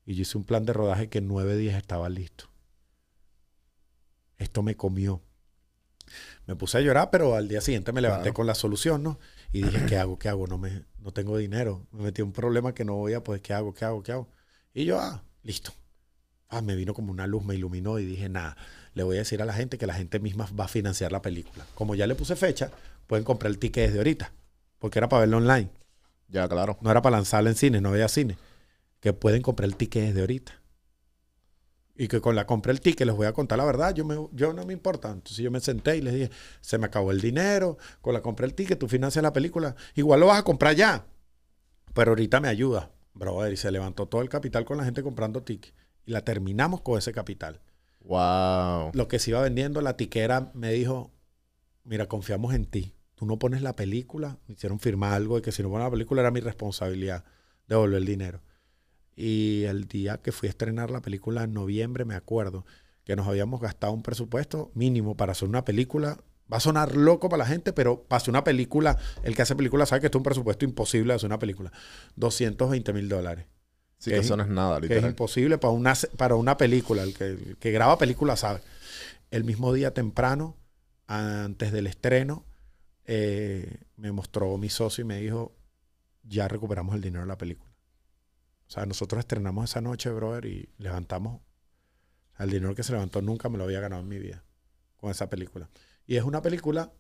Y 0.06 0.16
yo 0.16 0.22
hice 0.22 0.38
un 0.38 0.44
plan 0.46 0.66
de 0.66 0.74
rodaje 0.74 1.10
que 1.10 1.18
en 1.18 1.28
nueve 1.28 1.58
días 1.58 1.76
estaba 1.76 2.08
listo. 2.10 2.46
Esto 4.38 4.62
me 4.62 4.76
comió. 4.76 5.22
Me 6.46 6.56
puse 6.56 6.78
a 6.78 6.82
llorar, 6.82 7.10
pero 7.12 7.36
al 7.36 7.48
día 7.48 7.60
siguiente 7.62 7.92
me 7.92 8.02
levanté 8.02 8.24
Claro. 8.26 8.34
con 8.36 8.48
la 8.48 8.56
solución, 8.56 9.04
¿no? 9.04 9.20
Y 9.52 9.64
dije, 9.64 9.86
¿qué 9.88 9.98
hago? 9.98 10.20
¿Qué 10.20 10.30
hago? 10.30 10.48
No, 10.48 10.58
me, 10.58 10.84
no 11.00 11.12
tengo 11.14 11.38
dinero. 11.38 11.88
Me 11.92 12.04
metí 12.04 12.22
en 12.22 12.28
un 12.28 12.34
problema 12.34 12.74
que 12.74 12.86
no 12.86 12.96
voy 12.96 13.14
a, 13.14 13.24
pues, 13.24 13.42
¿qué 13.42 13.54
hago? 13.54 13.74
¿Qué 13.74 13.86
hago? 13.86 14.04
¿Qué 14.04 14.12
hago? 14.12 14.28
Y 14.74 14.86
yo, 14.86 15.00
ah, 15.00 15.24
listo. 15.44 15.74
Ah, 16.50 16.62
me 16.62 16.76
vino 16.76 16.94
como 16.94 17.12
una 17.12 17.28
luz, 17.28 17.44
me 17.46 17.56
iluminó 17.56 18.00
y 18.00 18.06
dije, 18.06 18.30
nada, 18.30 18.58
le 18.94 19.04
voy 19.04 19.18
a 19.18 19.20
decir 19.20 19.42
a 19.42 19.46
la 19.46 19.54
gente 19.54 19.78
que 19.78 19.88
la 19.88 19.94
gente 19.96 20.20
misma 20.20 20.50
va 20.58 20.66
a 20.66 20.68
financiar 20.70 21.12
la 21.12 21.22
película. 21.22 21.66
Como 21.76 21.96
ya 21.96 22.08
le 22.08 22.16
puse 22.16 22.36
fecha, 22.36 22.72
pueden 23.08 23.26
comprar 23.26 23.52
el 23.52 23.60
ticket 23.60 23.88
desde 23.88 24.00
ahorita, 24.00 24.32
porque 24.80 25.00
era 25.00 25.10
para 25.10 25.22
verlo 25.22 25.38
online, 25.38 25.70
Ya, 26.30 26.48
claro. 26.48 26.78
no 26.82 26.92
era 26.92 27.02
para 27.02 27.18
lanzarla 27.18 27.50
en 27.50 27.56
cine, 27.56 27.82
no 27.82 27.90
había 27.90 28.08
cine. 28.08 28.38
Que 29.02 29.14
pueden 29.14 29.42
comprar 29.42 29.68
el 29.70 29.76
ticket 29.78 30.06
desde 30.08 30.22
ahorita. 30.22 30.62
Y 31.98 32.08
que 32.08 32.22
con 32.22 32.36
la 32.36 32.46
compra 32.46 32.72
del 32.72 32.80
ticket 32.80 33.08
les 33.08 33.16
voy 33.16 33.26
a 33.26 33.34
contar 33.34 33.58
la 33.58 33.66
verdad, 33.66 33.94
yo, 33.96 34.06
me, 34.06 34.16
yo 34.32 34.54
no 34.54 34.66
me 34.66 34.74
importa. 34.74 35.10
Entonces 35.10 35.38
yo 35.38 35.50
me 35.50 35.60
senté 35.60 35.98
y 35.98 36.02
les 36.02 36.14
dije, 36.14 36.32
se 36.62 36.78
me 36.78 36.86
acabó 36.86 37.12
el 37.12 37.20
dinero, 37.20 37.78
con 38.02 38.14
la 38.14 38.22
compra 38.22 38.46
del 38.46 38.54
ticket 38.54 38.78
tú 38.78 38.88
financias 38.88 39.24
la 39.24 39.34
película, 39.34 39.76
igual 39.96 40.20
lo 40.20 40.28
vas 40.28 40.40
a 40.40 40.44
comprar 40.44 40.76
ya, 40.76 41.08
pero 41.94 42.12
ahorita 42.12 42.40
me 42.40 42.50
ayuda. 42.50 42.92
Brother, 43.16 43.52
y 43.52 43.58
se 43.58 43.72
levantó 43.72 44.08
todo 44.08 44.22
el 44.22 44.30
capital 44.30 44.64
con 44.64 44.78
la 44.78 44.86
gente 44.86 45.02
comprando 45.02 45.42
tickets. 45.42 45.74
Y 46.06 46.12
la 46.12 46.22
terminamos 46.22 46.82
con 46.82 46.98
ese 46.98 47.12
capital 47.12 47.62
Wow. 48.02 48.92
lo 48.94 49.08
que 49.10 49.20
se 49.20 49.32
iba 49.32 49.42
vendiendo, 49.42 49.82
la 49.82 49.98
tiquera 49.98 50.52
me 50.54 50.72
dijo, 50.72 51.12
mira, 51.84 52.08
confiamos 52.08 52.54
en 52.54 52.66
ti. 52.66 52.94
Tú 53.16 53.26
no 53.26 53.38
pones 53.40 53.62
la 53.62 53.76
película, 53.76 54.38
me 54.48 54.54
hicieron 54.54 54.80
firmar 54.80 55.14
algo 55.14 55.36
de 55.36 55.42
que 55.42 55.52
si 55.52 55.62
no 55.64 55.70
pones 55.70 55.86
la 55.86 55.92
película 55.92 56.22
era 56.22 56.32
mi 56.32 56.40
responsabilidad 56.40 57.26
devolver 57.68 57.98
el 57.98 58.06
dinero. 58.06 58.42
Y 59.18 59.64
el 59.66 59.88
día 59.88 60.20
que 60.20 60.32
fui 60.32 60.48
a 60.48 60.52
estrenar 60.52 60.92
la 60.92 61.02
película 61.02 61.44
en 61.44 61.54
noviembre, 61.54 62.06
me 62.06 62.16
acuerdo 62.16 62.66
que 63.04 63.16
nos 63.16 63.28
habíamos 63.28 63.60
gastado 63.60 63.92
un 63.94 64.04
presupuesto 64.04 64.72
mínimo 64.76 65.18
para 65.18 65.34
hacer 65.34 65.50
una 65.50 65.66
película. 65.66 66.18
Va 66.52 66.58
a 66.58 66.62
sonar 66.62 66.96
loco 66.96 67.28
para 67.28 67.40
la 67.44 67.46
gente, 67.50 67.74
pero 67.74 68.04
para 68.04 68.18
hacer 68.18 68.30
una 68.30 68.44
película, 68.46 68.98
el 69.24 69.36
que 69.36 69.42
hace 69.42 69.56
película 69.56 69.86
sabe 69.86 70.02
que 70.02 70.08
esto 70.08 70.18
es 70.18 70.22
un 70.22 70.24
presupuesto 70.24 70.64
imposible 70.66 71.12
de 71.14 71.16
hacer 71.18 71.28
una 71.28 71.40
película. 71.40 71.74
220 72.16 72.94
mil 72.94 73.10
dólares 73.10 73.48
Sí, 73.98 74.12
que 74.12 74.14
que 74.14 74.22
es 74.22 74.26
eso 74.26 74.38
no 74.38 74.44
es 74.44 74.50
nada, 74.50 74.80
que 74.88 74.94
es 74.94 75.02
literal. 75.02 75.10
imposible 75.10 75.58
para 75.58 75.72
una, 75.74 75.94
para 76.18 76.36
una 76.36 76.58
película. 76.58 77.04
El 77.04 77.14
que, 77.16 77.26
el 77.26 77.58
que 77.60 77.72
graba 77.72 77.98
película 77.98 78.36
sabe. 78.38 78.62
El 79.32 79.44
mismo 79.44 79.74
día 79.74 79.94
temprano 79.94 80.56
antes 81.08 81.72
del 81.72 81.88
estreno, 81.88 82.46
eh, 83.06 83.86
me 83.96 84.12
mostró 84.12 84.58
mi 84.58 84.70
socio 84.70 85.02
y 85.04 85.06
me 85.06 85.20
dijo, 85.20 85.56
ya 86.24 86.48
recuperamos 86.48 86.96
el 86.96 87.02
dinero 87.02 87.22
de 87.22 87.28
la 87.28 87.38
película. 87.38 87.67
O 88.68 88.72
sea, 88.72 88.86
nosotros 88.86 89.20
estrenamos 89.20 89.70
esa 89.70 89.82
noche, 89.82 90.10
brother, 90.10 90.46
y 90.46 90.70
levantamos. 90.78 91.42
El 92.38 92.50
dinero 92.50 92.76
que 92.76 92.84
se 92.84 92.92
levantó 92.92 93.22
nunca 93.22 93.50
me 93.50 93.58
lo 93.58 93.64
había 93.64 93.80
ganado 93.80 94.02
en 94.02 94.08
mi 94.08 94.20
vida 94.20 94.44
con 94.98 95.10
esa 95.10 95.30
película. 95.30 95.70
Y 96.06 96.18
es 96.18 96.24
una 96.24 96.42
película 96.42 96.92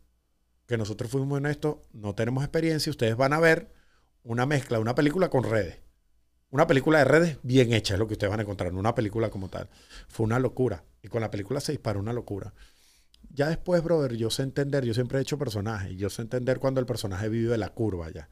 que 0.65 0.77
nosotros 0.77 1.11
fuimos 1.11 1.37
honestos, 1.37 1.77
no 1.93 2.15
tenemos 2.15 2.43
experiencia. 2.43 2.89
Ustedes 2.89 3.15
van 3.15 3.33
a 3.33 3.39
ver 3.39 3.73
una 4.23 4.45
mezcla, 4.45 4.79
una 4.79 4.95
película 4.95 5.29
con 5.29 5.43
redes. 5.43 5.79
Una 6.49 6.65
película 6.65 6.99
de 6.99 7.05
redes 7.05 7.39
bien 7.43 7.73
hecha 7.73 7.95
es 7.95 7.99
lo 7.99 8.07
que 8.07 8.13
ustedes 8.13 8.31
van 8.31 8.39
a 8.39 8.43
encontrar, 8.43 8.73
una 8.73 8.95
película 8.95 9.29
como 9.29 9.49
tal. 9.49 9.69
Fue 10.07 10.25
una 10.25 10.39
locura. 10.39 10.85
Y 11.01 11.09
con 11.09 11.21
la 11.21 11.29
película 11.29 11.59
se 11.59 11.73
disparó 11.73 11.99
una 11.99 12.13
locura. 12.13 12.53
Ya 13.29 13.49
después, 13.49 13.83
brother, 13.83 14.15
yo 14.15 14.29
sé 14.29 14.43
entender, 14.43 14.85
yo 14.85 14.93
siempre 14.93 15.19
he 15.19 15.21
hecho 15.21 15.37
personajes, 15.37 15.95
yo 15.97 16.09
sé 16.09 16.21
entender 16.21 16.59
cuando 16.59 16.79
el 16.79 16.85
personaje 16.85 17.27
vive 17.29 17.57
la 17.57 17.69
curva 17.69 18.09
ya. 18.09 18.29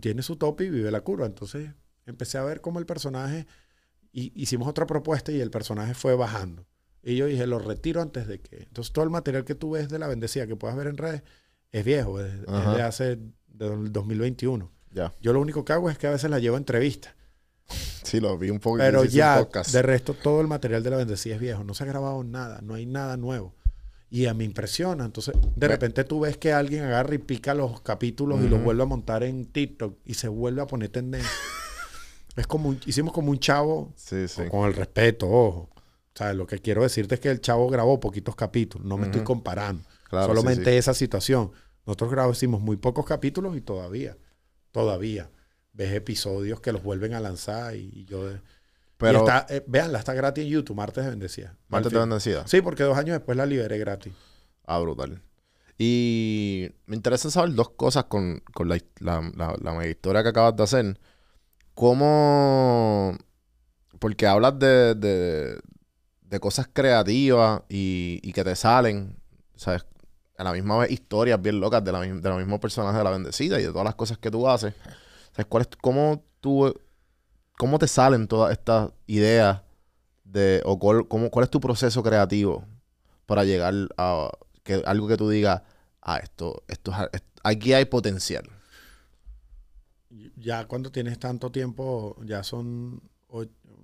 Tiene 0.00 0.22
su 0.22 0.36
tope 0.36 0.64
y 0.64 0.70
vive 0.70 0.90
la 0.90 1.02
curva. 1.02 1.26
Entonces 1.26 1.70
empecé 2.06 2.38
a 2.38 2.44
ver 2.44 2.60
cómo 2.60 2.78
el 2.78 2.86
personaje, 2.86 3.46
y 4.12 4.32
hicimos 4.40 4.68
otra 4.68 4.86
propuesta 4.86 5.32
y 5.32 5.40
el 5.40 5.50
personaje 5.50 5.94
fue 5.94 6.14
bajando. 6.14 6.64
Y 7.02 7.16
yo 7.16 7.26
dije, 7.26 7.46
lo 7.46 7.58
retiro 7.58 8.00
antes 8.00 8.26
de 8.26 8.40
que. 8.40 8.62
Entonces 8.62 8.92
todo 8.92 9.04
el 9.04 9.10
material 9.10 9.44
que 9.44 9.54
tú 9.54 9.72
ves 9.72 9.88
de 9.88 9.98
la 9.98 10.06
bendecida 10.06 10.46
que 10.46 10.56
puedas 10.56 10.76
ver 10.76 10.86
en 10.86 10.96
redes 10.96 11.22
es 11.70 11.84
viejo, 11.84 12.20
es, 12.20 12.40
de 12.42 12.82
hace 12.82 13.18
del 13.48 13.92
2021. 13.92 14.70
Ya. 14.92 15.12
Yo 15.20 15.32
lo 15.32 15.40
único 15.40 15.64
que 15.64 15.72
hago 15.72 15.90
es 15.90 15.98
que 15.98 16.06
a 16.06 16.10
veces 16.10 16.30
la 16.30 16.38
llevo 16.38 16.54
a 16.54 16.58
entrevistas. 16.58 17.14
Sí, 18.04 18.20
lo 18.20 18.38
vi 18.38 18.50
un 18.50 18.60
poco. 18.60 18.78
Pero 18.78 19.04
ya, 19.04 19.46
de 19.72 19.82
resto, 19.82 20.14
todo 20.14 20.40
el 20.40 20.46
material 20.46 20.82
de 20.82 20.90
la 20.90 20.96
bendecida 20.96 21.34
es 21.34 21.40
viejo. 21.40 21.64
No 21.64 21.74
se 21.74 21.82
ha 21.82 21.86
grabado 21.86 22.22
nada, 22.22 22.60
no 22.62 22.74
hay 22.74 22.86
nada 22.86 23.16
nuevo. 23.16 23.54
Y 24.08 24.26
a 24.26 24.34
mí 24.34 24.44
impresiona. 24.44 25.04
Entonces, 25.04 25.34
de 25.56 25.66
repente 25.66 26.04
tú 26.04 26.20
ves 26.20 26.36
que 26.36 26.52
alguien 26.52 26.84
agarra 26.84 27.14
y 27.14 27.18
pica 27.18 27.54
los 27.54 27.80
capítulos 27.80 28.42
y 28.42 28.48
los 28.48 28.62
vuelve 28.62 28.84
a 28.84 28.86
montar 28.86 29.24
en 29.24 29.46
TikTok 29.46 29.98
y 30.04 30.14
se 30.14 30.28
vuelve 30.28 30.62
a 30.62 30.66
poner 30.66 30.90
tendencia. 30.90 31.30
Es 32.36 32.46
como 32.46 32.68
un- 32.70 32.80
hicimos 32.86 33.12
como 33.12 33.30
un 33.30 33.38
chavo, 33.38 33.92
Sí, 33.96 34.26
sí. 34.28 34.42
con 34.50 34.66
el 34.68 34.74
respeto, 34.74 35.26
ojo. 35.28 35.70
O 35.74 36.16
sea, 36.16 36.32
lo 36.32 36.46
que 36.46 36.58
quiero 36.60 36.82
decirte 36.82 37.16
es 37.16 37.20
que 37.20 37.30
el 37.30 37.40
chavo 37.40 37.68
grabó 37.68 37.98
poquitos 38.00 38.36
capítulos. 38.36 38.86
No 38.86 38.96
me 38.96 39.06
estoy 39.06 39.22
comparando. 39.24 39.82
Claro, 40.08 40.28
Solamente 40.28 40.70
sí, 40.70 40.76
esa 40.76 40.94
situación. 40.94 41.50
Nosotros 41.86 42.10
grabamos, 42.10 42.36
hicimos 42.36 42.60
muy 42.60 42.76
pocos 42.76 43.04
capítulos 43.04 43.56
y 43.56 43.60
todavía, 43.60 44.16
todavía 44.70 45.30
ves 45.72 45.92
episodios 45.92 46.60
que 46.60 46.70
los 46.72 46.82
vuelven 46.84 47.14
a 47.14 47.20
lanzar 47.20 47.74
y, 47.74 47.90
y 47.92 48.04
yo... 48.04 48.30
Pero, 48.96 49.18
y 49.18 49.22
está, 49.22 49.46
eh, 49.48 49.64
véanla, 49.66 49.98
está 49.98 50.14
gratis 50.14 50.44
en 50.44 50.50
YouTube, 50.50 50.76
Martes 50.76 51.02
de 51.04 51.10
Bendecida. 51.10 51.56
Martes 51.68 51.90
de 51.92 51.98
bendecida. 51.98 52.46
Sí, 52.46 52.60
porque 52.62 52.84
dos 52.84 52.96
años 52.96 53.14
después 53.18 53.36
la 53.36 53.44
liberé 53.44 53.76
gratis. 53.78 54.12
Ah, 54.66 54.78
brutal. 54.78 55.20
Y 55.76 56.70
me 56.86 56.94
interesa 56.94 57.28
saber 57.30 57.54
dos 57.54 57.70
cosas 57.70 58.04
con, 58.04 58.40
con 58.54 58.68
la, 58.68 58.78
la, 59.00 59.20
la, 59.34 59.56
la 59.60 59.86
historia 59.88 60.22
que 60.22 60.28
acabas 60.28 60.54
de 60.56 60.62
hacer. 60.62 61.00
¿Cómo...? 61.74 63.16
Porque 63.98 64.26
hablas 64.26 64.58
de, 64.58 64.94
de, 64.94 65.60
de 66.22 66.40
cosas 66.40 66.68
creativas 66.72 67.62
y, 67.68 68.20
y 68.22 68.32
que 68.32 68.44
te 68.44 68.56
salen, 68.56 69.16
¿sabes? 69.56 69.86
A 70.38 70.44
la 70.44 70.52
misma 70.52 70.78
vez 70.78 70.90
historias 70.90 71.40
bien 71.42 71.60
locas 71.60 71.84
de 71.84 71.92
la, 71.92 72.00
de 72.00 72.28
los 72.30 72.38
mismos 72.38 72.60
personajes 72.60 72.98
de 72.98 73.04
la 73.04 73.10
bendecida 73.10 73.60
y 73.60 73.64
de 73.64 73.70
todas 73.70 73.84
las 73.84 73.94
cosas 73.96 74.18
que 74.18 74.30
tú 74.30 74.48
haces. 74.48 74.74
¿Sabes? 75.32 75.46
¿Cuál 75.48 75.62
es, 75.62 75.68
¿Cómo 75.80 76.24
tú... 76.40 76.74
¿Cómo 77.58 77.78
te 77.78 77.88
salen 77.88 78.28
todas 78.28 78.52
estas 78.52 78.90
ideas 79.06 79.62
de... 80.24 80.62
o 80.64 80.78
cuál, 80.78 81.08
cómo, 81.08 81.30
cuál 81.30 81.44
es 81.44 81.50
tu 81.50 81.60
proceso 81.60 82.02
creativo 82.02 82.64
para 83.26 83.44
llegar 83.44 83.74
a 83.98 84.30
que 84.64 84.82
algo 84.86 85.08
que 85.08 85.16
tú 85.16 85.28
digas, 85.30 85.62
ah, 86.02 86.18
esto, 86.18 86.64
esto, 86.68 86.92
es- 86.92 87.08
es- 87.22 87.24
aquí 87.44 87.72
hay 87.74 87.86
potencial. 87.86 88.44
Ya 90.36 90.66
cuando 90.66 90.92
tienes 90.92 91.18
tanto 91.18 91.50
tiempo, 91.50 92.16
ya 92.24 92.42
son 92.42 93.02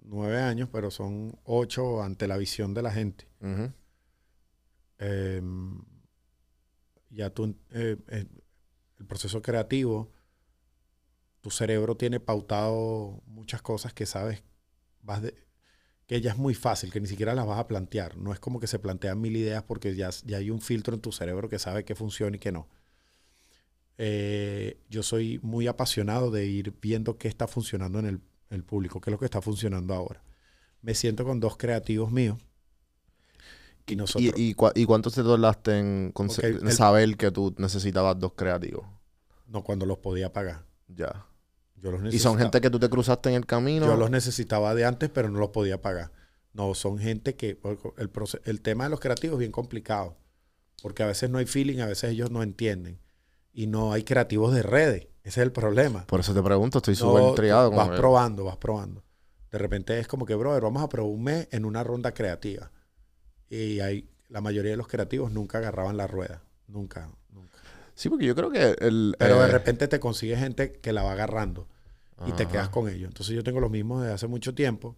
nueve 0.05 0.39
años, 0.39 0.69
pero 0.71 0.91
son 0.91 1.39
ocho 1.45 2.03
ante 2.03 2.29
la 2.29 2.37
visión 2.37 2.75
de 2.75 2.83
la 2.83 2.93
gente. 2.93 3.27
Eh, 4.99 5.43
ya 7.11 7.31
tú, 7.31 7.57
eh, 7.71 7.97
eh, 8.09 8.27
el 8.99 9.07
proceso 9.07 9.43
creativo, 9.43 10.13
tu 11.41 11.51
cerebro 11.51 11.97
tiene 11.97 12.21
pautado 12.21 13.23
muchas 13.27 13.63
cosas 13.63 13.93
que 13.93 14.07
sabes, 14.07 14.43
vas 15.03 15.23
de, 15.23 15.35
que 16.07 16.21
ya 16.21 16.33
es 16.33 16.37
muy 16.37 16.55
fácil, 16.55 16.93
que 16.93 17.01
ni 17.01 17.07
siquiera 17.07 17.35
las 17.35 17.47
vas 17.47 17.59
a 17.59 17.67
plantear. 17.67 18.17
No 18.17 18.33
es 18.33 18.41
como 18.41 18.61
que 18.61 18.67
se 18.67 18.79
plantean 18.79 19.21
mil 19.21 19.37
ideas 19.37 19.63
porque 19.63 19.95
ya, 19.95 20.11
ya 20.25 20.39
hay 20.39 20.51
un 20.51 20.61
filtro 20.61 20.95
en 20.95 21.01
tu 21.01 21.13
cerebro 21.13 21.49
que 21.49 21.59
sabe 21.59 21.85
qué 21.85 21.95
funciona 21.95 22.37
y 22.37 22.41
qué 22.41 22.53
no. 22.53 22.69
Eh, 24.03 24.79
yo 24.89 25.03
soy 25.03 25.39
muy 25.43 25.67
apasionado 25.67 26.31
de 26.31 26.47
ir 26.47 26.73
viendo 26.81 27.19
qué 27.19 27.29
está 27.29 27.47
funcionando 27.47 27.99
en 27.99 28.07
el, 28.07 28.21
el 28.49 28.65
público, 28.65 28.99
qué 28.99 29.11
es 29.11 29.13
lo 29.13 29.19
que 29.19 29.27
está 29.27 29.43
funcionando 29.43 29.93
ahora. 29.95 30.23
Me 30.81 30.95
siento 30.95 31.25
con 31.25 31.39
dos 31.39 31.59
creativos 31.59 32.11
míos. 32.11 32.39
Y 33.87 33.97
nosotros. 33.97 34.33
¿Y, 34.37 34.51
y, 34.51 34.55
cua- 34.55 34.73
y 34.75 34.85
cuánto 34.87 35.11
te 35.11 35.23
tardaste 35.23 35.79
en, 35.79 36.13
el- 36.43 36.73
saber 36.73 37.17
que 37.17 37.31
tú 37.31 37.55
necesitabas 37.59 38.19
dos 38.19 38.33
creativos? 38.35 38.87
no 39.49 39.65
cuando 39.65 39.85
los 39.85 39.99
podía 39.99 40.33
pagar. 40.33 40.65
Ya. 40.89 41.27
Yo 41.83 41.91
los 41.91 42.15
¿Y 42.15 42.21
son 42.21 42.39
gente 42.39 42.61
que 42.61 42.71
tú 42.71 42.79
te 42.79 42.89
cruzaste 42.89 43.31
en 43.31 43.35
el 43.35 43.47
camino? 43.47 43.85
Yo 43.85 43.97
los 43.97 44.11
necesitaba 44.11 44.75
de 44.77 44.85
antes, 44.85 45.11
pero 45.11 45.29
no 45.29 45.41
los 45.41 45.51
podía 45.51 45.83
pagar. 45.83 46.13
No, 46.53 46.73
son 46.75 46.99
gente 46.99 47.35
que 47.35 47.59
el, 47.99 48.11
el 48.45 48.61
tema 48.61 48.85
de 48.85 48.91
los 48.91 49.01
creativos 49.01 49.35
es 49.35 49.39
bien 49.41 49.51
complicado, 49.53 50.17
porque 50.83 51.03
a 51.03 51.07
veces 51.07 51.31
no 51.31 51.39
hay 51.39 51.47
feeling, 51.47 51.81
a 51.81 51.87
veces 51.87 52.13
ellos 52.13 52.31
no 52.31 52.45
entienden. 52.45 53.01
Y 53.53 53.67
no 53.67 53.93
hay 53.93 54.05
creativos 54.05 54.55
de 54.55 54.63
redes. 54.63 55.09
Ese 55.23 55.41
es 55.41 55.45
el 55.47 55.53
problema. 55.53 56.07
Por 56.07 56.21
eso 56.21 56.33
te 56.35 56.43
pregunto, 56.43 56.79
estoy 56.79 56.95
No, 56.95 57.01
súper 57.01 57.23
intrigado. 57.25 57.71
Vas 57.71 57.91
que- 57.91 57.97
probando, 57.97 58.45
vas 58.45 58.57
probando. 58.57 59.03
De 59.51 59.59
repente 59.59 59.99
es 59.99 60.07
como 60.07 60.25
que, 60.25 60.35
brother, 60.35 60.63
vamos 60.63 60.83
a 60.83 60.89
probar 60.89 61.11
un 61.13 61.23
mes 61.25 61.49
en 61.51 61.65
una 61.65 61.83
ronda 61.83 62.13
creativa. 62.15 62.71
Y 63.49 63.81
hay, 63.81 64.09
la 64.29 64.41
mayoría 64.41 64.71
de 64.71 64.77
los 64.77 64.87
creativos 64.87 65.33
nunca 65.33 65.59
agarraban 65.59 65.97
la 65.97 66.07
rueda. 66.07 66.43
Nunca, 66.69 67.11
nunca. 67.31 67.59
Sí, 67.95 68.09
porque 68.09 68.27
yo 68.27 68.35
creo 68.35 68.51
que 68.51 68.77
el... 68.81 69.17
Pero 69.19 69.41
de 69.41 69.49
eh, 69.49 69.49
repente 69.49 69.89
te 69.89 69.99
consigues 70.01 70.39
gente 70.39 70.73
que 70.73 70.93
la 70.93 71.03
va 71.03 71.13
agarrando. 71.13 71.67
y 72.27 72.33
te 72.33 72.47
quedas 72.47 72.69
con 72.69 72.89
ellos. 72.89 73.09
Entonces 73.09 73.35
yo 73.35 73.43
tengo 73.43 73.61
los 73.61 73.71
mismos 73.71 74.03
desde 74.03 74.15
hace 74.15 74.27
mucho 74.27 74.55
tiempo. 74.55 74.97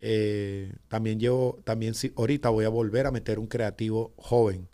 Eh, 0.00 0.72
también 0.88 1.18
llevo, 1.18 1.60
también 1.64 1.94
sí, 1.94 2.12
ahorita 2.16 2.50
voy 2.50 2.64
a 2.66 2.68
volver 2.68 3.06
a 3.06 3.10
meter 3.10 3.38
un 3.38 3.46
creativo 3.46 4.12
joven, 4.18 4.68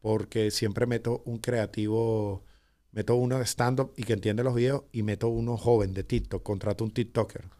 porque 0.00 0.50
siempre 0.50 0.86
meto 0.86 1.22
un 1.26 1.38
creativo, 1.38 2.44
meto 2.92 3.14
uno 3.16 3.38
de 3.38 3.44
stand-up 3.46 3.92
y 3.96 4.04
que 4.04 4.14
entiende 4.14 4.44
los 4.44 4.54
videos 4.54 4.84
y 4.92 5.02
meto 5.02 5.28
uno 5.28 5.56
joven 5.56 5.94
de 5.94 6.04
TikTok, 6.04 6.42
contrato 6.42 6.84
un 6.84 6.92
TikToker. 6.92 7.50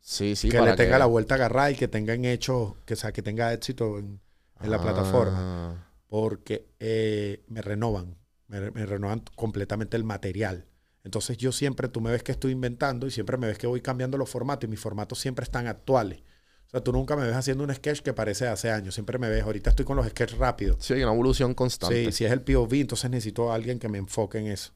Sí, 0.00 0.36
sí, 0.36 0.48
que 0.48 0.58
para 0.58 0.70
le 0.72 0.76
tenga 0.76 0.98
la 0.98 1.06
vuelta 1.06 1.34
agarrada 1.34 1.70
y 1.70 1.76
que 1.76 1.88
tenga 1.88 2.14
en 2.14 2.24
hecho, 2.24 2.76
que, 2.86 2.94
o 2.94 2.96
sea, 2.96 3.12
que 3.12 3.22
tenga 3.22 3.52
éxito 3.52 3.98
en, 3.98 4.20
en 4.60 4.70
la 4.70 4.80
plataforma, 4.80 5.38
Ah, 5.40 5.84
porque 6.08 6.70
eh, 6.80 7.44
me 7.48 7.60
renovan, 7.62 8.16
me, 8.46 8.70
me 8.70 8.86
renovan 8.86 9.22
completamente 9.36 9.96
el 9.96 10.04
material. 10.04 10.66
Entonces 11.04 11.36
yo 11.36 11.52
siempre, 11.52 11.88
tú 11.88 12.00
me 12.00 12.10
ves 12.10 12.22
que 12.22 12.32
estoy 12.32 12.52
inventando 12.52 13.06
y 13.06 13.10
siempre 13.10 13.36
me 13.36 13.46
ves 13.48 13.58
que 13.58 13.66
voy 13.66 13.80
cambiando 13.82 14.18
los 14.18 14.30
formatos 14.30 14.66
y 14.66 14.70
mis 14.70 14.80
formatos 14.80 15.18
siempre 15.18 15.44
están 15.44 15.66
actuales. 15.66 16.22
O 16.68 16.70
sea, 16.70 16.82
tú 16.82 16.92
nunca 16.92 17.16
me 17.16 17.26
ves 17.26 17.34
haciendo 17.34 17.64
un 17.64 17.74
sketch 17.74 18.00
que 18.00 18.12
parece 18.12 18.44
de 18.44 18.50
hace 18.50 18.70
años, 18.70 18.92
siempre 18.92 19.18
me 19.18 19.30
ves, 19.30 19.42
ahorita 19.42 19.70
estoy 19.70 19.86
con 19.86 19.96
los 19.96 20.06
sketches 20.06 20.36
rápidos. 20.36 20.76
Sí, 20.84 20.92
hay 20.92 21.02
una 21.02 21.14
evolución 21.14 21.54
constante. 21.54 22.04
Sí, 22.04 22.12
si 22.12 22.24
es 22.26 22.32
el 22.32 22.42
POV, 22.42 22.74
entonces 22.74 23.10
necesito 23.10 23.50
a 23.50 23.54
alguien 23.54 23.78
que 23.78 23.88
me 23.88 23.96
enfoque 23.96 24.36
en 24.36 24.48
eso. 24.48 24.72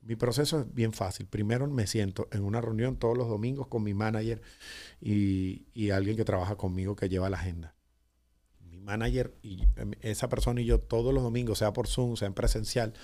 Mi 0.00 0.16
proceso 0.16 0.60
es 0.60 0.74
bien 0.74 0.92
fácil. 0.92 1.26
Primero 1.26 1.68
me 1.68 1.86
siento 1.86 2.26
en 2.32 2.42
una 2.42 2.60
reunión 2.60 2.96
todos 2.96 3.16
los 3.16 3.28
domingos 3.28 3.68
con 3.68 3.84
mi 3.84 3.94
manager 3.94 4.42
y, 5.00 5.66
y 5.74 5.90
alguien 5.90 6.16
que 6.16 6.24
trabaja 6.24 6.56
conmigo 6.56 6.96
que 6.96 7.08
lleva 7.08 7.30
la 7.30 7.38
agenda. 7.38 7.76
Mi 8.60 8.80
manager 8.80 9.32
y 9.42 9.62
em, 9.76 9.92
esa 10.00 10.28
persona 10.28 10.60
y 10.60 10.64
yo 10.64 10.80
todos 10.80 11.14
los 11.14 11.22
domingos, 11.22 11.58
sea 11.58 11.72
por 11.72 11.86
Zoom, 11.86 12.16
sea 12.16 12.26
en 12.26 12.34
presencial, 12.34 12.94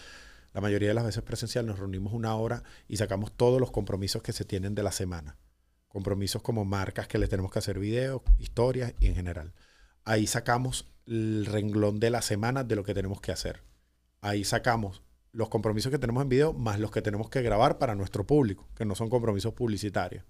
la 0.53 0.61
mayoría 0.61 0.89
de 0.89 0.95
las 0.95 1.05
veces 1.05 1.23
presencial, 1.23 1.67
nos 1.67 1.79
reunimos 1.79 2.13
una 2.13 2.35
hora 2.35 2.65
y 2.89 2.97
sacamos 2.97 3.31
todos 3.31 3.61
los 3.61 3.71
compromisos 3.71 4.23
que 4.23 4.33
se 4.33 4.45
tienen 4.45 4.75
de 4.75 4.83
la 4.83 4.91
semana. 4.91 5.37
Compromisos 5.93 6.41
como 6.41 6.65
marcas 6.65 7.07
que 7.07 7.19
les 7.19 7.29
tenemos 7.29 7.53
que 7.53 7.59
hacer 7.59 7.79
videos, 7.79 8.23
historias 8.39 8.95
y 8.99 9.09
en 9.09 9.15
general. 9.15 9.53
Ahí 10.05 10.27
sacamos 10.27 10.91
el 11.05 11.45
renglón 11.45 12.01
de 12.01 12.09
la 12.09 12.23
semana 12.23 12.65
de 12.65 12.77
lo 12.77 12.83
que 12.83 12.95
tenemos 12.95 13.21
que 13.21 13.31
hacer. 13.31 13.63
Ahí 14.23 14.43
sacamos 14.43 15.03
los 15.33 15.51
compromisos 15.51 15.93
que 15.93 15.99
tenemos 15.99 16.23
en 16.23 16.31
video 16.31 16.55
más 16.55 16.81
los 16.81 16.91
que 16.91 17.03
tenemos 17.03 17.29
que 17.29 17.43
grabar 17.43 17.77
para 17.77 17.95
nuestro 17.95 18.27
público, 18.27 18.71
que 18.75 18.87
no 18.87 18.95
son 18.95 19.11
compromisos 19.11 19.53
publicitarios. 19.53 20.25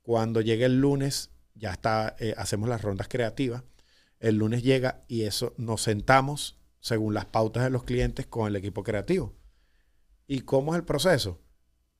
Cuando 0.00 0.40
llegue 0.40 0.64
el 0.64 0.80
lunes, 0.80 1.30
ya 1.54 1.72
está, 1.72 2.16
eh, 2.18 2.34
hacemos 2.38 2.70
las 2.70 2.80
rondas 2.80 3.08
creativas. 3.08 3.64
El 4.18 4.36
lunes 4.36 4.62
llega 4.62 5.04
y 5.08 5.24
eso 5.24 5.52
nos 5.58 5.82
sentamos 5.82 6.58
según 6.80 7.12
las 7.12 7.26
pautas 7.26 7.64
de 7.64 7.70
los 7.70 7.84
clientes 7.84 8.26
con 8.26 8.48
el 8.48 8.56
equipo 8.56 8.82
creativo. 8.82 9.34
¿Y 10.26 10.40
cómo 10.40 10.72
es 10.72 10.78
el 10.78 10.86
proceso? 10.86 11.38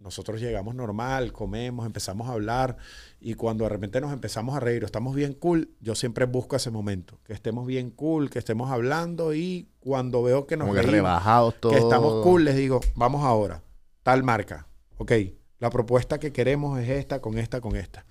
Nosotros 0.02 0.40
llegamos 0.40 0.74
normal, 0.74 1.32
comemos, 1.32 1.86
empezamos 1.86 2.28
a 2.28 2.32
hablar 2.32 2.76
y 3.20 3.34
cuando 3.34 3.64
de 3.64 3.70
repente 3.70 4.00
nos 4.00 4.12
empezamos 4.12 4.56
a 4.56 4.60
reír, 4.60 4.82
o 4.82 4.86
estamos 4.86 5.14
bien 5.14 5.32
cool, 5.34 5.70
yo 5.80 5.94
siempre 5.94 6.26
busco 6.26 6.56
ese 6.56 6.70
momento, 6.70 7.18
que 7.24 7.32
estemos 7.32 7.66
bien 7.66 7.90
cool, 7.90 8.28
que 8.28 8.38
estemos 8.38 8.70
hablando 8.70 9.34
y 9.34 9.68
cuando 9.80 10.22
veo 10.22 10.46
que 10.46 10.56
nos 10.56 10.66
Como 10.66 10.74
que 10.74 10.82
reímos, 10.82 10.96
rebajados 10.96 11.54
todos. 11.60 11.76
que 11.76 11.80
estamos 11.80 12.22
cool, 12.22 12.44
les 12.44 12.56
digo, 12.56 12.80
vamos 12.94 13.22
ahora, 13.24 13.62
tal 14.02 14.22
marca, 14.22 14.66
ok, 14.98 15.12
la 15.58 15.70
propuesta 15.70 16.18
que 16.18 16.32
queremos 16.32 16.80
es 16.80 16.88
esta, 16.88 17.20
con 17.20 17.38
esta, 17.38 17.60
con 17.60 17.76
esta. 17.76 18.04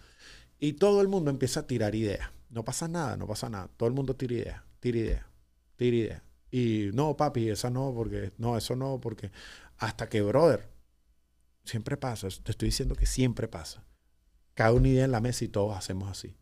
Y 0.58 0.74
todo 0.74 1.02
el 1.02 1.10
mundo 1.10 1.32
empieza 1.32 1.62
a 1.62 1.68
tirar 1.68 1.96
ideas. 1.96 2.30
No 2.50 2.64
pasa 2.64 2.88
nada, 2.88 3.18
no 3.18 3.28
pasa 3.28 3.50
nada. 3.50 3.68
Todo 3.76 3.89
el 3.89 3.96
mundo 3.96 4.16
tira 4.16 4.34
ideas, 4.36 4.62
tira 4.80 4.98
ideas, 5.00 5.26
tira 5.76 5.98
ideas. 5.98 6.22
Y 6.52 6.92
no, 6.94 7.18
papi, 7.18 7.50
esa 7.50 7.70
no, 7.70 7.94
porque, 7.94 8.32
no, 8.38 8.58
eso 8.58 8.76
no, 8.76 9.00
porque, 9.02 9.32
hasta 9.78 10.08
que, 10.08 10.22
brother, 10.22 10.70
siempre 11.64 11.97
pasa, 11.97 12.28
te 12.43 12.51
estoy 12.51 12.70
diciendo 12.70 12.95
que 12.95 13.05
siempre 13.05 13.47
pasa. 13.47 13.86
Cada 14.53 14.74
una 14.74 14.89
idea 14.89 15.05
en 15.05 15.12
la 15.12 15.22
mesa 15.22 15.45
y 15.45 15.47
todos 15.47 15.78
hacemos 15.78 16.09
así. 16.09 16.36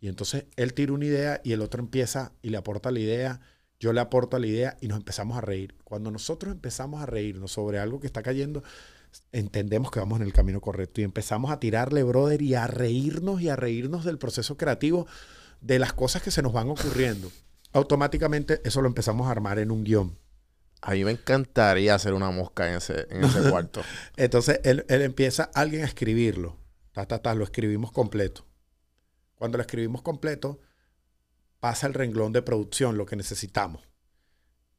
Y 0.00 0.08
entonces 0.08 0.46
él 0.56 0.72
tira 0.74 0.92
una 0.92 1.04
idea 1.04 1.40
y 1.44 1.52
el 1.52 1.60
otro 1.60 1.80
empieza 1.80 2.32
y 2.42 2.48
le 2.48 2.56
aporta 2.56 2.90
la 2.90 3.00
idea, 3.00 3.40
yo 3.78 3.92
le 3.92 4.00
aporto 4.00 4.38
la 4.38 4.46
idea 4.46 4.76
y 4.80 4.88
nos 4.88 4.98
empezamos 4.98 5.36
a 5.36 5.40
reír. 5.40 5.76
Cuando 5.84 6.10
nosotros 6.10 6.52
empezamos 6.52 7.02
a 7.02 7.06
reírnos 7.06 7.52
sobre 7.52 7.78
algo 7.78 8.00
que 8.00 8.06
está 8.06 8.22
cayendo, 8.22 8.62
entendemos 9.32 9.90
que 9.90 10.00
vamos 10.00 10.20
en 10.20 10.26
el 10.26 10.32
camino 10.32 10.60
correcto 10.60 11.00
y 11.00 11.04
empezamos 11.04 11.50
a 11.50 11.60
tirarle, 11.60 12.02
brother, 12.02 12.42
y 12.42 12.54
a 12.54 12.66
reírnos 12.66 13.40
y 13.42 13.48
a 13.48 13.56
reírnos 13.56 14.04
del 14.04 14.18
proceso 14.18 14.56
creativo, 14.56 15.06
de 15.60 15.78
las 15.78 15.92
cosas 15.92 16.22
que 16.22 16.30
se 16.30 16.42
nos 16.42 16.52
van 16.52 16.70
ocurriendo. 16.70 17.30
Automáticamente 17.72 18.60
eso 18.64 18.80
lo 18.82 18.88
empezamos 18.88 19.28
a 19.28 19.30
armar 19.30 19.58
en 19.58 19.70
un 19.70 19.84
guion. 19.84 20.18
A 20.82 20.92
mí 20.92 21.04
me 21.04 21.10
encantaría 21.10 21.94
hacer 21.94 22.14
una 22.14 22.30
mosca 22.30 22.68
en 22.68 22.76
ese, 22.76 23.06
en 23.10 23.24
ese 23.24 23.40
cuarto. 23.50 23.82
Entonces 24.16 24.60
él, 24.64 24.84
él 24.88 25.02
empieza 25.02 25.50
alguien 25.54 25.82
a 25.82 25.86
escribirlo. 25.86 26.56
Ta, 26.92 27.06
ta, 27.06 27.20
ta, 27.20 27.34
lo 27.34 27.44
escribimos 27.44 27.92
completo. 27.92 28.46
Cuando 29.36 29.58
lo 29.58 29.62
escribimos 29.62 30.02
completo, 30.02 30.60
pasa 31.60 31.86
el 31.86 31.94
renglón 31.94 32.32
de 32.32 32.42
producción, 32.42 32.96
lo 32.96 33.06
que 33.06 33.16
necesitamos. 33.16 33.88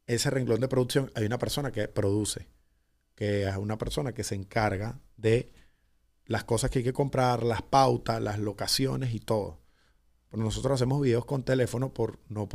Ese 0.08 0.30
renglón 0.30 0.60
de 0.60 0.68
producción, 0.68 1.12
hay 1.16 1.26
una 1.26 1.38
persona 1.38 1.72
que 1.72 1.88
produce, 1.88 2.48
que 3.16 3.48
es 3.48 3.56
una 3.56 3.78
persona 3.78 4.14
que 4.14 4.24
se 4.24 4.36
encarga 4.36 5.00
de 5.16 5.54
las 6.26 6.44
cosas 6.44 6.70
que 6.70 6.80
hay 6.80 6.84
que 6.84 6.94
comprar, 6.94 7.44
las 7.44 7.62
pautas, 7.62 8.22
las 8.22 8.40
locaciones 8.40 9.14
y 9.14 9.20
todo. 9.20 9.62
Pero 10.30 10.44
nosotros 10.44 10.76
hacemos 10.76 11.02
videos 11.02 11.26
con 11.26 11.44
teléfono 11.44 11.94
por, 11.94 12.20
no 12.30 12.48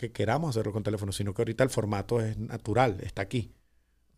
porque 0.00 0.12
queramos 0.12 0.50
hacerlo 0.56 0.72
con 0.72 0.82
teléfono, 0.82 1.12
sino 1.12 1.34
que 1.34 1.42
ahorita 1.42 1.62
el 1.62 1.68
formato 1.68 2.22
es 2.22 2.38
natural, 2.38 2.96
está 3.02 3.20
aquí. 3.20 3.52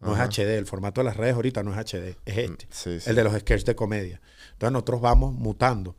No 0.01 0.12
Ajá. 0.14 0.24
es 0.26 0.30
HD, 0.39 0.57
el 0.59 0.66
formato 0.66 1.01
de 1.01 1.07
las 1.07 1.16
redes 1.16 1.35
ahorita 1.35 1.64
no 1.64 1.72
es 1.72 1.78
HD, 1.93 2.16
es 2.24 2.39
este 2.39 2.68
Sí, 2.70 3.01
sí. 3.01 3.11
el 3.11 3.16
de 3.16 3.24
los 3.24 3.33
sketches 3.35 3.64
de 3.64 3.74
comedia. 3.74 4.20
Entonces 4.53 4.72
nosotros 4.72 5.01
vamos 5.01 5.35
mutando. 5.35 5.97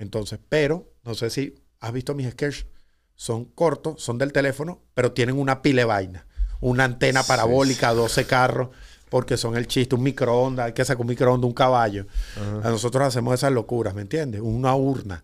Entonces, 0.00 0.40
pero, 0.48 0.92
no 1.04 1.14
sé 1.14 1.30
si 1.30 1.54
has 1.78 1.92
visto 1.92 2.12
mis 2.16 2.28
sketches, 2.30 2.66
son 3.14 3.44
cortos, 3.44 4.02
son 4.02 4.18
del 4.18 4.32
teléfono, 4.32 4.82
pero 4.94 5.12
tienen 5.12 5.38
una 5.38 5.62
pile 5.62 5.84
vaina. 5.84 6.26
Una 6.60 6.82
antena 6.84 7.22
Sí, 7.22 7.28
parabólica, 7.28 7.92
12 7.92 8.26
carros, 8.26 8.70
porque 9.10 9.36
son 9.36 9.56
el 9.56 9.68
chiste, 9.68 9.94
un 9.94 10.02
microondas, 10.02 10.66
hay 10.66 10.72
que 10.72 10.84
sacar 10.84 11.02
un 11.02 11.06
microondas, 11.08 11.46
un 11.46 11.54
caballo. 11.54 12.06
Ajá. 12.36 12.70
Nosotros 12.70 13.06
hacemos 13.06 13.32
esas 13.34 13.52
locuras, 13.52 13.94
¿me 13.94 14.02
entiendes? 14.02 14.40
Una 14.40 14.74
urna, 14.74 15.22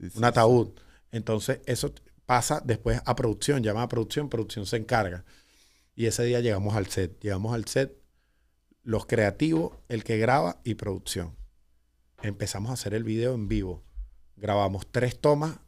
Sí, 0.00 0.10
sí, 0.10 0.18
un 0.18 0.24
ataúd. 0.24 0.70
Entonces, 1.12 1.60
eso 1.66 1.92
pasa 2.32 2.62
después 2.64 2.98
a 3.04 3.14
producción, 3.14 3.62
llama 3.62 3.82
a 3.82 3.88
producción, 3.88 4.30
producción 4.30 4.64
se 4.64 4.78
encarga. 4.78 5.22
Y 5.94 6.06
ese 6.06 6.24
día 6.24 6.40
llegamos 6.40 6.74
al 6.74 6.86
set. 6.86 7.20
Llegamos 7.20 7.52
al 7.52 7.66
set, 7.66 7.94
los 8.84 9.04
creativos, 9.04 9.76
el 9.90 10.02
que 10.02 10.16
graba 10.16 10.58
y 10.64 10.76
producción. 10.76 11.36
Empezamos 12.22 12.70
a 12.70 12.72
hacer 12.72 12.94
el 12.94 13.04
video 13.04 13.34
en 13.34 13.48
vivo. 13.48 13.82
Grabamos 14.36 14.86
tres 14.90 15.20
tomas, 15.20 15.58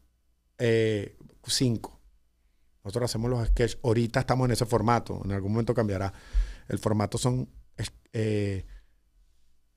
eh, 0.56 1.18
cinco. 1.46 2.00
Nosotros 2.82 3.10
hacemos 3.10 3.28
los 3.28 3.46
sketches. 3.46 3.78
Ahorita 3.82 4.20
estamos 4.20 4.46
en 4.46 4.52
ese 4.52 4.64
formato. 4.64 5.20
En 5.22 5.32
algún 5.32 5.52
momento 5.52 5.74
cambiará. 5.74 6.14
El 6.66 6.78
formato 6.78 7.18
son 7.18 7.46
eh, 8.14 8.64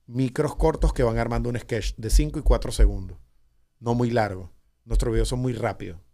micros 0.06 0.56
cortos 0.56 0.94
que 0.94 1.02
van 1.02 1.18
armando 1.18 1.50
un 1.50 1.58
sketch 1.58 1.96
de 1.98 2.08
5 2.08 2.38
y 2.38 2.42
4 2.42 2.72
segundos. 2.72 3.18
No 3.78 3.94
muy 3.94 4.10
largo. 4.10 4.54
Nuestros 4.86 5.12
videos 5.12 5.28
son 5.28 5.40
muy 5.40 5.52
rápidos. 5.52 6.07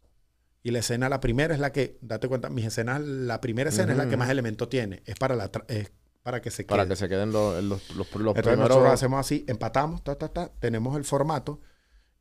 Y 0.65 0.71
la 0.71 0.79
escena, 0.79 1.11
la 1.11 1.21
primera 1.21 1.53
es 1.53 1.61
la 1.61 1.73
que, 1.73 1.99
date 2.01 2.27
cuenta, 2.27 2.49
mis 2.49 2.65
escenas, 2.65 2.99
la 3.03 3.39
primera 3.43 3.69
escena 3.69 3.93
es 3.93 3.99
la 3.99 4.09
que 4.09 4.17
más 4.17 4.31
elemento 4.31 4.67
tiene. 4.67 5.03
Es 5.05 5.15
para, 5.17 5.37
la 5.37 5.51
es 5.69 5.93
para 6.23 6.41
que 6.41 6.51
se 6.51 6.65
quede. 6.65 6.71
Para 6.71 6.89
que 6.89 6.97
se 6.97 7.07
queden 7.07 7.33
los, 7.33 7.63
los, 7.63 7.91
los, 7.91 7.97
los 7.97 8.09
Entonces 8.15 8.43
primeros. 8.43 8.69
nosotros 8.71 8.93
hacemos 8.95 9.21
así, 9.21 9.45
empatamos, 9.47 10.03
ta, 10.03 10.17
ta, 10.17 10.33
ta, 10.33 10.51
tenemos 10.59 10.97
el 10.97 11.05
formato 11.05 11.61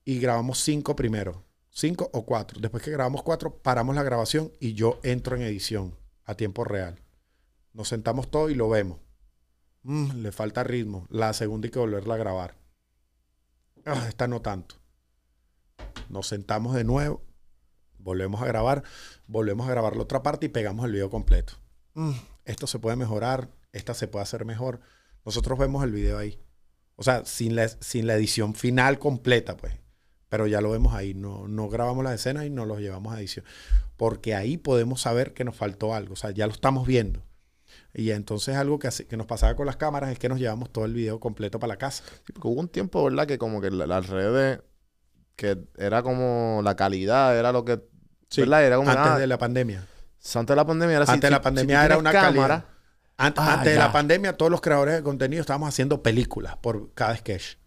y 0.03 0.19
grabamos 0.19 0.59
cinco 0.59 0.93
primero. 0.93 1.45
Cinco 1.69 2.09
o 2.11 2.25
cuatro. 2.25 2.59
Después 2.59 2.83
que 2.83 2.91
grabamos 2.91 3.23
cuatro, 3.23 3.59
paramos 3.59 3.95
la 3.95 4.03
grabación 4.03 4.51
y 4.59 4.73
yo 4.73 4.99
entro 5.03 5.37
en 5.37 5.43
edición 5.43 5.97
a 6.25 6.35
tiempo 6.35 6.65
real. 6.65 7.01
Nos 7.71 7.87
sentamos 7.87 8.29
todos 8.29 8.51
y 8.51 8.55
lo 8.55 8.67
vemos. 8.67 8.99
Mm, 9.83 10.21
le 10.21 10.33
falta 10.33 10.65
ritmo. 10.65 11.07
La 11.09 11.31
segunda 11.31 11.67
hay 11.67 11.71
que 11.71 11.79
volverla 11.79 12.15
a 12.15 12.17
grabar. 12.17 12.57
Ah, 13.85 14.05
esta 14.09 14.27
no 14.27 14.41
tanto. 14.41 14.75
Nos 16.09 16.27
sentamos 16.27 16.75
de 16.75 16.83
nuevo, 16.83 17.23
volvemos 18.03 18.41
a 18.41 18.45
grabar, 18.45 18.83
volvemos 19.27 19.67
a 19.67 19.71
grabar 19.71 19.95
la 19.95 20.03
otra 20.03 20.21
parte 20.23 20.45
y 20.45 20.49
pegamos 20.49 20.85
el 20.85 20.91
video 20.91 21.09
completo. 21.09 21.53
Mm, 21.93 22.11
esto 22.45 22.67
se 22.67 22.79
puede 22.79 22.95
mejorar, 22.95 23.49
esta 23.71 23.93
se 23.93 24.07
puede 24.07 24.23
hacer 24.23 24.45
mejor. 24.45 24.79
Nosotros 25.25 25.57
vemos 25.57 25.83
el 25.83 25.91
video 25.91 26.17
ahí. 26.17 26.39
O 26.95 27.03
sea, 27.03 27.25
sin 27.25 27.55
la, 27.55 27.67
sin 27.67 28.05
la 28.07 28.15
edición 28.15 28.53
final 28.55 28.99
completa, 28.99 29.57
pues. 29.57 29.73
Pero 30.29 30.47
ya 30.47 30.61
lo 30.61 30.71
vemos 30.71 30.93
ahí. 30.93 31.13
No, 31.13 31.47
no 31.47 31.69
grabamos 31.69 32.03
las 32.03 32.15
escenas 32.15 32.45
y 32.45 32.49
no 32.49 32.65
los 32.65 32.79
llevamos 32.79 33.13
a 33.13 33.19
edición. 33.19 33.45
Porque 33.97 34.35
ahí 34.35 34.57
podemos 34.57 35.01
saber 35.01 35.33
que 35.33 35.43
nos 35.43 35.55
faltó 35.55 35.93
algo. 35.93 36.13
O 36.13 36.15
sea, 36.17 36.31
ya 36.31 36.45
lo 36.47 36.53
estamos 36.53 36.85
viendo. 36.87 37.23
Y 37.93 38.11
entonces 38.11 38.55
algo 38.55 38.79
que, 38.79 38.87
hace- 38.87 39.05
que 39.07 39.17
nos 39.17 39.27
pasaba 39.27 39.55
con 39.55 39.65
las 39.65 39.77
cámaras 39.77 40.11
es 40.11 40.19
que 40.19 40.29
nos 40.29 40.39
llevamos 40.39 40.71
todo 40.71 40.85
el 40.85 40.93
video 40.93 41.19
completo 41.19 41.59
para 41.59 41.73
la 41.73 41.77
casa. 41.77 42.03
Sí, 42.25 42.33
porque 42.33 42.47
hubo 42.47 42.59
un 42.59 42.67
tiempo, 42.69 43.03
¿verdad? 43.03 43.27
Que 43.27 43.37
como 43.37 43.61
que 43.61 43.69
la- 43.71 43.87
las 43.87 44.07
redes, 44.09 44.59
que 45.35 45.57
era 45.77 46.03
como 46.03 46.61
la 46.63 46.75
calidad, 46.75 47.37
era 47.37 47.51
lo 47.51 47.63
que... 47.65 47.79
¿Verdad? 48.37 48.65
Era 48.65 48.77
como... 48.77 48.89
antes 48.89 49.17
de 49.17 49.27
la 49.27 49.37
pandemia. 49.37 49.87
antes 50.35 50.47
de 50.47 50.55
la 50.55 50.65
pandemia 50.65 50.95
era 50.95 51.03
así, 51.03 51.13
Antes 51.13 51.27
de 51.27 51.31
la 51.31 51.37
si 51.37 51.43
pandemia 51.43 51.85
era 51.85 51.97
una 51.97 52.11
cámara, 52.11 52.31
calidad. 52.33 52.65
Ah, 53.17 53.53
antes 53.53 53.73
de 53.73 53.79
la 53.79 53.91
pandemia, 53.91 54.37
todos 54.37 54.51
los 54.51 54.61
creadores 54.61 54.95
de 54.95 55.03
contenido 55.03 55.41
estábamos 55.41 55.69
haciendo 55.69 56.01
películas 56.01 56.57
por 56.57 56.93
cada 56.93 57.15
sketch. 57.15 57.57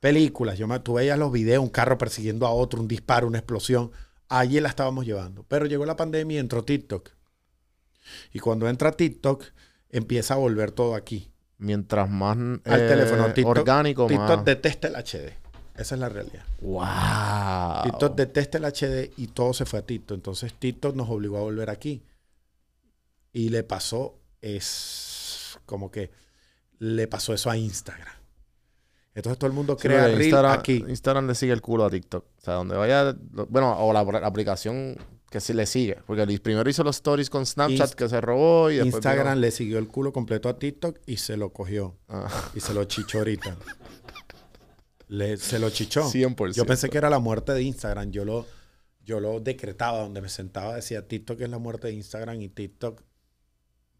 Películas. 0.00 0.58
Yo 0.58 0.66
me, 0.66 0.78
tú 0.80 0.94
veías 0.94 1.18
los 1.18 1.32
videos, 1.32 1.62
un 1.62 1.70
carro 1.70 1.98
persiguiendo 1.98 2.46
a 2.46 2.50
otro, 2.50 2.80
un 2.80 2.88
disparo, 2.88 3.26
una 3.26 3.38
explosión. 3.38 3.90
Allí 4.28 4.60
la 4.60 4.68
estábamos 4.68 5.04
llevando. 5.04 5.44
Pero 5.48 5.66
llegó 5.66 5.84
la 5.84 5.96
pandemia 5.96 6.36
y 6.36 6.38
entró 6.38 6.64
TikTok. 6.64 7.10
Y 8.32 8.38
cuando 8.38 8.68
entra 8.68 8.92
TikTok, 8.92 9.44
empieza 9.90 10.34
a 10.34 10.36
volver 10.36 10.70
todo 10.72 10.94
aquí. 10.94 11.30
Mientras 11.58 12.10
más 12.10 12.36
Al 12.36 12.60
eh, 12.64 12.88
teléfono. 12.88 13.32
TikTok, 13.32 13.58
orgánico, 13.58 14.06
TikTok 14.06 14.28
más... 14.28 14.44
detesta 14.44 14.88
el 14.88 14.94
HD. 14.96 15.32
Esa 15.78 15.94
es 15.94 16.00
la 16.00 16.08
realidad. 16.08 16.44
¡Wow! 16.60 17.82
TikTok 17.84 18.16
detesta 18.16 18.58
el 18.58 18.64
HD 18.64 19.12
y 19.16 19.26
todo 19.28 19.52
se 19.52 19.64
fue 19.66 19.78
a 19.80 19.82
TikTok. 19.82 20.14
Entonces 20.16 20.54
TikTok 20.54 20.94
nos 20.96 21.08
obligó 21.10 21.36
a 21.38 21.40
volver 21.42 21.70
aquí. 21.70 22.02
Y 23.32 23.50
le 23.50 23.62
pasó, 23.62 24.18
es 24.40 25.58
como 25.66 25.90
que 25.90 26.10
le 26.78 27.06
pasó 27.08 27.34
eso 27.34 27.50
a 27.50 27.56
Instagram. 27.56 28.14
Entonces 29.14 29.38
todo 29.38 29.48
el 29.48 29.54
mundo 29.54 29.76
Sí, 29.78 29.88
crea 29.88 30.10
Instagram, 30.10 30.52
aquí. 30.52 30.84
Instagram 30.88 31.26
le 31.26 31.34
sigue 31.34 31.52
el 31.52 31.60
culo 31.62 31.84
a 31.84 31.90
TikTok. 31.90 32.24
O 32.38 32.40
sea, 32.42 32.54
donde 32.54 32.76
vaya... 32.76 33.14
Bueno, 33.48 33.76
o 33.78 33.92
la, 33.92 34.02
la 34.04 34.26
aplicación 34.26 34.96
que 35.30 35.40
sí 35.40 35.52
le 35.54 35.66
sigue. 35.66 35.98
Porque 36.06 36.26
primero 36.38 36.68
hizo 36.68 36.84
los 36.84 36.96
stories 36.96 37.28
con 37.30 37.44
Snapchat 37.46 37.90
Inst- 37.90 37.94
que 37.94 38.08
se 38.08 38.20
robó 38.20 38.70
y 38.70 38.76
después... 38.76 38.94
Instagram 38.96 39.34
vino- 39.34 39.40
le 39.40 39.50
siguió 39.50 39.78
el 39.78 39.88
culo 39.88 40.12
completo 40.12 40.48
a 40.48 40.58
TikTok 40.58 40.98
y 41.06 41.16
se 41.18 41.36
lo 41.36 41.50
cogió. 41.52 41.96
Ah, 42.08 42.28
Y 42.54 42.60
se 42.60 42.72
lo 42.74 42.84
chichó 42.84 43.18
ahorita. 43.18 43.56
Le- 45.08 45.36
se 45.36 45.58
lo 45.58 45.70
chichó. 45.70 46.02
100%. 46.10 46.52
Yo 46.54 46.66
pensé 46.66 46.88
que 46.90 46.98
era 46.98 47.10
la 47.10 47.18
muerte 47.18 47.52
de 47.52 47.62
Instagram. 47.62 48.10
Yo 48.10 48.24
lo, 48.24 48.46
yo 49.04 49.20
lo 49.20 49.40
decretaba 49.40 50.00
donde 50.00 50.20
me 50.20 50.28
sentaba. 50.28 50.74
Decía 50.76 51.06
TikTok 51.06 51.40
es 51.40 51.48
la 51.50 51.58
muerte 51.58 51.88
de 51.88 51.94
Instagram 51.94 52.40
y 52.42 52.48
TikTok 52.48 53.02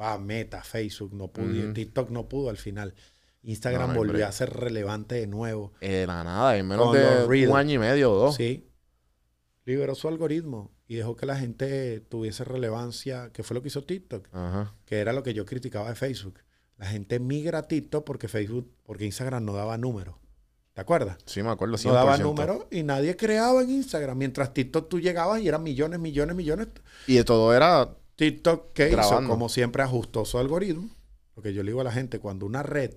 va 0.01 0.15
a 0.15 0.19
Meta, 0.19 0.63
Facebook. 0.63 1.15
No 1.15 1.29
pudo. 1.29 1.73
TikTok 1.73 2.11
no 2.11 2.29
pudo 2.29 2.51
al 2.51 2.57
final. 2.57 2.95
Instagram 3.43 3.83
No, 3.83 3.87
no 3.89 3.93
hay 3.93 3.99
volvió 4.09 4.27
a 4.27 4.33
ser 4.33 4.51
relevante 4.51 5.15
de 5.15 5.27
nuevo. 5.29 5.73
Eh, 5.81 6.05
la 6.07 6.25
nada, 6.25 6.57
en 6.57 6.67
menos 6.67 6.93
de 6.93 7.47
un 7.49 7.57
año 7.57 7.75
y 7.75 7.79
medio 7.79 8.13
o 8.13 8.17
dos. 8.17 8.35
Sí. 8.37 8.69
Liberó 9.65 9.95
su 9.95 10.09
algoritmo 10.09 10.73
y 10.89 10.97
dejó 10.97 11.17
que 11.17 11.27
la 11.27 11.37
gente 11.37 12.01
tuviese 12.01 12.45
relevancia, 12.45 13.31
que 13.33 13.43
fue 13.43 13.55
lo 13.55 13.63
que 13.63 13.69
hizo 13.69 13.85
TikTok, 13.85 14.29
Ajá. 14.33 14.75
que 14.85 14.99
era 14.99 15.13
lo 15.13 15.23
que 15.23 15.35
yo 15.35 15.45
criticaba 15.45 15.89
de 15.89 15.95
Facebook. 15.97 16.41
La 16.77 16.87
gente 16.87 17.19
migra 17.21 17.59
a 17.61 17.63
TikTok 17.69 18.05
porque 18.05 18.29
Facebook, 18.29 18.73
porque 18.85 19.05
Instagram 19.05 19.45
no 19.45 19.53
daba 19.55 19.79
números. 19.79 20.17
¿Te 20.77 20.83
acuerdas? 20.83 21.17
Sí, 21.25 21.43
me 21.43 21.49
acuerdo. 21.49 21.79
100%. 21.79 21.85
No 21.87 21.95
daba 21.95 22.19
números 22.19 22.67
y 22.71 22.83
nadie 22.83 23.17
creaba 23.17 23.63
en 23.63 23.71
Instagram. 23.71 24.19
Mientras 24.19 24.53
TikTok 24.53 24.91
tú 24.91 25.01
llegabas 25.01 25.41
y 25.41 25.49
eran 25.49 25.63
millones, 25.63 25.99
millones, 25.99 26.37
millones. 26.37 26.69
Y 27.07 27.15
de 27.15 27.25
todo 27.25 27.55
era... 27.55 27.97
TikTok, 28.17 28.75
¿qué 28.75 28.89
hizo? 28.89 28.97
Grabando. 28.99 29.31
Como 29.31 29.49
siempre, 29.49 29.83
ajustó 29.83 30.27
su 30.27 30.39
algoritmo 30.39 30.91
Lo 31.35 31.43
que 31.43 31.55
yo 31.55 31.63
le 31.63 31.71
digo 31.71 31.81
a 31.81 31.85
la 31.85 31.93
gente, 31.93 32.19
cuando 32.19 32.45
una 32.45 32.63
red 32.63 32.93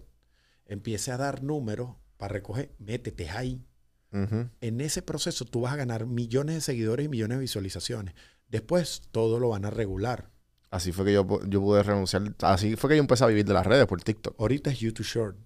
empiece 0.66 1.14
a 1.14 1.18
dar 1.18 1.42
números 1.42 1.92
para 2.18 2.34
recoger, 2.34 2.76
métete 2.80 3.30
ahí. 3.30 3.66
En 4.12 4.82
ese 4.82 5.02
proceso 5.02 5.46
tú 5.46 5.62
vas 5.62 5.72
a 5.72 5.78
ganar 5.78 6.06
millones 6.06 6.56
de 6.56 6.62
seguidores 6.62 7.06
y 7.06 7.10
millones 7.10 7.38
de 7.38 7.42
visualizaciones. 7.42 8.14
Después 8.50 9.04
todo 9.12 9.40
lo 9.40 9.50
van 9.50 9.64
a 9.64 9.70
regular. 9.70 10.32
Así 10.70 10.92
fue 10.92 11.06
que 11.06 11.14
yo, 11.14 11.26
yo 11.48 11.62
pude 11.62 11.82
renunciar. 11.82 12.36
Así 12.42 12.76
fue 12.76 12.90
que 12.90 12.98
yo 12.98 13.02
empecé 13.02 13.24
a 13.24 13.28
vivir 13.28 13.46
de 13.46 13.54
las 13.54 13.66
redes 13.66 13.88
por 13.88 14.02
TikTok. 14.02 14.36
Ahorita 14.38 14.70
es 14.70 14.80
YouTube 14.80 15.06
Short. 15.06 15.38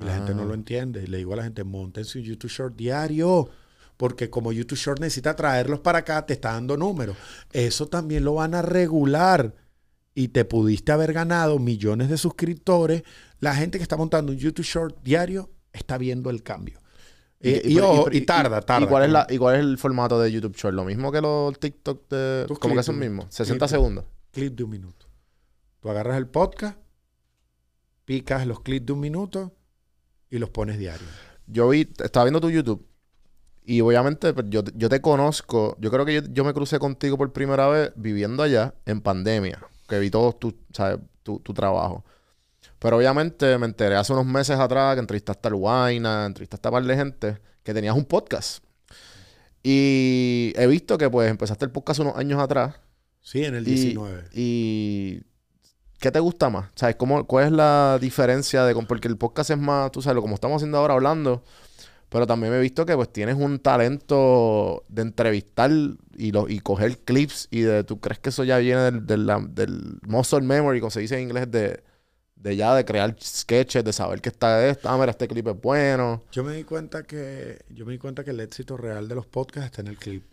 Y 0.00 0.04
la 0.04 0.14
gente 0.14 0.34
no 0.34 0.42
Ah. 0.42 0.46
lo 0.46 0.54
entiende. 0.54 1.02
Y 1.02 1.06
le 1.06 1.18
digo 1.18 1.32
a 1.32 1.36
la 1.36 1.42
gente, 1.44 1.64
montense 1.64 2.18
un 2.18 2.24
YouTube 2.24 2.50
Short 2.50 2.76
diario. 2.76 3.48
Porque 3.96 4.30
como 4.30 4.52
YouTube 4.52 4.78
Short 4.78 5.00
necesita 5.00 5.34
traerlos 5.34 5.80
para 5.80 5.98
acá, 5.98 6.24
te 6.24 6.32
está 6.34 6.52
dando 6.52 6.76
números. 6.76 7.16
Eso 7.52 7.86
también 7.88 8.24
lo 8.24 8.34
van 8.34 8.54
a 8.54 8.62
regular. 8.62 9.54
Y 10.14 10.28
te 10.28 10.44
pudiste 10.44 10.92
haber 10.92 11.12
ganado 11.12 11.58
millones 11.58 12.08
de 12.08 12.16
suscriptores. 12.16 13.02
La 13.40 13.54
gente 13.54 13.78
que 13.78 13.82
está 13.82 13.96
montando 13.96 14.32
un 14.32 14.38
YouTube 14.38 14.64
Short 14.64 14.96
diario 15.02 15.50
está 15.72 15.98
viendo 15.98 16.30
el 16.30 16.42
cambio. 16.42 16.80
Y, 17.40 17.72
y 17.72 17.78
ojo, 17.78 18.04
pero- 18.06 18.16
y 18.16 18.20
tarda, 18.22 18.60
tarda. 18.62 18.86
¿Y 18.86 18.88
cuál, 18.88 19.04
es 19.04 19.10
la, 19.10 19.26
¿Y 19.30 19.38
cuál 19.38 19.54
es 19.56 19.60
el 19.62 19.78
formato 19.78 20.20
de 20.20 20.30
YouTube 20.32 20.56
Short? 20.56 20.74
¿Lo 20.74 20.84
mismo 20.84 21.12
que 21.12 21.20
los 21.20 21.58
TikTok 21.58 22.08
de... 22.08 22.46
Como 22.60 22.74
que 22.76 22.82
tus- 22.82 22.94
mismos? 22.96 23.26
clips, 23.26 23.36
60 23.36 23.64
tus- 23.66 23.70
segundos. 23.70 24.04
Clip 24.32 24.54
de 24.56 24.64
un 24.64 24.70
minuto. 24.70 25.06
Tú 25.80 25.88
agarras 25.90 26.16
el 26.18 26.26
podcast, 26.26 26.78
picas 28.04 28.46
los 28.46 28.60
clips 28.60 28.86
de 28.86 28.92
un 28.92 29.00
minuto 29.00 29.54
y 30.30 30.38
los 30.38 30.50
pones 30.50 30.78
diarios. 30.78 31.08
Yo 31.46 31.68
vi... 31.68 31.88
Estaba 32.02 32.24
viendo 32.24 32.40
tu 32.40 32.50
YouTube. 32.50 32.86
Y 33.64 33.80
obviamente 33.82 34.32
pues, 34.32 34.46
yo, 34.48 34.62
yo 34.74 34.88
te 34.88 35.00
conozco. 35.00 35.76
Yo 35.80 35.90
creo 35.90 36.04
que 36.04 36.14
yo, 36.14 36.20
yo 36.30 36.44
me 36.44 36.54
crucé 36.54 36.78
contigo 36.78 37.16
por 37.18 37.32
primera 37.32 37.68
vez 37.68 37.92
viviendo 37.96 38.42
allá 38.42 38.74
en 38.86 39.00
pandemia. 39.00 39.60
Que 39.88 39.98
vi 39.98 40.10
todo 40.10 40.32
tu, 40.34 40.54
¿sabes? 40.72 40.98
tu, 41.22 41.38
tu 41.40 41.52
trabajo. 41.54 42.04
Pero 42.78 42.96
obviamente 42.96 43.58
me 43.58 43.66
enteré 43.66 43.96
hace 43.96 44.12
unos 44.12 44.26
meses 44.26 44.58
atrás 44.58 44.94
que 44.94 45.00
entrevistaste 45.00 45.48
al 45.48 45.54
Guayna, 45.56 46.26
entrevistaste 46.26 46.68
a 46.68 46.70
un 46.70 46.74
par 46.76 46.84
de 46.84 46.96
gente, 46.96 47.38
que 47.62 47.74
tenías 47.74 47.96
un 47.96 48.04
podcast. 48.04 48.62
Y 49.62 50.52
he 50.56 50.66
visto 50.66 50.96
que 50.96 51.10
pues 51.10 51.30
empezaste 51.30 51.64
el 51.64 51.70
podcast 51.70 52.00
unos 52.00 52.16
años 52.16 52.40
atrás. 52.40 52.76
Sí, 53.20 53.44
en 53.44 53.54
el 53.56 53.66
Y- 53.66 53.72
19. 53.74 54.24
Y 54.32 55.22
¿qué 55.98 56.10
te 56.10 56.20
gusta 56.20 56.50
más? 56.50 56.70
¿Sabes 56.74 56.96
cómo, 56.96 57.26
cuál 57.26 57.46
es 57.46 57.52
la 57.52 57.98
diferencia 58.00 58.64
de 58.64 58.74
porque 58.74 59.08
el 59.08 59.16
podcast 59.16 59.50
es 59.50 59.58
más, 59.58 59.90
tú 59.92 60.02
sabes, 60.02 60.20
como 60.20 60.34
estamos 60.34 60.56
haciendo 60.56 60.78
ahora 60.78 60.94
hablando, 60.94 61.42
pero 62.08 62.26
también 62.26 62.54
he 62.54 62.60
visto 62.60 62.86
que 62.86 62.94
pues 62.94 63.12
tienes 63.12 63.36
un 63.36 63.58
talento 63.58 64.84
de 64.88 65.02
entrevistar 65.02 65.70
y 66.16 66.32
lo, 66.32 66.48
y 66.48 66.60
coger 66.60 66.98
clips 66.98 67.48
y 67.50 67.62
de 67.62 67.84
tú 67.84 68.00
crees 68.00 68.18
que 68.18 68.30
eso 68.30 68.44
ya 68.44 68.58
viene 68.58 68.82
del, 68.82 69.06
del, 69.06 69.54
del 69.54 69.98
muscle 70.06 70.40
memory, 70.40 70.80
como 70.80 70.90
se 70.90 71.00
dice 71.00 71.16
en 71.16 71.22
inglés, 71.22 71.50
de, 71.50 71.82
de 72.36 72.56
ya 72.56 72.74
de 72.74 72.84
crear 72.84 73.14
sketches, 73.20 73.84
de 73.84 73.92
saber 73.92 74.20
que 74.20 74.30
está 74.30 74.66
esto, 74.66 74.88
ah, 74.88 74.96
mira, 74.96 75.10
este 75.10 75.28
clip 75.28 75.48
es 75.48 75.60
bueno. 75.60 76.22
Yo 76.32 76.44
me 76.44 76.54
di 76.54 76.64
cuenta 76.64 77.02
que 77.02 77.58
yo 77.68 77.84
me 77.84 77.92
di 77.92 77.98
cuenta 77.98 78.24
que 78.24 78.30
el 78.30 78.40
éxito 78.40 78.76
real 78.76 79.08
de 79.08 79.14
los 79.14 79.26
podcasts 79.26 79.66
está 79.66 79.82
en 79.82 79.88
el 79.88 79.98
clip. 79.98 80.24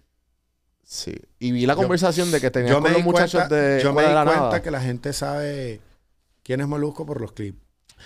Sí. 0.86 1.16
Y 1.40 1.52
vi 1.52 1.66
la 1.66 1.74
Yo- 1.74 1.78
conversación 1.80 2.32
de 2.32 2.40
que 2.40 2.52
tenías 2.52 2.70
Yo 2.72 2.76
con 2.82 2.84
me 2.84 2.92
los 2.98 3.04
muchachos 3.04 3.42
cuenta, 3.42 3.56
de 3.56 3.82
yo 3.84 3.92
me 3.94 4.04
di 4.04 4.08
cuenta 4.08 4.26
Nada. 4.36 4.62
que 4.62 4.70
la 4.72 4.82
gente 4.82 5.14
sabe 5.14 5.82
quién 6.44 6.62
es 6.62 6.68
Molusco 6.68 7.06
por 7.06 7.20
los 7.20 7.32
clips 7.32 7.58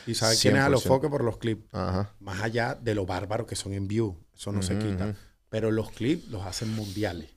y 0.08 0.16
sabe 0.16 0.36
quién 0.38 0.56
es 0.56 0.62
100%. 0.64 0.66
Alofoque 0.66 1.10
por 1.10 1.24
los 1.24 1.38
clips, 1.38 1.68
Ajá. 1.74 2.14
más 2.20 2.42
allá 2.42 2.76
de 2.76 2.96
lo 2.96 3.06
bárbaro 3.06 3.46
que 3.46 3.56
son 3.58 3.74
en 3.74 3.88
view, 3.88 4.16
eso 4.34 4.52
no 4.54 4.62
se 4.62 4.78
quita. 4.78 5.14
Pero 5.50 5.72
los 5.72 5.92
clips 5.92 6.30
los 6.30 6.46
hacen 6.46 6.74
mundiales. 6.74 7.32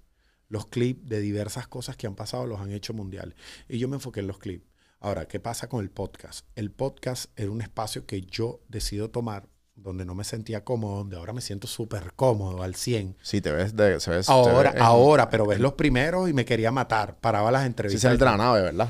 Los 0.48 0.66
clips 0.66 1.08
de 1.08 1.20
diversas 1.20 1.66
cosas 1.66 1.96
que 1.96 2.06
han 2.06 2.14
pasado 2.14 2.46
los 2.46 2.60
han 2.60 2.70
hecho 2.70 2.92
mundiales. 2.92 3.34
Y 3.68 3.78
yo 3.78 3.88
me 3.88 3.96
enfoqué 3.96 4.20
en 4.20 4.26
los 4.28 4.38
clips. 4.38 4.66
Ahora, 5.00 5.26
¿qué 5.26 5.40
pasa 5.40 5.68
con 5.68 5.80
el 5.82 5.90
podcast? 5.90 6.46
El 6.54 6.70
podcast 6.70 7.30
era 7.36 7.50
un 7.50 7.62
espacio 7.62 8.06
que 8.06 8.20
yo 8.20 8.60
decido 8.68 9.10
tomar 9.10 9.48
donde 9.82 10.04
no 10.04 10.14
me 10.14 10.24
sentía 10.24 10.64
cómodo, 10.64 10.98
donde 10.98 11.16
ahora 11.16 11.32
me 11.32 11.40
siento 11.40 11.66
súper 11.66 12.12
cómodo 12.14 12.62
al 12.62 12.74
100. 12.74 13.16
Sí, 13.22 13.40
te 13.40 13.50
ves 13.52 13.76
de... 13.76 13.98
Se 14.00 14.10
ves, 14.10 14.28
Ahora, 14.28 14.70
te 14.70 14.76
ves- 14.78 14.82
ahora, 14.86 15.28
pero 15.28 15.46
ves 15.46 15.60
los 15.60 15.74
primeros 15.74 16.28
y 16.28 16.32
me 16.32 16.44
quería 16.44 16.70
matar. 16.70 17.18
Paraba 17.18 17.50
las 17.50 17.62
Sí, 17.62 17.66
entrevistas. 17.66 18.12
el 18.12 18.18
de 18.18 18.24
la 18.24 18.36
nave, 18.36 18.62
¿verdad? 18.62 18.88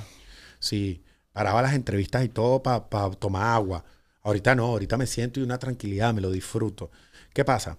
Sí, 0.58 1.02
paraba 1.32 1.62
las 1.62 1.74
entrevistas 1.74 2.24
y 2.24 2.28
todo 2.28 2.62
para 2.62 3.10
tomar 3.12 3.54
agua. 3.54 3.84
Ahorita 4.22 4.54
no, 4.54 4.66
ahorita 4.66 4.96
me 4.96 5.06
siento 5.06 5.40
y 5.40 5.42
una 5.42 5.58
tranquilidad, 5.58 6.14
me 6.14 6.20
lo 6.20 6.30
disfruto. 6.30 6.90
¿Qué 7.32 7.44
pasa? 7.44 7.78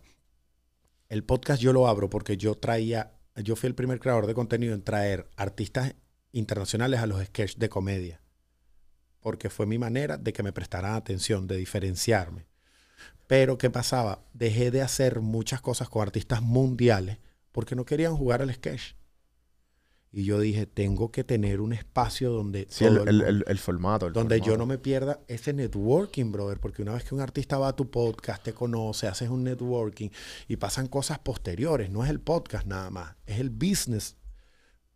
El 1.10 1.24
podcast 1.24 1.62
yo 1.62 1.72
lo 1.74 1.88
abro 1.88 2.10
porque 2.10 2.36
yo 2.38 2.56
traía, 2.56 3.14
yo 3.36 3.56
fui 3.56 3.68
el 3.68 3.76
primer 3.76 4.00
creador 4.00 4.26
de 4.28 4.34
contenido 4.34 4.74
en 4.74 4.84
traer 4.84 5.30
artistas 5.38 5.94
internacionales 6.32 7.00
a 7.00 7.06
los 7.06 7.24
sketches 7.24 7.60
de 7.60 7.70
comedia. 7.70 8.20
Porque 9.20 9.50
fue 9.50 9.66
mi 9.66 9.78
manera 9.78 10.18
de 10.18 10.34
que 10.34 10.44
me 10.44 10.52
prestaran 10.52 10.96
atención, 10.96 11.48
de 11.48 11.56
diferenciarme. 11.56 12.48
Pero 13.34 13.58
¿qué 13.58 13.72
pasaba? 13.72 14.20
Dejé 14.36 14.70
de 14.70 14.84
hacer 14.84 15.20
muchas 15.20 15.60
cosas 15.60 15.90
con 15.90 16.04
artistas 16.04 16.44
mundiales 16.44 17.18
porque 17.52 17.76
no 17.76 17.84
querían 17.84 18.16
jugar 18.16 18.44
al 18.44 18.54
sketch. 18.54 18.94
Y 20.12 20.24
yo 20.24 20.40
dije, 20.40 20.68
tengo 20.68 21.12
que 21.12 21.24
tener 21.24 21.60
un 21.60 21.74
espacio 21.74 22.30
donde, 22.32 22.68
Sí, 22.70 22.86
el, 22.86 23.58
formato. 23.58 24.12
donde 24.12 24.40
yo 24.40 24.56
no 24.56 24.68
me 24.68 24.78
pierda 24.78 25.22
ese 25.28 25.52
networking, 25.52 26.32
brother. 26.32 26.60
Porque 26.60 26.84
una 26.84 26.94
vez 26.94 27.06
que 27.06 27.16
un 27.16 27.22
artista 27.22 27.58
va 27.58 27.70
a 27.70 27.76
tu 27.76 27.90
podcast, 27.90 28.44
te 28.44 28.54
conoce, 28.54 29.08
haces 29.08 29.30
un 29.30 29.44
networking 29.44 30.10
y 30.48 30.58
pasan 30.58 30.86
cosas 30.86 31.18
posteriores. 31.18 31.90
No 31.90 32.04
es 32.04 32.12
el 32.12 32.20
podcast 32.20 32.68
nada 32.68 32.92
más, 32.92 33.16
es 33.26 33.40
el 33.40 33.50
business 33.50 34.16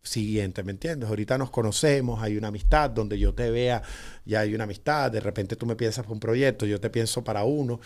siguiente, 0.08 0.62
¿me 0.62 0.72
entiendes? 0.72 1.08
Ahorita 1.08 1.38
nos 1.38 1.50
conocemos, 1.50 2.22
hay 2.22 2.36
una 2.36 2.48
amistad 2.48 2.90
donde 2.90 3.18
yo 3.18 3.34
te 3.34 3.50
vea, 3.50 3.82
ya 4.24 4.40
hay 4.40 4.54
una 4.54 4.64
amistad, 4.64 5.10
de 5.12 5.20
repente 5.20 5.56
tú 5.56 5.66
me 5.66 5.76
piensas 5.76 6.04
para 6.04 6.14
un 6.14 6.20
proyecto, 6.20 6.66
yo 6.66 6.80
te 6.80 6.90
pienso 6.90 7.22
para 7.22 7.44
uno, 7.44 7.80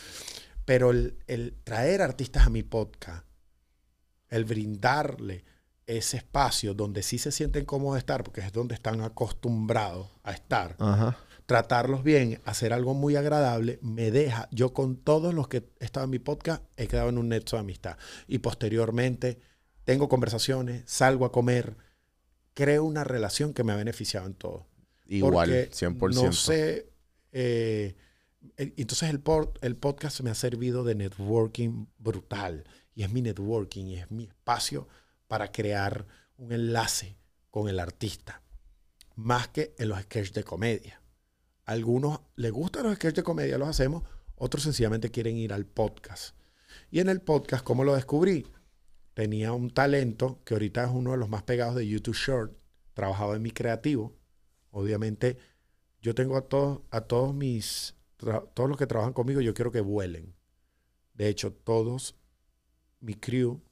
pero 0.64 0.91
el, 0.91 1.18
el 1.27 1.55
traer 1.64 2.03
artistas 2.03 2.47
a 2.47 2.51
mi 2.51 2.62
podcast, 2.62 3.25
el 4.31 4.45
brindarle 4.45 5.45
ese 5.87 6.16
espacio 6.16 6.75
donde 6.75 7.03
sí 7.03 7.18
se 7.18 7.33
sienten 7.33 7.64
cómodos 7.64 7.95
de 7.95 7.99
estar, 8.01 8.23
porque 8.25 8.41
es 8.41 8.53
donde 8.53 8.75
están 8.75 9.01
acostumbrados 9.01 10.09
a 10.23 10.33
estar, 10.33 10.77
Ajá. 10.79 11.18
tratarlos 11.47 12.03
bien, 12.03 12.41
hacer 12.45 12.73
algo 12.73 12.95
muy 12.95 13.16
agradable, 13.16 13.79
me 13.83 14.11
deja, 14.11 14.49
yo 14.53 14.73
con 14.73 14.97
todos 14.97 15.35
los 15.35 15.49
que 15.49 15.68
estado 15.81 16.05
en 16.05 16.11
mi 16.11 16.18
podcast, 16.18 16.62
he 16.77 16.87
quedado 16.87 17.09
en 17.09 17.18
un 17.18 17.29
nexo 17.29 17.57
de 17.57 17.61
amistad. 17.61 17.97
Y 18.27 18.39
posteriormente 18.39 19.41
tengo 19.85 20.09
conversaciones, 20.09 20.85
salgo 20.87 21.25
a 21.25 21.33
comer, 21.33 21.77
creo 22.55 22.84
una 22.84 23.05
relación 23.05 23.53
que 23.55 23.64
me 23.64 23.72
ha 23.72 23.76
beneficiado 23.76 24.26
en 24.26 24.34
todo. 24.34 24.66
Igual, 25.07 25.48
Porque 25.48 25.70
100%. 25.70 26.14
No 26.14 26.32
sé. 26.32 26.90
eh, 27.32 27.96
entonces 28.57 29.09
el, 29.11 29.20
por- 29.20 29.53
el 29.61 29.76
podcast 29.76 30.20
me 30.20 30.30
ha 30.30 30.34
servido 30.34 30.84
de 30.84 30.94
networking 30.94 31.86
brutal. 31.98 32.64
Y 32.94 33.05
es 33.05 33.11
mi 33.11 33.22
networking 33.22 33.86
y 33.86 33.96
es 33.98 34.11
mi 34.11 34.24
espacio 34.24 34.88
para 35.28 35.50
crear 35.53 36.07
un 36.36 36.53
enlace 36.53 37.16
con 37.50 37.68
el 37.68 37.78
artista. 37.80 38.42
Más 39.14 39.48
que 39.48 39.74
en 39.78 39.88
los 39.88 40.00
sketches 40.03 40.32
de 40.34 40.44
comedia. 40.44 41.00
Algunos 41.64 42.20
les 42.36 42.50
gustan 42.50 42.84
los 42.84 42.94
sketches 42.96 43.16
de 43.16 43.22
comedia, 43.22 43.59
los 43.59 43.68
hacemos. 43.68 44.03
Otros 44.36 44.64
sencillamente 44.64 45.11
quieren 45.11 45.36
ir 45.36 45.53
al 45.53 45.64
podcast. 45.66 46.34
Y 46.90 47.00
en 47.00 47.09
el 47.09 47.20
podcast, 47.20 47.62
¿cómo 47.64 47.84
lo 47.84 47.94
descubrí? 47.94 48.46
Tenía 49.14 49.52
un 49.52 49.70
talento 49.70 50.40
que 50.44 50.54
ahorita 50.54 50.84
es 50.84 50.90
uno 50.90 51.12
de 51.12 51.18
los 51.18 51.28
más 51.28 51.42
pegados 51.42 51.74
de 51.76 51.86
YouTube 51.86 52.14
Short. 52.14 52.56
Trabajaba 52.94 53.36
en 53.36 53.42
mi 53.42 53.50
creativo. 53.50 54.16
Obviamente, 54.70 55.38
yo 56.00 56.14
tengo 56.14 56.36
a 56.36 56.48
todos, 56.48 56.80
a 56.90 57.02
todos 57.02 57.34
mis, 57.34 57.94
todos 58.16 58.68
los 58.68 58.76
que 58.76 58.86
trabajan 58.86 59.12
conmigo, 59.12 59.40
yo 59.40 59.54
quiero 59.54 59.70
que 59.70 59.80
vuelen. 59.80 60.34
De 61.14 61.28
hecho, 61.28 61.52
todos, 61.52 62.16
mi 63.00 63.14
crew, 63.14 63.62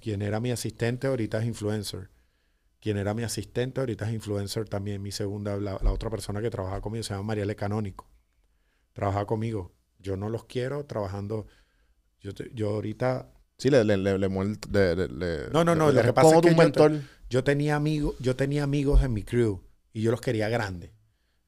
quien 0.00 0.22
era 0.22 0.38
mi 0.38 0.50
asistente 0.50 1.06
ahorita 1.06 1.40
es 1.40 1.46
influencer. 1.46 2.10
Quien 2.80 2.96
era 2.96 3.14
mi 3.14 3.22
asistente 3.22 3.80
ahorita 3.80 4.06
es 4.06 4.14
influencer 4.14 4.68
también. 4.68 5.02
Mi 5.02 5.10
segunda, 5.10 5.56
la, 5.56 5.78
la 5.82 5.92
otra 5.92 6.10
persona 6.10 6.42
que 6.42 6.50
trabaja 6.50 6.80
conmigo 6.80 7.02
se 7.02 7.14
llama 7.14 7.28
Mariale 7.28 7.56
Canónico. 7.56 8.08
Trabaja 8.92 9.24
conmigo. 9.24 9.72
Yo 9.98 10.16
no 10.16 10.28
los 10.28 10.44
quiero 10.44 10.84
trabajando. 10.84 11.46
Yo, 12.20 12.32
yo 12.52 12.70
ahorita 12.70 13.32
Sí, 13.64 13.70
le, 13.70 13.82
le, 13.82 13.96
le, 13.96 14.18
le 14.18 14.28
No, 15.50 15.64
no, 15.64 15.74
no, 15.74 15.90
lo 15.90 16.02
que 16.02 16.12
pasa 16.12 16.36
es 16.36 16.42
que 16.42 16.54
yo 16.54 16.90
yo 17.30 17.44
tenía 17.44 17.76
amigos, 17.76 18.14
yo 18.20 18.36
tenía 18.36 18.62
amigos 18.62 19.02
en 19.02 19.14
mi 19.14 19.22
crew 19.22 19.62
y 19.90 20.02
yo 20.02 20.10
los 20.10 20.20
quería 20.20 20.50
grandes. 20.50 20.90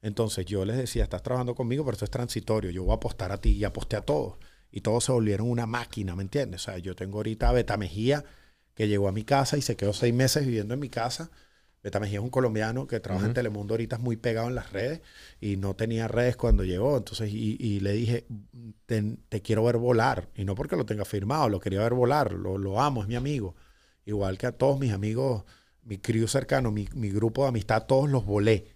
Entonces 0.01 0.43
yo 0.47 0.65
les 0.65 0.77
decía, 0.77 1.03
estás 1.03 1.21
trabajando 1.21 1.53
conmigo, 1.53 1.85
pero 1.85 1.93
esto 1.93 2.05
es 2.05 2.09
transitorio. 2.09 2.71
Yo 2.71 2.85
voy 2.85 2.93
a 2.93 2.95
apostar 2.95 3.31
a 3.31 3.39
ti 3.39 3.51
y 3.51 3.63
aposté 3.65 3.97
a 3.97 4.01
todos. 4.01 4.37
Y 4.71 4.81
todos 4.81 5.03
se 5.03 5.11
volvieron 5.11 5.47
una 5.47 5.67
máquina, 5.67 6.15
¿me 6.15 6.23
entiendes? 6.23 6.61
O 6.61 6.71
sea, 6.71 6.79
yo 6.79 6.95
tengo 6.95 7.19
ahorita 7.19 7.49
a 7.49 7.51
Beta 7.51 7.77
Mejía, 7.77 8.25
que 8.73 8.87
llegó 8.87 9.07
a 9.07 9.11
mi 9.11 9.23
casa 9.23 9.55
y 9.55 9.61
se 9.61 9.75
quedó 9.75 9.93
seis 9.93 10.15
meses 10.15 10.43
viviendo 10.43 10.73
en 10.73 10.79
mi 10.79 10.89
casa. 10.89 11.29
Beta 11.87 12.01
Mejía 12.01 12.19
es 12.19 12.23
un 12.23 12.29
colombiano 12.29 12.85
que 12.85 12.99
trabaja 12.99 13.27
en. 13.27 13.33
Telemundo 13.33 13.73
ahorita, 13.73 13.95
es 13.95 14.01
muy 14.01 14.17
pegado 14.17 14.49
en 14.49 14.55
las 14.55 14.73
redes 14.73 14.99
y 15.39 15.55
no 15.55 15.73
tenía 15.73 16.09
redes 16.09 16.35
cuando 16.35 16.65
llegó. 16.65 16.97
Entonces, 16.97 17.31
y, 17.31 17.55
y 17.61 17.79
le 17.79 17.93
dije, 17.93 18.27
te, 18.85 19.15
te 19.29 19.41
quiero 19.41 19.63
ver 19.63 19.77
volar. 19.77 20.27
Y 20.35 20.43
no 20.43 20.53
porque 20.53 20.75
lo 20.75 20.85
tenga 20.85 21.05
firmado, 21.05 21.47
lo 21.47 21.61
quería 21.61 21.79
ver 21.79 21.93
volar, 21.93 22.33
lo, 22.33 22.57
lo 22.57 22.81
amo, 22.81 23.03
es 23.03 23.07
mi 23.07 23.15
amigo. 23.15 23.55
Igual 24.03 24.37
que 24.37 24.47
a 24.47 24.51
todos 24.51 24.77
mis 24.77 24.91
amigos, 24.91 25.45
mi 25.83 25.97
crew 25.97 26.27
cercano, 26.27 26.71
mi, 26.71 26.89
mi 26.93 27.09
grupo 27.09 27.43
de 27.43 27.49
amistad, 27.49 27.85
todos 27.85 28.09
los 28.09 28.25
volé. 28.25 28.75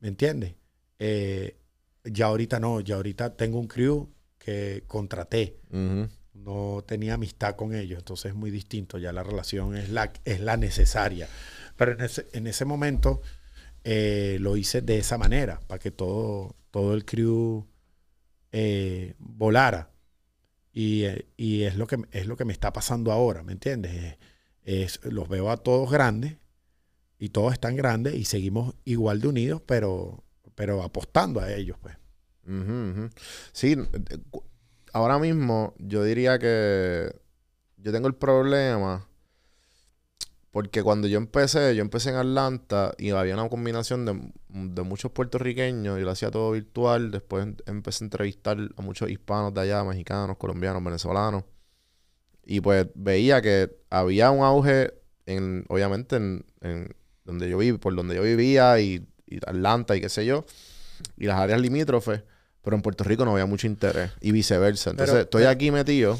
¿Me 0.00 0.08
entiendes? 0.08 0.56
Eh, 0.98 1.58
ya 2.02 2.26
ahorita 2.26 2.58
no, 2.58 2.80
ya 2.80 2.96
ahorita 2.96 3.36
tengo 3.36 3.60
un 3.60 3.68
crew 3.68 4.08
que 4.38 4.82
contraté. 4.88 5.60
No 6.34 6.82
tenía 6.84 7.14
amistad 7.14 7.54
con 7.54 7.72
ellos, 7.72 8.00
entonces 8.00 8.30
es 8.30 8.34
muy 8.34 8.50
distinto. 8.50 8.98
Ya 8.98 9.12
la 9.12 9.22
relación 9.22 9.76
es 9.76 9.90
la, 9.90 10.12
es 10.24 10.40
la 10.40 10.56
necesaria. 10.56 11.28
Pero 11.76 11.92
en 11.92 12.00
ese, 12.02 12.26
en 12.32 12.46
ese 12.46 12.64
momento 12.64 13.22
eh, 13.84 14.38
lo 14.40 14.56
hice 14.56 14.82
de 14.82 14.98
esa 14.98 15.18
manera, 15.18 15.60
para 15.68 15.78
que 15.78 15.90
todo, 15.90 16.56
todo 16.70 16.94
el 16.94 17.04
crew 17.04 17.66
eh, 18.52 19.14
volara. 19.18 19.90
Y, 20.72 21.04
eh, 21.04 21.26
y 21.36 21.62
es, 21.64 21.76
lo 21.76 21.86
que, 21.86 21.98
es 22.12 22.26
lo 22.26 22.36
que 22.36 22.44
me 22.44 22.52
está 22.52 22.72
pasando 22.72 23.12
ahora, 23.12 23.42
¿me 23.42 23.52
entiendes? 23.52 24.16
Es- 24.64 25.00
los 25.04 25.28
veo 25.28 25.50
a 25.50 25.58
todos 25.58 25.90
grandes 25.90 26.36
y 27.18 27.30
todos 27.30 27.52
están 27.52 27.76
grandes 27.76 28.14
y 28.14 28.24
seguimos 28.24 28.74
igual 28.84 29.20
de 29.20 29.28
unidos, 29.28 29.62
pero, 29.66 30.24
pero 30.54 30.82
apostando 30.82 31.40
a 31.40 31.52
ellos, 31.52 31.78
pues. 31.80 31.96
Ujú. 32.46 33.10
Sí, 33.52 33.76
ahora 34.92 35.18
mismo 35.18 35.74
yo 35.78 36.04
diría 36.04 36.38
que 36.38 37.14
yo 37.76 37.92
tengo 37.92 38.08
el 38.08 38.14
problema 38.14 39.08
porque 40.52 40.82
cuando 40.82 41.08
yo 41.08 41.16
empecé, 41.18 41.74
yo 41.74 41.80
empecé 41.82 42.10
en 42.10 42.16
Atlanta 42.16 42.92
y 42.98 43.10
había 43.10 43.34
una 43.34 43.48
combinación 43.48 44.04
de, 44.04 44.32
de 44.48 44.82
muchos 44.82 45.10
puertorriqueños 45.10 45.98
y 45.98 46.02
lo 46.02 46.10
hacía 46.10 46.30
todo 46.30 46.52
virtual. 46.52 47.10
Después 47.10 47.44
em- 47.46 47.56
empecé 47.66 48.04
a 48.04 48.06
entrevistar 48.06 48.58
a 48.76 48.82
muchos 48.82 49.10
hispanos 49.10 49.54
de 49.54 49.62
allá, 49.62 49.82
mexicanos, 49.82 50.36
colombianos, 50.36 50.84
venezolanos. 50.84 51.44
Y 52.44 52.60
pues 52.60 52.86
veía 52.94 53.40
que 53.40 53.74
había 53.88 54.30
un 54.30 54.44
auge 54.44 54.92
en, 55.24 55.64
obviamente, 55.68 56.16
en, 56.16 56.44
en 56.60 56.94
donde 57.24 57.48
yo 57.48 57.56
viví, 57.56 57.78
por 57.78 57.94
donde 57.96 58.14
yo 58.16 58.22
vivía 58.22 58.78
y, 58.78 59.06
y 59.26 59.36
Atlanta 59.36 59.96
y 59.96 60.00
qué 60.02 60.08
sé 60.10 60.26
yo, 60.26 60.44
y 61.16 61.26
las 61.26 61.38
áreas 61.38 61.60
limítrofes, 61.62 62.24
pero 62.60 62.76
en 62.76 62.82
Puerto 62.82 63.04
Rico 63.04 63.24
no 63.24 63.32
había 63.32 63.46
mucho 63.46 63.66
interés 63.66 64.10
y 64.20 64.32
viceversa. 64.32 64.90
Entonces 64.90 65.12
Pero- 65.14 65.22
estoy 65.22 65.44
aquí 65.44 65.70
metido 65.70 66.18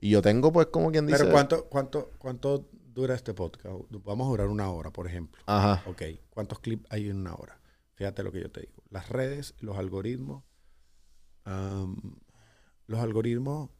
y 0.00 0.10
yo 0.10 0.22
tengo 0.22 0.52
pues 0.52 0.66
como 0.68 0.92
quien 0.92 1.06
dice... 1.06 1.18
Pero 1.18 1.32
¿cuánto, 1.32 1.64
cuánto, 1.64 2.12
¿cuánto 2.18 2.68
dura 2.96 3.14
este 3.14 3.34
podcast? 3.34 3.76
Vamos 3.90 4.26
a 4.26 4.30
durar 4.30 4.48
una 4.48 4.70
hora, 4.70 4.90
por 4.90 5.06
ejemplo. 5.06 5.42
Ajá. 5.46 5.82
Ok, 5.88 6.02
¿cuántos 6.30 6.58
clips 6.60 6.86
hay 6.90 7.08
en 7.10 7.18
una 7.18 7.34
hora? 7.34 7.60
Fíjate 7.94 8.22
lo 8.22 8.32
que 8.32 8.40
yo 8.40 8.50
te 8.50 8.62
digo. 8.62 8.82
Las 8.90 9.10
redes, 9.10 9.54
los 9.60 9.76
algoritmos, 9.76 10.42
los 12.86 13.00
algoritmos 13.00 13.70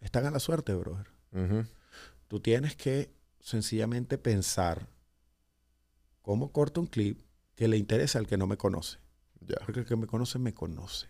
están 0.00 0.26
a 0.26 0.30
la 0.30 0.40
suerte, 0.40 0.74
brother. 0.74 1.06
Tú 2.28 2.40
tienes 2.40 2.76
que 2.76 3.14
sencillamente 3.40 4.18
pensar 4.18 4.88
cómo 6.22 6.50
corto 6.52 6.80
un 6.80 6.86
clip 6.86 7.20
que 7.54 7.68
le 7.68 7.76
interese 7.76 8.18
al 8.18 8.26
que 8.26 8.36
no 8.36 8.46
me 8.46 8.56
conoce. 8.56 8.98
Porque 9.64 9.80
el 9.80 9.86
que 9.86 9.96
me 9.96 10.06
conoce, 10.06 10.38
me 10.38 10.54
conoce. 10.54 11.08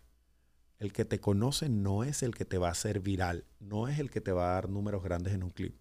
El 0.78 0.92
que 0.92 1.04
te 1.04 1.20
conoce 1.20 1.68
no 1.68 2.04
es 2.04 2.22
el 2.22 2.34
que 2.34 2.44
te 2.44 2.58
va 2.58 2.68
a 2.68 2.72
hacer 2.72 3.00
viral, 3.00 3.46
no 3.60 3.88
es 3.88 3.98
el 3.98 4.10
que 4.10 4.20
te 4.20 4.32
va 4.32 4.50
a 4.50 4.54
dar 4.54 4.68
números 4.68 5.02
grandes 5.02 5.32
en 5.32 5.42
un 5.42 5.50
clip. 5.50 5.80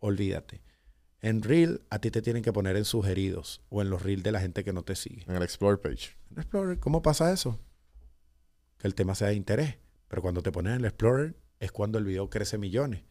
Olvídate. 0.00 0.62
En 1.20 1.42
Reel, 1.42 1.82
a 1.90 1.98
ti 1.98 2.10
te 2.10 2.22
tienen 2.22 2.42
que 2.42 2.52
poner 2.52 2.76
en 2.76 2.84
sugeridos 2.84 3.60
o 3.70 3.82
en 3.82 3.90
los 3.90 4.02
Reels 4.02 4.22
de 4.22 4.32
la 4.32 4.40
gente 4.40 4.62
que 4.62 4.72
no 4.72 4.82
te 4.82 4.94
sigue. 4.94 5.24
En 5.26 5.34
el 5.34 5.42
Explore 5.42 5.78
page. 5.78 6.16
En 6.30 6.38
Explorer, 6.38 6.78
¿cómo 6.78 7.02
pasa 7.02 7.32
eso? 7.32 7.58
Que 8.76 8.86
el 8.86 8.94
tema 8.94 9.14
sea 9.14 9.28
de 9.28 9.34
interés. 9.34 9.78
Pero 10.06 10.22
cuando 10.22 10.42
te 10.42 10.52
pones 10.52 10.74
en 10.74 10.80
el 10.80 10.84
Explorer 10.84 11.36
es 11.58 11.72
cuando 11.72 11.98
el 11.98 12.04
video 12.04 12.30
crece 12.30 12.56
millones. 12.56 13.02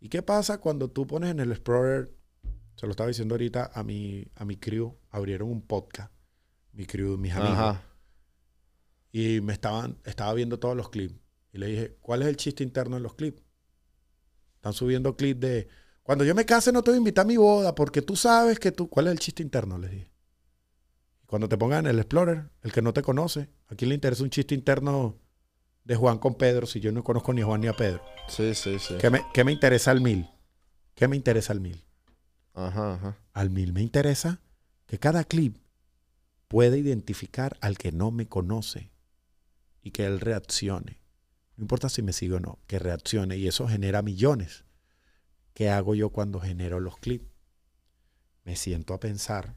¿Y 0.00 0.08
qué 0.08 0.22
pasa 0.22 0.58
cuando 0.58 0.90
tú 0.90 1.06
pones 1.06 1.30
en 1.30 1.38
el 1.38 1.52
Explorer? 1.52 2.12
Se 2.74 2.86
lo 2.86 2.90
estaba 2.90 3.08
diciendo 3.08 3.34
ahorita 3.34 3.70
a 3.72 3.84
mi, 3.84 4.26
a 4.34 4.44
mi 4.44 4.56
crew. 4.56 4.96
Abrieron 5.10 5.48
un 5.48 5.62
podcast. 5.62 6.12
Mi 6.72 6.84
crew, 6.84 7.16
mis 7.16 7.32
amigos. 7.32 7.58
Ajá. 7.58 7.82
Y 9.12 9.40
me 9.40 9.52
estaban, 9.52 9.98
estaba 10.04 10.34
viendo 10.34 10.58
todos 10.58 10.76
los 10.76 10.90
clips. 10.90 11.14
Y 11.52 11.58
le 11.58 11.68
dije, 11.68 11.96
¿cuál 12.02 12.22
es 12.22 12.28
el 12.28 12.36
chiste 12.36 12.64
interno 12.64 12.96
en 12.96 13.02
los 13.02 13.14
clips? 13.14 13.42
Están 14.56 14.72
subiendo 14.74 15.16
clips 15.16 15.40
de, 15.40 15.68
cuando 16.06 16.24
yo 16.24 16.36
me 16.36 16.46
case 16.46 16.70
no 16.70 16.84
te 16.84 16.92
voy 16.92 16.96
a 16.96 16.98
invitar 16.98 17.24
a 17.24 17.28
mi 17.28 17.36
boda 17.36 17.74
porque 17.74 18.00
tú 18.00 18.14
sabes 18.14 18.60
que 18.60 18.70
tú, 18.70 18.88
¿cuál 18.88 19.08
es 19.08 19.12
el 19.12 19.18
chiste 19.18 19.42
interno? 19.42 19.76
Les 19.76 19.90
dije. 19.90 20.12
Cuando 21.26 21.48
te 21.48 21.58
pongan 21.58 21.86
el 21.86 21.98
Explorer, 21.98 22.48
el 22.62 22.72
que 22.72 22.80
no 22.80 22.92
te 22.92 23.02
conoce, 23.02 23.50
¿a 23.66 23.74
quién 23.74 23.88
le 23.88 23.96
interesa 23.96 24.22
un 24.22 24.30
chiste 24.30 24.54
interno 24.54 25.18
de 25.82 25.96
Juan 25.96 26.18
con 26.18 26.36
Pedro 26.36 26.64
si 26.66 26.78
yo 26.78 26.92
no 26.92 27.02
conozco 27.02 27.32
ni 27.32 27.42
a 27.42 27.46
Juan 27.46 27.60
ni 27.60 27.66
a 27.66 27.72
Pedro? 27.72 28.04
Sí, 28.28 28.54
sí, 28.54 28.78
sí. 28.78 28.94
¿Qué 29.00 29.10
me, 29.10 29.22
qué 29.34 29.42
me 29.42 29.50
interesa 29.50 29.90
al 29.90 30.00
mil? 30.00 30.30
¿Qué 30.94 31.08
me 31.08 31.16
interesa 31.16 31.52
al 31.52 31.58
mil? 31.60 31.84
Ajá, 32.54 32.94
ajá. 32.94 33.18
Al 33.32 33.50
mil 33.50 33.72
me 33.72 33.82
interesa 33.82 34.40
que 34.86 35.00
cada 35.00 35.24
clip 35.24 35.58
pueda 36.46 36.76
identificar 36.76 37.56
al 37.60 37.78
que 37.78 37.90
no 37.90 38.12
me 38.12 38.28
conoce 38.28 38.92
y 39.82 39.90
que 39.90 40.06
él 40.06 40.20
reaccione. 40.20 41.00
No 41.56 41.64
importa 41.64 41.88
si 41.88 42.02
me 42.02 42.12
sigue 42.12 42.34
o 42.34 42.40
no, 42.40 42.60
que 42.68 42.78
reaccione 42.78 43.36
y 43.36 43.48
eso 43.48 43.66
genera 43.66 44.02
millones. 44.02 44.65
¿Qué 45.56 45.70
hago 45.70 45.94
yo 45.94 46.10
cuando 46.10 46.38
genero 46.38 46.80
los 46.80 46.98
clips? 46.98 47.24
Me 48.44 48.56
siento 48.56 48.92
a 48.92 49.00
pensar 49.00 49.56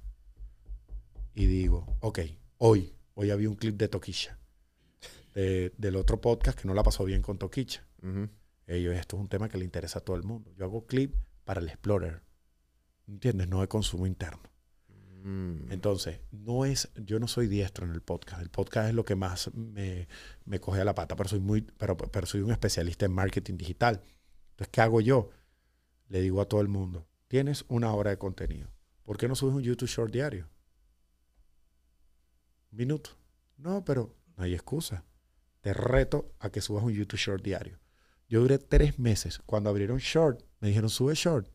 y 1.36 1.45
digo, 1.45 1.97
ok, 2.00 2.20
hoy, 2.58 2.95
hoy 3.16 3.32
había 3.32 3.50
un 3.50 3.56
clip 3.56 3.76
de 3.76 3.89
Toquilla, 3.89 4.39
de- 5.36 5.74
del 5.78 5.97
otro 5.97 6.22
podcast 6.22 6.58
que 6.58 6.70
no 6.70 6.74
la 6.74 6.84
pasó 6.84 7.04
bien 7.04 7.22
con 7.22 7.38
Toquicha. 7.38 7.86
Ujú. 8.02 8.30
Ellos, 8.66 8.95
esto 8.95 9.18
es 9.18 9.22
un 9.24 9.28
tema 9.28 9.50
que 9.50 9.58
le 9.58 9.66
interesa 9.66 10.00
a 10.00 10.02
todo 10.02 10.16
el 10.16 10.24
mundo. 10.24 10.54
Yo 10.56 10.64
hago 10.64 10.86
clip 10.88 11.14
para 11.43 11.60
el 11.60 11.68
Explorer. 11.68 12.22
¿Entiendes? 13.06 13.50
No 13.50 13.60
de 13.60 13.68
consumo 13.68 14.08
interno. 14.08 14.43
Mm. 15.22 15.70
Entonces, 15.70 16.22
no 16.32 16.64
es, 16.64 16.89
yo 16.95 17.20
no 17.20 17.28
soy 17.28 17.47
diestro 17.47 17.86
en 17.86 17.91
el 17.91 18.02
podcast. 18.02 18.41
El 18.41 18.50
podcast 18.50 18.88
es 18.88 18.95
lo 18.95 19.04
que 19.04 19.16
más 19.16 19.54
me, 19.54 20.08
me 20.45 20.62
coge 20.62 20.80
a 20.80 20.86
la 20.86 20.95
pata, 20.95 21.18
pero 21.18 21.28
soy 21.28 21.41
muy, 21.41 21.64
pero, 21.78 21.97
pero 21.97 22.26
soy 22.26 22.39
un 22.39 22.52
especialista 22.52 23.06
en 23.06 23.12
marketing 23.12 23.58
digital. 23.58 24.02
Entonces, 24.52 24.70
¿qué 24.72 24.80
hago 24.80 25.02
yo? 25.02 25.32
Le 26.10 26.22
digo 26.22 26.41
a 26.41 26.45
todo 26.45 26.62
el 26.62 26.68
mundo, 26.68 27.07
tienes 27.28 27.64
una 27.70 27.93
hora 27.93 28.10
de 28.10 28.18
contenido. 28.18 28.70
¿Por 29.03 29.18
qué 29.18 29.28
no 29.28 29.36
subes 29.36 29.55
un 29.55 29.62
YouTube 29.62 29.88
Short 29.88 30.12
diario? 30.12 30.49
Un 32.72 32.78
minuto. 32.78 33.12
No, 33.57 33.84
pero 33.86 34.16
no 34.36 34.43
hay 34.43 34.53
excusa. 34.53 35.05
Te 35.62 35.74
reto 35.74 36.34
a 36.39 36.49
que 36.49 36.62
subas 36.62 36.84
un 36.84 36.93
YouTube 36.93 37.20
Short 37.20 37.43
diario. 37.43 37.80
Yo 38.28 38.41
duré 38.41 38.57
tres 38.57 38.99
meses. 38.99 39.39
Cuando 39.45 39.70
abrieron 39.70 39.97
Short, 39.97 40.43
me 40.60 40.70
dijeron, 40.70 40.89
sube 40.89 41.16
Short. 41.16 41.47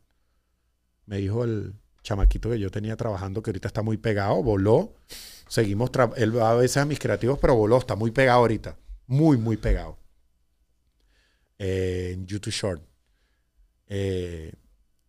Me 1.05 1.17
dijo 1.17 1.43
el 1.43 1.75
chamaquito 2.03 2.49
que 2.49 2.59
yo 2.59 2.69
tenía 2.69 2.95
trabajando, 2.95 3.41
que 3.41 3.49
ahorita 3.49 3.67
está 3.67 3.81
muy 3.81 3.97
pegado, 3.97 4.41
voló. 4.43 4.93
Seguimos, 5.47 5.91
él 6.17 6.37
va 6.37 6.51
a 6.51 6.55
veces 6.55 6.77
a 6.77 6.85
mis 6.85 6.99
creativos, 6.99 7.39
pero 7.39 7.55
voló, 7.55 7.77
está 7.77 7.95
muy 7.95 8.11
pegado 8.11 8.39
ahorita. 8.39 8.77
Muy, 9.07 9.37
muy 9.37 9.57
pegado. 9.57 9.97
Eh, 11.57 12.11
en 12.13 12.25
YouTube 12.25 12.53
Short. 12.53 12.94
Eh, 13.87 14.53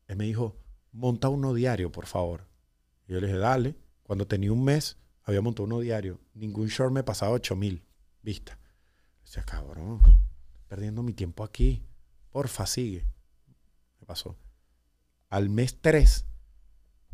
él 0.07 0.17
me 0.17 0.25
dijo, 0.25 0.57
monta 0.93 1.29
uno 1.29 1.55
diario, 1.55 1.93
por 1.93 2.07
favor. 2.07 2.47
Y 3.07 3.13
yo 3.13 3.21
le 3.21 3.27
dije, 3.27 3.39
dale. 3.39 3.77
Cuando 4.03 4.27
tenía 4.27 4.53
un 4.53 4.65
mes, 4.65 4.99
había 5.23 5.41
montado 5.41 5.65
uno 5.65 5.81
diario. 5.81 6.21
Ningún 6.35 6.69
short 6.69 6.93
me 6.93 7.03
pasaba 7.03 7.33
8000 7.33 7.85
vistas. 8.23 8.59
Decía, 9.25 9.43
cabrón, 9.43 10.01
perdiendo 10.69 11.03
mi 11.03 11.13
tiempo 11.13 11.43
aquí. 11.43 11.85
Porfa, 12.31 12.67
sigue. 12.67 13.05
Me 14.01 14.07
pasó. 14.07 14.37
Al 15.29 15.49
mes 15.51 15.81
3, 15.81 16.25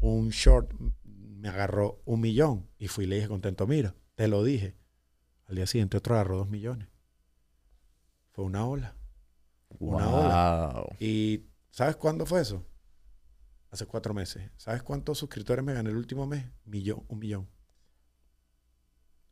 un 0.00 0.28
short 0.30 0.72
me 1.04 1.48
agarró 1.48 2.02
un 2.04 2.20
millón. 2.20 2.68
Y 2.78 2.88
fui 2.88 3.04
y 3.04 3.08
le 3.08 3.16
dije 3.16 3.28
contento, 3.28 3.66
mira, 3.66 3.94
te 4.14 4.28
lo 4.28 4.44
dije. 4.44 4.76
Al 5.46 5.56
día 5.56 5.66
siguiente 5.66 5.96
otro 5.96 6.14
agarró 6.14 6.36
dos 6.36 6.48
millones. 6.48 6.88
Fue 8.30 8.44
una 8.44 8.66
ola. 8.66 8.96
Una 9.78 10.06
Wow. 10.06 10.86
¿Y 11.00 11.46
sabes 11.72 11.96
cuándo 11.96 12.24
fue 12.24 12.40
eso? 12.40 12.64
Hace 13.70 13.86
cuatro 13.86 14.14
meses. 14.14 14.50
¿Sabes 14.56 14.82
cuántos 14.82 15.18
suscriptores 15.18 15.64
me 15.64 15.72
gané 15.74 15.90
el 15.90 15.96
último 15.96 16.26
mes? 16.26 16.44
Millón, 16.64 17.04
un 17.08 17.18
millón. 17.18 17.48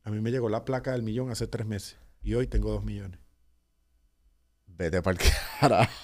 A 0.03 0.09
mí 0.09 0.19
me 0.19 0.31
llegó 0.31 0.49
la 0.49 0.65
placa 0.65 0.91
del 0.91 1.03
millón 1.03 1.29
hace 1.29 1.47
tres 1.47 1.65
meses. 1.67 1.97
Y 2.23 2.33
hoy 2.33 2.47
tengo 2.47 2.71
dos 2.71 2.83
millones. 2.83 3.19
Vete 4.67 5.01
para 5.01 5.17
el 5.21 5.29
carajo. 5.59 5.91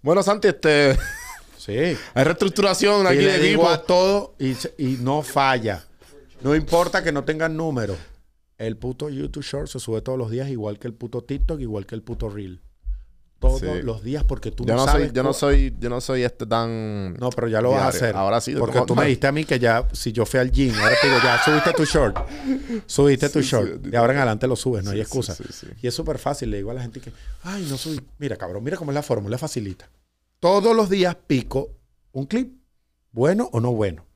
Bueno, 0.00 0.22
Santi, 0.22 0.48
este, 0.48 0.96
Sí. 1.58 1.72
hay 2.14 2.24
reestructuración 2.24 3.06
aquí 3.06 3.16
le 3.18 3.32
de 3.32 3.38
digo 3.38 3.68
a 3.68 3.82
todo 3.82 4.36
y, 4.38 4.52
y 4.78 4.98
no 5.00 5.22
falla. 5.22 5.84
No 6.42 6.54
importa 6.54 7.02
que 7.02 7.10
no 7.10 7.24
tengan 7.24 7.56
número. 7.56 7.96
El 8.58 8.76
puto 8.76 9.08
YouTube 9.08 9.42
Short 9.42 9.68
se 9.68 9.80
sube 9.80 10.02
todos 10.02 10.18
los 10.18 10.30
días, 10.30 10.48
igual 10.50 10.78
que 10.78 10.86
el 10.86 10.94
puto 10.94 11.22
TikTok, 11.24 11.60
igual 11.60 11.86
que 11.86 11.94
el 11.96 12.02
puto 12.02 12.28
Reel. 12.28 12.62
Todos 13.42 13.60
Sí. 13.60 13.82
los 13.82 14.02
días, 14.02 14.24
porque 14.24 14.50
tú 14.50 14.64
Yo 14.64 14.74
no, 14.74 14.80
no, 14.80 14.86
sabes. 14.86 15.08
soy, 15.08 15.14
yo 15.14 15.22
no 15.22 15.32
soy, 15.32 15.76
yo 15.78 15.90
no 15.90 16.00
soy 16.00 16.22
este 16.22 16.46
tan. 16.46 17.14
No, 17.14 17.28
pero 17.30 17.48
ya 17.48 17.60
lo 17.60 17.72
vas 17.72 17.82
a 17.82 17.88
hacer. 17.88 18.16
Ahora 18.16 18.40
sí. 18.40 18.54
Porque 18.54 18.80
tú 18.86 18.94
me 18.94 19.04
dijiste 19.04 19.26
a 19.26 19.32
mí 19.32 19.44
que 19.44 19.58
ya, 19.58 19.86
si 19.92 20.12
yo 20.12 20.24
fui 20.24 20.40
al 20.40 20.50
gym, 20.50 20.74
ahora 20.76 20.94
te 21.00 21.08
digo, 21.08 21.18
ya 21.22 21.42
subiste 21.44 21.72
tu 21.72 21.84
short. 21.84 22.16
Subiste 22.86 23.28
tu 23.28 23.40
Sí, 23.40 23.44
sí, 23.44 23.50
short. 23.50 23.68
De 23.82 23.96
ahora 23.98 24.12
en 24.12 24.18
adelante 24.20 24.46
lo 24.46 24.56
subes, 24.56 24.84
no 24.84 24.92
hay 24.92 25.00
excusa. 25.00 25.36
Y 25.82 25.86
es 25.86 25.94
súper 25.94 26.18
fácil. 26.18 26.50
Le 26.50 26.58
digo 26.58 26.70
a 26.70 26.74
la 26.74 26.82
gente 26.82 27.00
que, 27.00 27.12
ay, 27.42 27.66
no 27.68 27.76
subí. 27.76 28.00
Mira, 28.18 28.36
cabrón, 28.36 28.62
mira 28.64 28.76
cómo 28.76 28.90
es 28.92 28.94
la 28.94 29.02
fórmula, 29.02 29.36
facilita. 29.38 29.90
Todos 30.40 30.74
los 30.74 30.88
días 30.88 31.14
pico 31.26 31.70
un 32.12 32.26
clip, 32.26 32.56
bueno 33.10 33.48
o 33.52 33.60
no 33.60 33.72
bueno. 33.72 34.06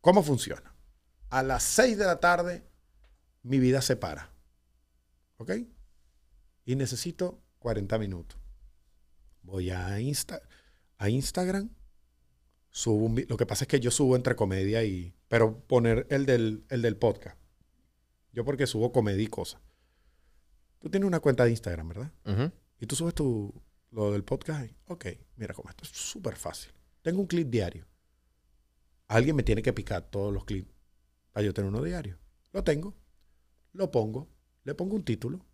¿Cómo 0.00 0.22
funciona? 0.22 0.74
A 1.28 1.42
las 1.42 1.62
6 1.62 1.98
de 1.98 2.04
la 2.06 2.18
tarde 2.20 2.64
mi 3.42 3.58
vida 3.58 3.80
se 3.82 3.96
para. 3.96 4.30
¿Ok? 5.38 5.52
Y 6.64 6.76
necesito 6.76 7.40
40 7.60 7.98
minutos. 7.98 8.38
Voy 9.42 9.70
a, 9.70 10.00
Insta, 10.00 10.42
a 10.98 11.08
Instagram, 11.08 11.70
subo 12.70 13.06
un 13.06 13.24
Lo 13.28 13.36
que 13.36 13.46
pasa 13.46 13.64
es 13.64 13.68
que 13.68 13.80
yo 13.80 13.90
subo 13.90 14.16
entre 14.16 14.34
comedia 14.34 14.82
y... 14.84 15.14
Pero 15.28 15.60
poner 15.60 16.06
el 16.10 16.26
del, 16.26 16.64
el 16.68 16.82
del 16.82 16.96
podcast. 16.96 17.38
Yo 18.32 18.44
porque 18.44 18.66
subo 18.66 18.90
comedia 18.90 19.22
y 19.22 19.28
cosas. 19.28 19.60
Tú 20.80 20.90
tienes 20.90 21.06
una 21.06 21.20
cuenta 21.20 21.44
de 21.44 21.50
Instagram, 21.50 21.88
¿verdad? 21.88 22.12
Y 22.80 22.86
tú 22.86 22.96
subes 22.96 23.14
tu, 23.14 23.54
lo 23.90 24.12
del 24.12 24.24
podcast. 24.24 24.72
Ok, 24.86 25.06
mira 25.36 25.54
cómo 25.54 25.68
esto 25.70 25.84
es 25.84 25.90
súper 25.90 26.36
fácil. 26.36 26.72
Tengo 27.02 27.20
un 27.20 27.26
clip 27.26 27.48
diario. 27.48 27.86
Alguien 29.08 29.36
me 29.36 29.42
tiene 29.42 29.62
que 29.62 29.72
picar 29.72 30.02
todos 30.10 30.32
los 30.32 30.44
clips 30.44 30.72
para 31.32 31.44
yo 31.44 31.52
tener 31.52 31.68
uno 31.68 31.82
diario. 31.82 32.18
Lo 32.52 32.64
tengo, 32.64 32.94
lo 33.72 33.90
pongo, 33.90 34.28
le 34.64 34.74
pongo 34.74 34.96
un 34.96 35.04
título. 35.04 35.44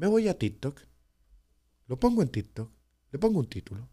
Me 0.00 0.06
voy 0.06 0.28
a 0.28 0.38
TikTok, 0.38 0.80
lo 1.86 2.00
pongo 2.00 2.22
en 2.22 2.28
TikTok, 2.30 2.70
le 3.12 3.18
pongo 3.18 3.38
un 3.38 3.46
título. 3.46 3.86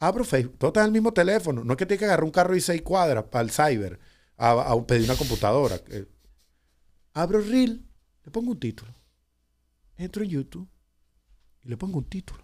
Abro 0.00 0.24
Facebook, 0.24 0.58
todo 0.58 0.70
está 0.70 0.80
en 0.80 0.86
el 0.86 0.92
mismo 0.92 1.12
teléfono. 1.12 1.62
No 1.62 1.74
es 1.74 1.76
que 1.76 1.86
tenga 1.86 2.00
que 2.00 2.04
agarrar 2.06 2.24
un 2.24 2.32
carro 2.32 2.56
y 2.56 2.60
seis 2.60 2.82
cuadras 2.82 3.22
para 3.30 3.44
el 3.44 3.52
cyber 3.52 4.00
a, 4.36 4.50
a 4.72 4.86
pedir 4.86 5.04
una 5.04 5.14
computadora. 5.16 5.76
Eh, 5.86 6.04
Abro 7.12 7.40
Reel, 7.40 7.86
le 8.24 8.30
pongo 8.32 8.50
un 8.50 8.58
título. 8.58 8.92
Entro 9.96 10.24
en 10.24 10.30
YouTube 10.30 10.68
y 11.62 11.68
le 11.68 11.76
pongo 11.76 11.98
un 11.98 12.08
título. 12.08 12.42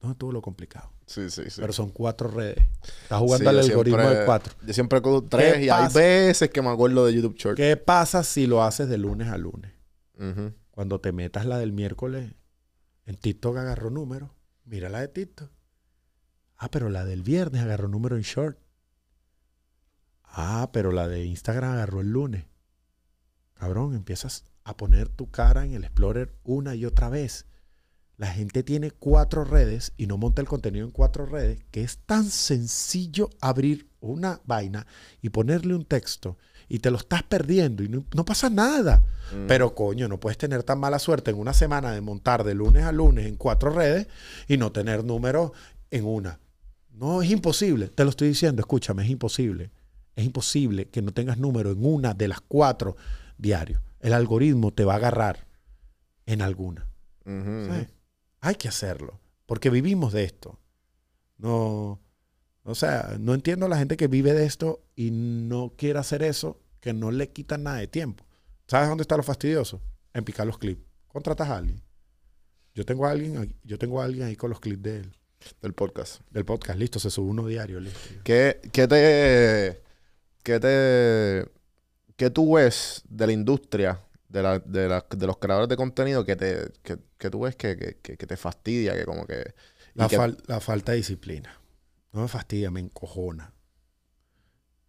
¿Dónde 0.00 0.12
estuvo 0.12 0.32
lo 0.32 0.40
complicado? 0.40 0.90
Sí, 1.04 1.28
sí, 1.28 1.42
sí. 1.50 1.60
Pero 1.60 1.74
son 1.74 1.90
cuatro 1.90 2.30
redes. 2.30 2.64
Estás 3.02 3.18
jugando 3.18 3.44
Sí, 3.50 3.56
al 3.58 3.58
algoritmo 3.62 3.98
siempre- 4.00 4.18
de 4.20 4.24
cuatro. 4.24 4.54
Yo 4.66 4.72
siempre 4.72 5.02
cojo 5.02 5.22
tres 5.24 5.56
y 5.58 5.62
hay 5.64 5.68
pasa? 5.68 5.98
veces 5.98 6.48
que 6.48 6.62
me 6.62 6.70
acuerdo 6.70 7.04
de 7.04 7.12
YouTube 7.12 7.36
Short. 7.36 7.58
¿Qué 7.58 7.76
pasa 7.76 8.22
si 8.24 8.46
lo 8.46 8.62
haces 8.62 8.88
de 8.88 8.96
lunes 8.96 9.28
a 9.28 9.36
lunes? 9.36 9.72
Cuando 10.70 11.00
te 11.00 11.12
metas 11.12 11.46
la 11.46 11.58
del 11.58 11.72
miércoles, 11.72 12.34
en 13.04 13.16
TikTok 13.16 13.56
agarró 13.56 13.90
número. 13.90 14.34
Mira 14.64 14.88
la 14.88 15.00
de 15.00 15.08
TikTok. 15.08 15.50
Ah, 16.56 16.70
pero 16.70 16.88
la 16.90 17.04
del 17.04 17.22
viernes 17.22 17.62
agarró 17.62 17.88
número 17.88 18.16
en 18.16 18.22
short. 18.22 18.58
Ah, 20.24 20.70
pero 20.72 20.92
la 20.92 21.06
de 21.08 21.24
Instagram 21.24 21.72
agarró 21.72 22.00
el 22.00 22.10
lunes. 22.10 22.46
Cabrón, 23.54 23.94
empiezas 23.94 24.44
a 24.64 24.76
poner 24.76 25.08
tu 25.08 25.30
cara 25.30 25.64
en 25.64 25.72
el 25.72 25.84
Explorer 25.84 26.36
una 26.42 26.74
y 26.74 26.84
otra 26.84 27.08
vez. 27.08 27.46
La 28.16 28.26
gente 28.26 28.64
tiene 28.64 28.90
cuatro 28.90 29.44
redes 29.44 29.92
y 29.96 30.08
no 30.08 30.18
monta 30.18 30.42
el 30.42 30.48
contenido 30.48 30.84
en 30.84 30.92
cuatro 30.92 31.26
redes, 31.26 31.64
que 31.70 31.82
es 31.82 31.98
tan 31.98 32.24
sencillo 32.24 33.30
abrir 33.40 33.88
una 34.00 34.40
vaina 34.44 34.86
y 35.22 35.30
ponerle 35.30 35.74
un 35.74 35.84
texto 35.84 36.36
y 36.68 36.80
te 36.80 36.90
lo 36.90 36.98
estás 36.98 37.22
perdiendo 37.22 37.82
y 37.82 37.88
no, 37.88 38.04
no 38.14 38.24
pasa 38.24 38.50
nada. 38.50 39.02
Mm. 39.32 39.46
Pero 39.46 39.74
coño, 39.74 40.08
no 40.08 40.20
puedes 40.20 40.38
tener 40.38 40.62
tan 40.62 40.78
mala 40.78 40.98
suerte 40.98 41.30
en 41.30 41.38
una 41.38 41.52
semana 41.52 41.92
de 41.92 42.00
montar 42.00 42.44
de 42.44 42.54
lunes 42.54 42.84
a 42.84 42.92
lunes 42.92 43.26
en 43.26 43.36
cuatro 43.36 43.70
redes 43.70 44.06
y 44.46 44.56
no 44.56 44.72
tener 44.72 45.04
números 45.04 45.52
en 45.90 46.04
una. 46.04 46.40
No, 46.92 47.22
es 47.22 47.30
imposible. 47.30 47.88
Te 47.88 48.04
lo 48.04 48.10
estoy 48.10 48.28
diciendo, 48.28 48.60
escúchame, 48.60 49.04
es 49.04 49.10
imposible. 49.10 49.70
Es 50.16 50.24
imposible 50.24 50.88
que 50.88 51.00
no 51.00 51.12
tengas 51.12 51.38
número 51.38 51.70
en 51.70 51.84
una 51.84 52.12
de 52.12 52.28
las 52.28 52.40
cuatro 52.40 52.96
diarios. 53.38 53.80
El 54.00 54.12
algoritmo 54.12 54.72
te 54.72 54.84
va 54.84 54.94
a 54.94 54.96
agarrar 54.96 55.46
en 56.26 56.42
alguna. 56.42 56.88
Hay 58.40 58.54
que 58.54 58.68
hacerlo, 58.68 59.20
porque 59.46 59.70
vivimos 59.70 60.12
de 60.12 60.24
esto. 60.24 60.58
No, 61.36 62.00
o 62.70 62.74
sea, 62.74 63.16
no 63.18 63.34
entiendo 63.34 63.66
a 63.66 63.68
la 63.68 63.78
gente 63.78 63.96
que 63.96 64.06
vive 64.08 64.32
de 64.34 64.44
esto 64.44 64.82
y 64.94 65.10
no 65.10 65.72
quiere 65.76 65.98
hacer 65.98 66.22
eso, 66.22 66.60
que 66.80 66.92
no 66.92 67.10
le 67.10 67.30
quita 67.30 67.58
nada 67.58 67.78
de 67.78 67.86
tiempo. 67.88 68.24
¿Sabes 68.66 68.88
dónde 68.88 69.02
está 69.02 69.16
lo 69.16 69.22
fastidioso? 69.22 69.80
En 70.14 70.24
picar 70.24 70.46
los 70.46 70.58
clips. 70.58 70.82
Contratas 71.08 71.48
a 71.48 71.56
alguien. 71.56 71.82
Yo 72.74 72.84
tengo 72.84 73.06
a 73.06 73.10
alguien, 73.10 73.56
yo 73.64 73.78
tengo 73.78 74.00
a 74.00 74.04
alguien 74.04 74.26
ahí 74.26 74.36
con 74.36 74.50
los 74.50 74.60
clips 74.60 74.82
de 74.82 74.96
él, 74.98 75.12
Del 75.62 75.72
podcast. 75.72 76.20
del 76.30 76.44
podcast. 76.44 76.78
Listo, 76.78 76.98
se 76.98 77.10
sube 77.10 77.30
uno 77.30 77.46
diario. 77.46 77.80
Listo. 77.80 77.98
¿Qué, 78.22 78.60
qué 78.72 78.86
te. 78.86 79.82
¿Qué 80.42 80.60
te. 80.60 81.50
¿Qué 82.16 82.30
tú 82.30 82.54
ves 82.54 83.02
de 83.08 83.26
la 83.26 83.32
industria, 83.32 84.00
de, 84.28 84.42
la, 84.42 84.58
de, 84.58 84.88
la- 84.88 85.06
de 85.08 85.26
los 85.26 85.38
creadores 85.38 85.68
de 85.68 85.76
contenido 85.76 86.24
que 86.24 86.36
te. 86.36 86.70
que, 86.82 86.98
que 87.16 87.30
tú 87.30 87.40
ves 87.40 87.56
que, 87.56 87.98
que, 88.02 88.16
te 88.16 88.36
fastidia, 88.36 88.94
que 88.96 89.04
como 89.04 89.26
que. 89.26 89.54
La, 89.94 90.08
fal- 90.08 90.38
la 90.46 90.60
falta 90.60 90.92
de 90.92 90.98
disciplina. 90.98 91.58
No 92.12 92.22
me 92.22 92.28
fastidia, 92.28 92.70
me 92.70 92.80
encojona. 92.80 93.54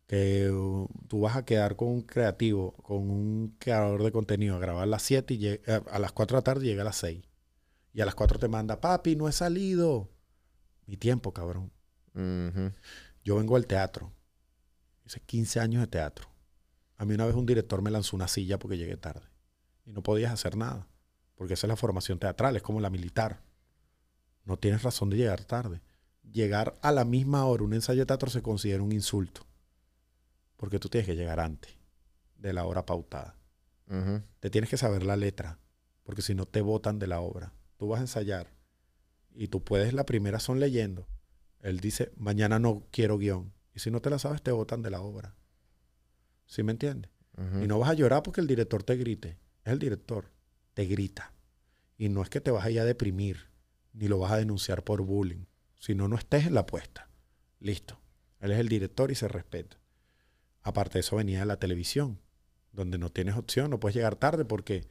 Que 0.07 0.49
uh, 0.49 0.87
tú 1.07 1.21
vas 1.21 1.35
a 1.35 1.45
quedar 1.45 1.75
con 1.75 1.89
un 1.89 2.01
creativo, 2.01 2.73
con 2.77 3.09
un 3.09 3.55
creador 3.59 4.03
de 4.03 4.11
contenido, 4.11 4.55
a 4.55 4.59
grabar 4.59 4.83
a 4.83 4.87
las 4.87 5.03
7 5.03 5.33
y 5.33 5.47
eh, 5.47 5.61
a 5.65 5.99
las 5.99 6.11
4 6.11 6.35
de 6.35 6.39
la 6.39 6.43
tarde 6.43 6.65
llega 6.65 6.81
a 6.81 6.85
las 6.85 6.97
6. 6.97 7.21
Y 7.93 8.01
a 8.01 8.05
las 8.05 8.15
4 8.15 8.39
te 8.39 8.47
manda, 8.47 8.81
papi, 8.81 9.15
no 9.15 9.27
he 9.27 9.31
salido. 9.31 10.09
Mi 10.85 10.97
tiempo, 10.97 11.33
cabrón. 11.33 11.71
Yo 13.23 13.37
vengo 13.37 13.55
al 13.55 13.67
teatro. 13.67 14.11
Hice 15.05 15.19
15 15.21 15.59
años 15.59 15.81
de 15.81 15.87
teatro. 15.87 16.27
A 16.97 17.05
mí 17.05 17.13
una 17.13 17.25
vez 17.25 17.35
un 17.35 17.45
director 17.45 17.81
me 17.81 17.91
lanzó 17.91 18.15
una 18.15 18.27
silla 18.27 18.59
porque 18.59 18.77
llegué 18.77 18.97
tarde. 18.97 19.27
Y 19.85 19.91
no 19.91 20.03
podías 20.03 20.33
hacer 20.33 20.57
nada. 20.57 20.87
Porque 21.35 21.53
esa 21.53 21.67
es 21.67 21.69
la 21.69 21.75
formación 21.75 22.19
teatral, 22.19 22.55
es 22.55 22.61
como 22.61 22.81
la 22.81 22.89
militar. 22.89 23.41
No 24.43 24.57
tienes 24.57 24.83
razón 24.83 25.09
de 25.09 25.17
llegar 25.17 25.45
tarde. 25.45 25.81
Llegar 26.31 26.77
a 26.81 26.91
la 26.91 27.05
misma 27.05 27.45
hora 27.45 27.63
un 27.63 27.73
ensayo 27.73 28.01
de 28.01 28.05
teatro 28.05 28.29
se 28.29 28.41
considera 28.41 28.83
un 28.83 28.91
insulto. 28.91 29.45
Porque 30.57 30.79
tú 30.79 30.89
tienes 30.89 31.07
que 31.07 31.15
llegar 31.15 31.39
antes 31.39 31.77
de 32.37 32.53
la 32.53 32.65
hora 32.65 32.85
pautada. 32.85 33.35
Te 34.39 34.49
tienes 34.49 34.69
que 34.69 34.77
saber 34.77 35.03
la 35.03 35.15
letra. 35.15 35.59
Porque 36.03 36.21
si 36.21 36.35
no 36.35 36.45
te 36.45 36.61
botan 36.61 36.99
de 36.99 37.07
la 37.07 37.21
obra. 37.21 37.53
Tú 37.77 37.87
vas 37.87 37.99
a 37.99 38.03
ensayar. 38.03 38.53
Y 39.33 39.47
tú 39.47 39.63
puedes, 39.63 39.93
la 39.93 40.05
primera 40.05 40.39
son 40.39 40.59
leyendo. 40.59 41.07
Él 41.61 41.79
dice, 41.79 42.11
mañana 42.17 42.59
no 42.59 42.85
quiero 42.91 43.17
guion. 43.17 43.53
Y 43.73 43.79
si 43.79 43.91
no 43.91 44.01
te 44.01 44.09
la 44.09 44.19
sabes, 44.19 44.41
te 44.41 44.51
botan 44.51 44.81
de 44.81 44.89
la 44.89 45.01
obra. 45.01 45.35
¿Sí 46.45 46.63
me 46.63 46.71
entiendes? 46.71 47.11
Y 47.63 47.67
no 47.67 47.79
vas 47.79 47.89
a 47.89 47.93
llorar 47.93 48.21
porque 48.21 48.41
el 48.41 48.47
director 48.47 48.83
te 48.83 48.97
grite. 48.97 49.37
Es 49.63 49.71
el 49.71 49.79
director. 49.79 50.31
Te 50.73 50.85
grita. 50.85 51.33
Y 51.97 52.09
no 52.09 52.21
es 52.21 52.29
que 52.29 52.41
te 52.41 52.51
vas 52.51 52.65
a 52.65 52.71
ir 52.71 52.79
a 52.79 52.85
deprimir, 52.85 53.49
ni 53.93 54.07
lo 54.07 54.19
vas 54.19 54.31
a 54.33 54.37
denunciar 54.37 54.83
por 54.83 55.01
bullying. 55.03 55.45
Si 55.79 55.95
no, 55.95 56.07
no 56.07 56.17
estés 56.17 56.45
en 56.45 56.53
la 56.53 56.61
apuesta. 56.61 57.09
Listo. 57.59 57.99
Él 58.39 58.51
es 58.51 58.59
el 58.59 58.69
director 58.69 59.11
y 59.11 59.15
se 59.15 59.27
respeta. 59.27 59.77
Aparte 60.61 60.93
de 60.93 60.99
eso, 60.99 61.15
venía 61.15 61.39
de 61.39 61.45
la 61.45 61.57
televisión, 61.57 62.19
donde 62.71 62.97
no 62.97 63.09
tienes 63.09 63.35
opción, 63.35 63.71
no 63.71 63.79
puedes 63.79 63.95
llegar 63.95 64.15
tarde 64.15 64.45
porque 64.45 64.87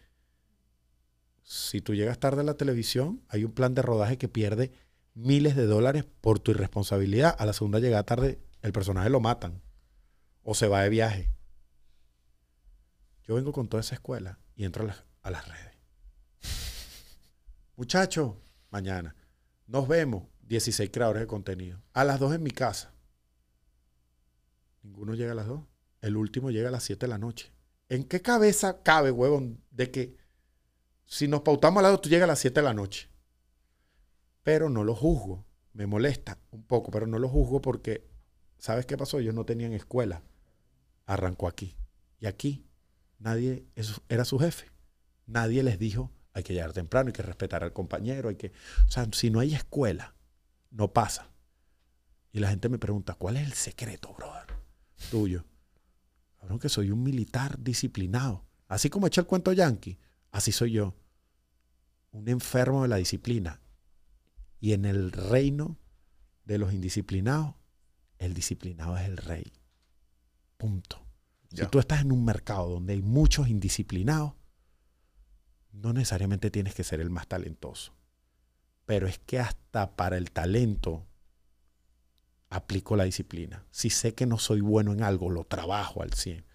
si 1.43 1.81
tú 1.81 1.95
llegas 1.95 2.19
tarde 2.19 2.41
a 2.41 2.45
la 2.45 2.55
televisión, 2.55 3.23
hay 3.29 3.45
un 3.45 3.53
plan 3.53 3.75
de 3.75 3.83
rodaje 3.83 4.19
que 4.19 4.29
pierde 4.29 4.73
miles 5.15 5.57
de 5.57 5.67
dólares 5.67 6.05
por 6.21 6.41
tu 6.41 6.51
irresponsabilidad. 6.51 7.37
A 7.39 7.47
la 7.47 7.53
segunda 7.53 7.79
llegada 7.79 8.05
tarde, 8.05 8.39
el 8.63 8.73
personaje 8.73 9.11
lo 9.11 9.21
matan 9.21 9.63
o 10.43 10.55
se 10.55 10.69
va 10.69 10.83
de 10.83 10.89
viaje. 10.89 11.31
Yo 13.25 13.35
vengo 13.35 13.53
con 13.53 13.69
toda 13.69 13.83
esa 13.83 13.95
escuela 13.95 14.39
y 14.57 14.65
entro 14.65 14.85
a 14.85 14.87
las, 14.87 15.05
a 15.23 15.31
las 15.31 15.49
redes. 15.49 15.75
Muchachos, 17.77 18.35
mañana 18.71 19.15
nos 19.69 19.87
vemos. 19.87 20.25
16 20.49 20.91
creadores 20.91 21.21
de 21.21 21.27
contenido. 21.27 21.81
A 21.93 22.05
las 22.05 22.19
2 22.19 22.35
en 22.35 22.43
mi 22.43 22.51
casa. 22.51 22.93
Ninguno 24.83 25.15
llega 25.15 25.33
a 25.33 25.35
las 25.35 25.47
2. 25.47 25.61
El 26.01 26.17
último 26.17 26.51
llega 26.51 26.69
a 26.69 26.73
las 26.73 26.85
7 26.85 27.07
de 27.07 27.11
la 27.11 27.19
noche. 27.19 27.53
¿En 27.89 28.05
qué 28.05 28.23
cabeza 28.23 28.83
cabe, 28.83 29.11
huevón, 29.11 29.63
de 29.71 29.91
que 29.91 30.17
si 31.07 31.27
nos 31.29 31.41
pautamos 31.43 31.81
a 31.81 31.83
las 31.83 31.93
2, 31.93 32.03
tú 32.03 32.09
llegas 32.09 32.25
a 32.25 32.33
las 32.33 32.39
7 32.39 32.61
de 32.61 32.65
la 32.65 32.75
noche? 32.75 33.09
Pero 34.43 34.69
no 34.71 34.85
lo 34.85 34.95
juzgo. 34.95 35.45
Me 35.73 35.87
molesta 35.87 36.39
un 36.51 36.65
poco, 36.65 36.91
pero 36.91 37.07
no 37.07 37.19
lo 37.19 37.29
juzgo 37.29 37.61
porque, 37.61 38.09
¿sabes 38.59 38.87
qué 38.87 38.97
pasó? 38.97 39.19
Ellos 39.19 39.35
no 39.35 39.45
tenían 39.45 39.73
escuela. 39.73 40.23
Arrancó 41.07 41.47
aquí. 41.49 41.77
Y 42.21 42.27
aquí 42.27 42.67
nadie 43.19 43.67
es- 43.75 44.01
era 44.09 44.25
su 44.25 44.39
jefe. 44.39 44.71
Nadie 45.27 45.63
les 45.63 45.79
dijo, 45.79 46.11
hay 46.33 46.43
que 46.43 46.55
llegar 46.55 46.73
temprano, 46.73 47.09
hay 47.09 47.13
que 47.13 47.23
respetar 47.23 47.63
al 47.65 47.73
compañero, 47.73 48.29
hay 48.29 48.37
que... 48.37 48.53
O 48.87 48.91
sea, 48.91 49.07
si 49.13 49.31
no 49.31 49.41
hay 49.41 49.55
escuela, 49.55 50.15
no 50.71 50.93
pasa. 50.93 51.31
Y 52.33 52.41
la 52.41 52.51
gente 52.51 52.69
me 52.69 52.79
pregunta, 52.79 53.15
¿cuál 53.15 53.37
es 53.37 53.47
el 53.47 53.53
secreto, 53.55 54.15
brother? 54.15 54.55
Tuyo. 55.11 55.45
Cabrón, 56.37 56.59
que 56.59 56.69
soy 56.69 56.91
un 56.91 57.03
militar 57.03 57.59
disciplinado. 57.59 58.45
Así 58.69 58.91
como 58.91 59.07
eché 59.07 59.21
el 59.21 59.27
cuento 59.27 59.53
yankee, 59.53 59.99
así 60.31 60.53
soy 60.53 60.73
yo. 60.73 60.95
Un 62.11 62.29
enfermo 62.29 62.83
de 62.83 62.89
la 62.89 62.97
disciplina. 62.97 63.61
Y 64.61 64.73
en 64.73 64.85
el 64.85 65.13
reino 65.13 65.79
de 66.45 66.59
los 66.59 66.73
indisciplinados, 66.73 67.55
el 68.19 68.35
disciplinado 68.35 68.97
es 68.97 69.09
el 69.09 69.17
rey. 69.17 69.53
Punto. 70.57 71.05
Ya. 71.51 71.65
Si 71.65 71.71
tú 71.71 71.79
estás 71.79 72.03
en 72.03 72.13
un 72.13 72.25
mercado 72.25 72.69
donde 72.69 72.93
hay 72.93 73.03
muchos 73.03 73.49
indisciplinados, 73.49 74.35
no 75.73 75.93
necesariamente 75.93 76.51
tienes 76.51 76.75
que 76.75 76.85
ser 76.85 77.01
el 77.01 77.11
más 77.11 77.27
talentoso. 77.29 77.98
Pero 78.89 79.07
es 79.07 79.19
que 79.19 79.39
hasta 79.39 79.95
para 79.97 80.17
el 80.17 80.31
talento 80.31 81.05
aplico 82.49 82.97
la 82.97 83.05
disciplina. 83.05 83.67
Si 83.71 83.91
sé 83.91 84.15
que 84.15 84.25
no 84.25 84.39
soy 84.39 84.63
bueno 84.63 84.95
en 84.95 85.03
algo, 85.03 85.29
lo 85.29 85.45
trabajo 85.45 86.03
al 86.03 86.15
100. 86.15 86.47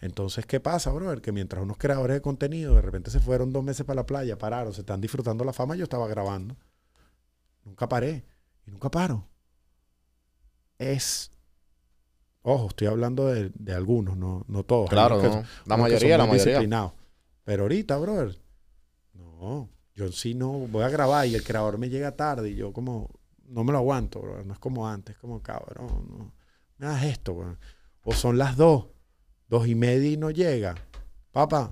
Entonces, 0.00 0.46
¿qué 0.46 0.60
pasa, 0.60 0.92
brother? 0.92 1.20
Que 1.20 1.32
mientras 1.32 1.60
unos 1.64 1.78
creadores 1.78 2.14
de 2.14 2.20
contenido 2.22 2.76
de 2.76 2.82
repente 2.82 3.10
se 3.10 3.18
fueron 3.18 3.52
dos 3.52 3.64
meses 3.64 3.84
para 3.84 3.96
la 3.96 4.06
playa, 4.06 4.38
pararon, 4.38 4.72
se 4.72 4.82
están 4.82 5.00
disfrutando 5.00 5.42
la 5.44 5.52
fama, 5.52 5.74
yo 5.74 5.82
estaba 5.82 6.06
grabando. 6.06 6.56
Nunca 7.64 7.88
paré 7.88 8.24
y 8.68 8.70
nunca 8.70 8.88
paro. 8.88 9.26
Es. 10.78 11.32
Ojo, 12.42 12.68
estoy 12.68 12.86
hablando 12.86 13.26
de, 13.26 13.50
de 13.52 13.72
algunos, 13.74 14.16
no, 14.16 14.44
no 14.46 14.62
todos. 14.62 14.88
Claro, 14.88 15.18
unos 15.18 15.28
que- 15.28 15.36
no. 15.42 15.42
La 15.66 15.74
que 15.74 15.82
mayoría, 15.82 16.18
la 16.18 16.26
mayoría. 16.26 16.94
Pero 17.42 17.64
ahorita, 17.64 17.96
brother, 17.96 18.38
no. 19.14 19.68
Yo 20.00 20.10
sí 20.10 20.32
no 20.32 20.50
voy 20.50 20.82
a 20.82 20.88
grabar 20.88 21.26
y 21.26 21.34
el 21.34 21.44
creador 21.44 21.76
me 21.76 21.90
llega 21.90 22.16
tarde 22.16 22.48
y 22.48 22.54
yo 22.54 22.72
como 22.72 23.10
no 23.48 23.64
me 23.64 23.72
lo 23.72 23.78
aguanto, 23.78 24.22
brother. 24.22 24.46
No 24.46 24.54
es 24.54 24.58
como 24.58 24.88
antes, 24.88 25.14
como 25.18 25.42
cabrón, 25.42 26.06
no. 26.08 26.32
Me 26.78 26.86
hagas 26.86 27.04
esto. 27.04 27.36
O 28.02 28.14
son 28.14 28.38
las 28.38 28.56
dos, 28.56 28.86
dos 29.46 29.66
y 29.66 29.74
media 29.74 30.10
y 30.10 30.16
no 30.16 30.30
llega. 30.30 30.74
Papá, 31.32 31.70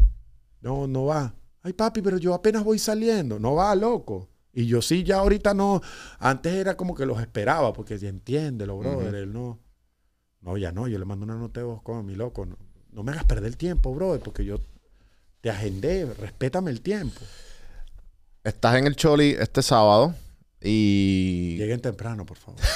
no, 0.61 0.87
no 0.87 1.07
va. 1.07 1.35
Ay, 1.63 1.73
papi, 1.73 2.03
pero 2.03 2.19
yo 2.19 2.35
apenas 2.35 2.65
voy 2.65 2.79
saliendo. 2.79 3.39
No 3.39 3.55
va, 3.55 3.75
loco. 3.75 4.29
Y 4.53 4.67
yo 4.67 4.83
sí, 4.83 5.05
ya 5.05 5.21
ahorita 5.21 5.55
no. 5.55 5.81
Antes 6.19 6.53
era 6.53 6.77
como 6.77 6.95
que 6.95 7.07
los 7.07 7.19
esperaba, 7.23 7.73
porque 7.73 7.97
ya 7.97 8.11
entiéndelo, 8.11 8.77
brother. 8.77 9.15
Él 9.15 9.33
no. 9.33 9.59
No, 10.43 10.59
ya 10.59 10.71
no. 10.71 10.87
Yo 10.87 10.99
le 10.99 11.07
mando 11.07 11.25
una 11.25 11.37
nota 11.37 11.61
de 11.61 11.65
voz 11.65 11.81
como 11.81 12.03
mi 12.03 12.15
loco. 12.15 12.45
No, 12.45 12.59
no 12.93 13.03
me 13.03 13.13
hagas 13.13 13.25
perder 13.25 13.47
el 13.47 13.57
tiempo, 13.57 13.95
brother, 13.95 14.21
porque 14.21 14.45
yo 14.45 14.59
te 15.41 15.49
agendé. 15.49 16.05
Respétame 16.13 16.71
el 16.71 16.83
tiempo. 16.83 17.23
Estás 18.45 18.77
en 18.77 18.87
el 18.87 18.97
Choli 18.97 19.37
este 19.39 19.63
sábado 19.63 20.15
y... 20.61 21.57
Lleguen 21.59 21.81
temprano, 21.81 22.25
por 22.25 22.37
favor. 22.39 22.61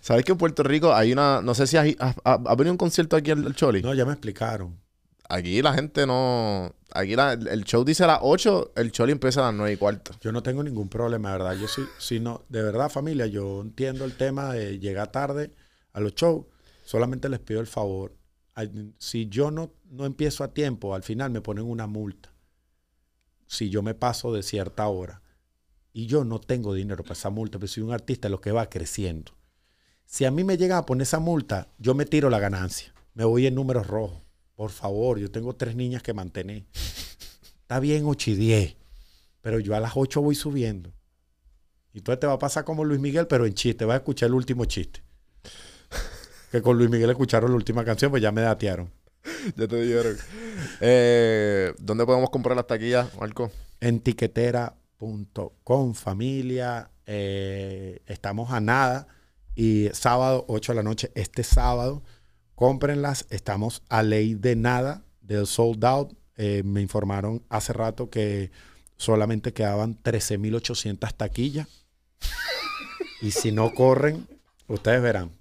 ¿Sabes 0.00 0.24
que 0.24 0.32
en 0.32 0.38
Puerto 0.38 0.62
Rico 0.62 0.94
hay 0.94 1.12
una... 1.12 1.42
No 1.42 1.54
sé 1.54 1.66
si 1.66 1.76
has- 1.76 1.94
ha, 2.24 2.54
venido 2.54 2.72
un 2.72 2.78
concierto 2.78 3.16
aquí 3.16 3.30
al, 3.30 3.44
al 3.46 3.54
Choli. 3.54 3.82
No, 3.82 3.92
ya 3.94 4.04
me 4.06 4.12
explicaron. 4.12 4.78
Aquí 5.28 5.60
la 5.62 5.74
gente 5.74 6.06
no... 6.06 6.74
Aquí 6.92 7.14
la- 7.14 7.32
el 7.34 7.64
show 7.64 7.84
dice 7.84 8.04
a 8.04 8.06
las 8.06 8.18
8, 8.22 8.72
el 8.76 8.90
Choli 8.92 9.12
empieza 9.12 9.40
a 9.40 9.44
las 9.50 9.54
9 9.54 9.72
y 9.72 9.76
cuarto. 9.76 10.12
Yo 10.20 10.32
no 10.32 10.42
tengo 10.42 10.62
ningún 10.62 10.88
problema, 10.88 11.32
de 11.32 11.38
verdad. 11.38 11.54
Yo 11.56 11.68
sí, 11.68 11.82
sí 11.98 12.18
no, 12.20 12.44
de 12.48 12.62
verdad, 12.62 12.88
familia, 12.90 13.26
yo 13.26 13.60
entiendo 13.60 14.04
el 14.04 14.16
tema 14.16 14.52
de 14.54 14.78
llegar 14.78 15.08
tarde 15.12 15.52
a 15.92 16.00
los 16.00 16.14
shows. 16.14 16.46
Solamente 16.84 17.28
les 17.28 17.38
pido 17.40 17.60
el 17.60 17.66
favor. 17.66 18.14
Si 18.98 19.28
yo 19.28 19.50
no, 19.50 19.72
no 19.90 20.04
empiezo 20.04 20.44
a 20.44 20.52
tiempo, 20.52 20.94
al 20.94 21.02
final 21.02 21.30
me 21.30 21.40
ponen 21.40 21.64
una 21.64 21.86
multa. 21.86 22.32
Si 23.46 23.70
yo 23.70 23.82
me 23.82 23.94
paso 23.94 24.32
de 24.32 24.42
cierta 24.42 24.86
hora. 24.88 25.22
Y 25.92 26.06
yo 26.06 26.24
no 26.24 26.40
tengo 26.40 26.74
dinero 26.74 27.02
para 27.02 27.14
esa 27.14 27.30
multa, 27.30 27.58
pero 27.58 27.68
soy 27.68 27.82
un 27.82 27.92
artista 27.92 28.28
lo 28.28 28.40
que 28.40 28.52
va 28.52 28.70
creciendo. 28.70 29.32
Si 30.06 30.24
a 30.24 30.30
mí 30.30 30.44
me 30.44 30.56
llega 30.56 30.78
a 30.78 30.86
poner 30.86 31.02
esa 31.02 31.20
multa, 31.20 31.68
yo 31.78 31.94
me 31.94 32.04
tiro 32.04 32.30
la 32.30 32.38
ganancia. 32.38 32.94
Me 33.14 33.24
voy 33.24 33.46
en 33.46 33.54
números 33.54 33.86
rojos. 33.86 34.22
Por 34.54 34.70
favor, 34.70 35.18
yo 35.18 35.30
tengo 35.30 35.54
tres 35.54 35.74
niñas 35.74 36.02
que 36.02 36.12
mantener. 36.12 36.64
Está 37.62 37.80
bien 37.80 38.04
8 38.04 38.32
y 38.32 38.34
10. 38.34 38.76
Pero 39.40 39.58
yo 39.58 39.74
a 39.74 39.80
las 39.80 39.92
8 39.94 40.20
voy 40.20 40.34
subiendo. 40.34 40.92
Y 41.92 41.98
entonces 41.98 42.20
te 42.20 42.26
va 42.26 42.34
a 42.34 42.38
pasar 42.38 42.64
como 42.64 42.84
Luis 42.84 43.00
Miguel, 43.00 43.26
pero 43.26 43.46
en 43.46 43.54
chiste. 43.54 43.84
Vas 43.84 43.94
a 43.94 43.98
escuchar 43.98 44.28
el 44.28 44.34
último 44.34 44.64
chiste. 44.64 45.02
Que 46.50 46.62
con 46.62 46.76
Luis 46.76 46.90
Miguel 46.90 47.10
escucharon 47.10 47.50
la 47.50 47.56
última 47.56 47.84
canción, 47.84 48.10
pues 48.10 48.22
ya 48.22 48.32
me 48.32 48.40
datearon. 48.40 48.90
ya 49.56 49.68
te 49.68 49.80
dijeron. 49.80 50.16
Eh, 50.80 51.72
¿Dónde 51.78 52.04
podemos 52.04 52.30
comprar 52.30 52.56
las 52.56 52.66
taquillas, 52.66 53.14
Marco? 53.18 53.50
En 53.80 54.00
tiquetera.com, 54.00 55.94
familia. 55.94 56.90
eh, 57.06 58.00
estamos 58.06 58.50
a 58.52 58.60
nada. 58.60 59.06
Y 59.54 59.88
sábado, 59.92 60.44
8 60.48 60.72
de 60.72 60.76
la 60.76 60.82
noche, 60.82 61.10
este 61.14 61.42
sábado, 61.42 62.02
cómprenlas. 62.54 63.26
Estamos 63.30 63.82
a 63.88 64.02
ley 64.02 64.34
de 64.34 64.56
nada 64.56 65.02
del 65.20 65.46
sold 65.46 65.84
out. 65.84 66.12
Eh, 66.36 66.62
me 66.64 66.80
informaron 66.80 67.44
hace 67.48 67.72
rato 67.72 68.10
que 68.10 68.50
solamente 68.96 69.52
quedaban 69.52 70.02
13.800 70.02 71.14
taquillas. 71.16 71.68
y 73.20 73.30
si 73.30 73.52
no 73.52 73.72
corren, 73.74 74.26
ustedes 74.66 75.02
verán. 75.02 75.39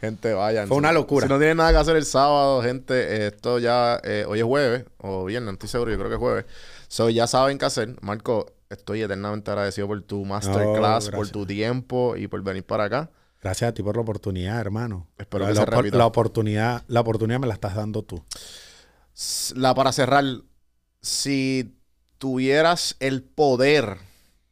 Gente, 0.00 0.32
vayan. 0.34 0.68
Fue 0.68 0.76
una 0.76 0.92
locura. 0.92 1.26
Si 1.26 1.32
no 1.32 1.38
tienen 1.38 1.56
nada 1.56 1.70
que 1.72 1.78
hacer 1.78 1.96
el 1.96 2.04
sábado, 2.04 2.62
gente, 2.62 3.26
esto 3.26 3.58
ya... 3.58 4.00
eh, 4.04 4.24
hoy 4.28 4.38
es 4.40 4.44
jueves 4.44 4.84
o 4.98 5.24
viernes, 5.24 5.46
no 5.46 5.52
estoy 5.52 5.68
seguro, 5.68 5.90
yo 5.90 5.96
creo 5.98 6.08
que 6.08 6.14
es 6.16 6.20
jueves. 6.20 6.44
So, 6.88 7.08
ya 7.10 7.26
saben 7.26 7.58
qué 7.58 7.64
hacer. 7.64 7.96
Marco, 8.02 8.52
estoy 8.68 9.02
eternamente 9.02 9.50
agradecido 9.50 9.86
por 9.86 10.02
tu 10.02 10.24
masterclass, 10.24 11.10
por 11.10 11.28
tu 11.28 11.46
tiempo 11.46 12.16
y 12.16 12.28
por 12.28 12.42
venir 12.42 12.64
para 12.64 12.84
acá. 12.84 13.10
Gracias 13.42 13.70
a 13.70 13.74
ti 13.74 13.82
por 13.82 13.96
la 13.96 14.02
oportunidad, 14.02 14.60
hermano. 14.60 15.06
Espero 15.16 15.44
la, 15.44 15.50
que 15.50 15.54
se 15.56 15.60
la- 15.60 15.66
repita. 15.66 15.96
la 15.96 16.06
oportunidad, 16.06 16.82
la 16.88 17.00
oportunidad 17.00 17.40
me 17.40 17.46
la 17.46 17.54
estás 17.54 17.74
dando 17.74 18.02
tú. 18.02 18.22
La 19.54 19.74
para 19.74 19.92
cerrar, 19.92 20.24
si 21.00 21.74
tuvieras 22.18 22.96
el 23.00 23.22
poder 23.22 23.96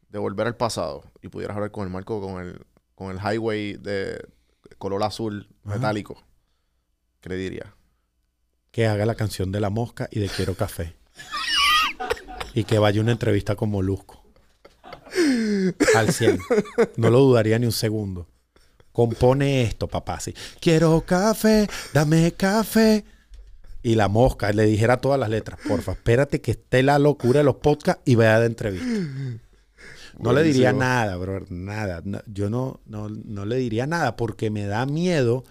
de 0.08 0.18
volver 0.18 0.46
al 0.46 0.56
pasado 0.56 1.04
y 1.22 1.28
pudieras 1.28 1.54
hablar 1.56 1.70
con 1.70 1.84
el 1.84 1.90
Marco 1.90 2.20
con 2.20 2.40
el, 2.42 2.62
con 2.94 3.10
el 3.10 3.18
highway 3.18 3.74
de 3.74 4.26
color 4.78 5.02
azul 5.02 5.48
Ajá. 5.64 5.74
metálico, 5.76 6.22
¿qué 7.20 7.28
le 7.30 7.36
dirías? 7.36 7.68
que 8.70 8.86
haga 8.86 9.06
la 9.06 9.14
canción 9.16 9.50
de 9.50 9.60
la 9.60 9.70
mosca 9.70 10.08
y 10.12 10.20
de 10.20 10.28
Quiero 10.28 10.54
Café. 10.54 10.94
y 12.54 12.64
que 12.64 12.78
vaya 12.78 13.00
a 13.00 13.02
una 13.02 13.12
entrevista 13.12 13.56
con 13.56 13.70
Molusco. 13.70 14.22
Al 15.96 16.12
100. 16.12 16.38
No 16.96 17.10
lo 17.10 17.18
dudaría 17.20 17.58
ni 17.58 17.66
un 17.66 17.72
segundo. 17.72 18.28
Compone 18.92 19.62
esto, 19.62 19.88
papá. 19.88 20.20
Sí. 20.20 20.34
Quiero 20.60 21.00
café, 21.00 21.66
dame 21.94 22.32
café. 22.32 23.04
Y 23.82 23.94
la 23.94 24.08
mosca 24.08 24.52
le 24.52 24.64
dijera 24.64 24.98
todas 24.98 25.18
las 25.18 25.30
letras. 25.30 25.58
Porfa, 25.66 25.92
espérate 25.92 26.40
que 26.40 26.50
esté 26.52 26.82
la 26.82 26.98
locura 26.98 27.38
de 27.38 27.44
los 27.44 27.56
podcasts 27.56 28.02
y 28.04 28.16
vaya 28.16 28.38
de 28.40 28.46
entrevista. 28.46 28.86
No 30.18 30.32
le 30.32 30.42
diría 30.42 30.72
nada, 30.72 31.16
bro. 31.16 31.44
Nada. 31.48 32.02
No, 32.04 32.20
yo 32.26 32.50
no, 32.50 32.80
no, 32.86 33.08
no 33.08 33.44
le 33.44 33.56
diría 33.56 33.86
nada 33.86 34.16
porque 34.16 34.50
me 34.50 34.66
da 34.66 34.86
miedo. 34.86 35.44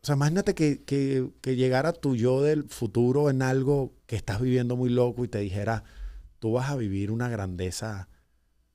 O 0.00 0.06
sea, 0.06 0.14
imagínate 0.14 0.54
que, 0.54 0.84
que, 0.84 1.30
que 1.40 1.56
llegara 1.56 1.92
tu 1.92 2.16
yo 2.16 2.42
del 2.42 2.64
futuro 2.64 3.30
en 3.30 3.42
algo 3.42 3.94
que 4.06 4.16
estás 4.16 4.40
viviendo 4.40 4.76
muy 4.76 4.90
loco 4.90 5.24
y 5.24 5.28
te 5.28 5.38
dijera, 5.38 5.84
tú 6.38 6.52
vas 6.52 6.70
a 6.70 6.76
vivir 6.76 7.10
una 7.10 7.28
grandeza. 7.28 8.08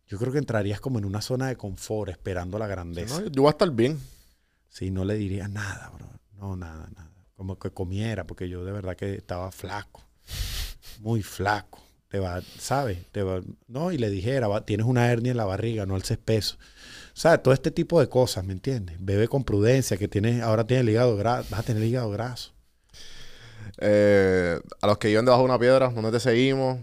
Yo 0.07 0.17
creo 0.19 0.31
que 0.31 0.39
entrarías 0.39 0.81
como 0.81 0.99
en 0.99 1.05
una 1.05 1.21
zona 1.21 1.47
de 1.47 1.55
confort 1.55 2.11
esperando 2.11 2.59
la 2.59 2.67
grandeza. 2.67 3.21
No, 3.21 3.27
yo 3.27 3.41
voy 3.41 3.49
a 3.49 3.51
estar 3.51 3.71
bien. 3.71 3.99
Sí, 4.67 4.91
no 4.91 5.05
le 5.05 5.15
diría 5.15 5.47
nada, 5.47 5.91
bro. 5.95 6.09
No, 6.37 6.55
nada, 6.55 6.89
nada. 6.95 7.11
Como 7.35 7.57
que 7.57 7.71
comiera, 7.71 8.25
porque 8.25 8.49
yo 8.49 8.65
de 8.65 8.71
verdad 8.71 8.95
que 8.95 9.15
estaba 9.15 9.51
flaco. 9.51 10.03
Muy 10.99 11.23
flaco. 11.23 11.82
Te 12.13 12.19
va, 12.19 12.43
¿sabes? 12.59 12.99
Te 13.11 13.23
va, 13.23 13.41
no, 13.67 13.91
y 13.91 13.97
le 13.97 14.11
dijera, 14.11 14.47
va- 14.47 14.63
tienes 14.63 14.85
una 14.85 15.11
hernia 15.11 15.31
en 15.31 15.37
la 15.37 15.45
barriga, 15.45 15.87
no 15.87 15.95
alces 15.95 16.19
peso. 16.19 16.57
O 17.07 17.19
sea, 17.19 17.39
todo 17.39 17.55
este 17.55 17.71
tipo 17.71 17.99
de 17.99 18.07
cosas, 18.07 18.45
¿me 18.45 18.53
entiendes? 18.53 18.97
Bebe 18.99 19.27
con 19.27 19.43
prudencia, 19.43 19.97
que 19.97 20.07
tienes, 20.07 20.43
ahora 20.43 20.67
tienes 20.67 20.83
el 20.83 20.91
hígado 20.91 21.17
graso, 21.17 21.47
vas 21.49 21.61
a 21.61 21.63
tener 21.63 21.81
el 21.81 21.89
hígado 21.89 22.11
graso. 22.11 22.53
Eh, 23.79 24.59
a 24.79 24.85
los 24.85 24.99
que 24.99 25.07
viven 25.07 25.25
debajo 25.25 25.41
de 25.41 25.49
una 25.49 25.57
piedra, 25.57 25.89
¿dónde 25.89 26.11
te 26.11 26.19
seguimos? 26.19 26.77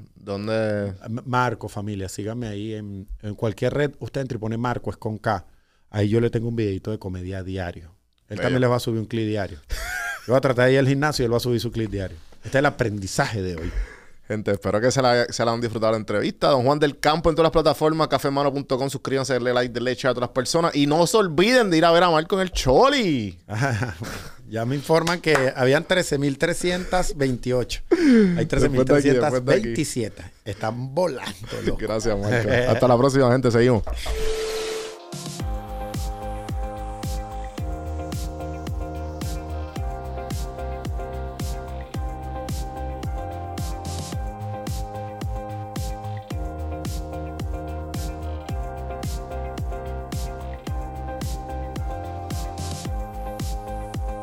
Marco, 1.24 1.68
familia, 1.68 2.08
síganme 2.08 2.48
ahí 2.48 2.74
en, 2.74 3.06
en 3.22 3.36
cualquier 3.36 3.72
red. 3.72 3.92
Usted 4.00 4.22
entra 4.22 4.34
y 4.36 4.40
pone 4.40 4.56
Marco, 4.56 4.90
es 4.90 4.96
con 4.96 5.16
K. 5.18 5.46
Ahí 5.90 6.08
yo 6.08 6.20
le 6.20 6.30
tengo 6.30 6.48
un 6.48 6.56
videito 6.56 6.90
de 6.90 6.98
comedia 6.98 7.44
diario. 7.44 7.94
Él 8.28 8.30
Bello. 8.30 8.42
también 8.42 8.62
le 8.62 8.66
va 8.66 8.76
a 8.76 8.80
subir 8.80 8.98
un 8.98 9.06
clip 9.06 9.28
diario. 9.28 9.60
Yo 10.26 10.32
voy 10.32 10.38
a 10.38 10.40
tratar 10.40 10.66
de 10.66 10.72
ir 10.72 10.80
al 10.80 10.88
gimnasio 10.88 11.22
y 11.22 11.26
él 11.26 11.32
va 11.32 11.36
a 11.36 11.40
subir 11.40 11.60
su 11.60 11.70
clip 11.70 11.88
diario. 11.88 12.16
Este 12.42 12.48
es 12.48 12.54
el 12.56 12.66
aprendizaje 12.66 13.42
de 13.42 13.54
hoy. 13.54 13.70
Gente, 14.30 14.52
espero 14.52 14.80
que 14.80 14.92
se 14.92 15.02
la, 15.02 15.24
se 15.24 15.44
la 15.44 15.50
han 15.50 15.60
disfrutado 15.60 15.90
la 15.90 15.98
entrevista. 15.98 16.50
Don 16.50 16.64
Juan 16.64 16.78
del 16.78 17.00
Campo 17.00 17.30
en 17.30 17.34
todas 17.34 17.46
las 17.46 17.50
plataformas, 17.50 18.06
cafemano.com. 18.06 18.88
Suscríbanse, 18.88 19.32
denle 19.32 19.52
like, 19.52 19.74
denle 19.74 19.92
share 19.96 20.12
a 20.12 20.14
todas 20.14 20.28
las 20.28 20.34
personas. 20.34 20.72
Y 20.76 20.86
no 20.86 21.04
se 21.08 21.16
olviden 21.16 21.68
de 21.68 21.78
ir 21.78 21.84
a 21.84 21.90
ver 21.90 22.04
a 22.04 22.10
Marco 22.10 22.36
en 22.36 22.42
el 22.42 22.52
Choli. 22.52 23.40
ya 24.48 24.64
me 24.64 24.76
informan 24.76 25.20
que 25.20 25.52
habían 25.56 25.84
13.328. 25.84 27.82
Hay 28.38 28.44
Después 28.44 28.86
de 28.86 28.96
aquí, 28.98 29.08
después 29.08 29.44
de 29.44 29.52
aquí. 29.52 29.68
13.327. 29.70 30.12
Están 30.44 30.94
volando. 30.94 31.32
loco. 31.66 31.78
Gracias, 31.80 32.16
Marco. 32.16 32.48
Hasta 32.68 32.86
la 32.86 32.96
próxima, 32.96 33.32
gente. 33.32 33.50
Seguimos. 33.50 33.82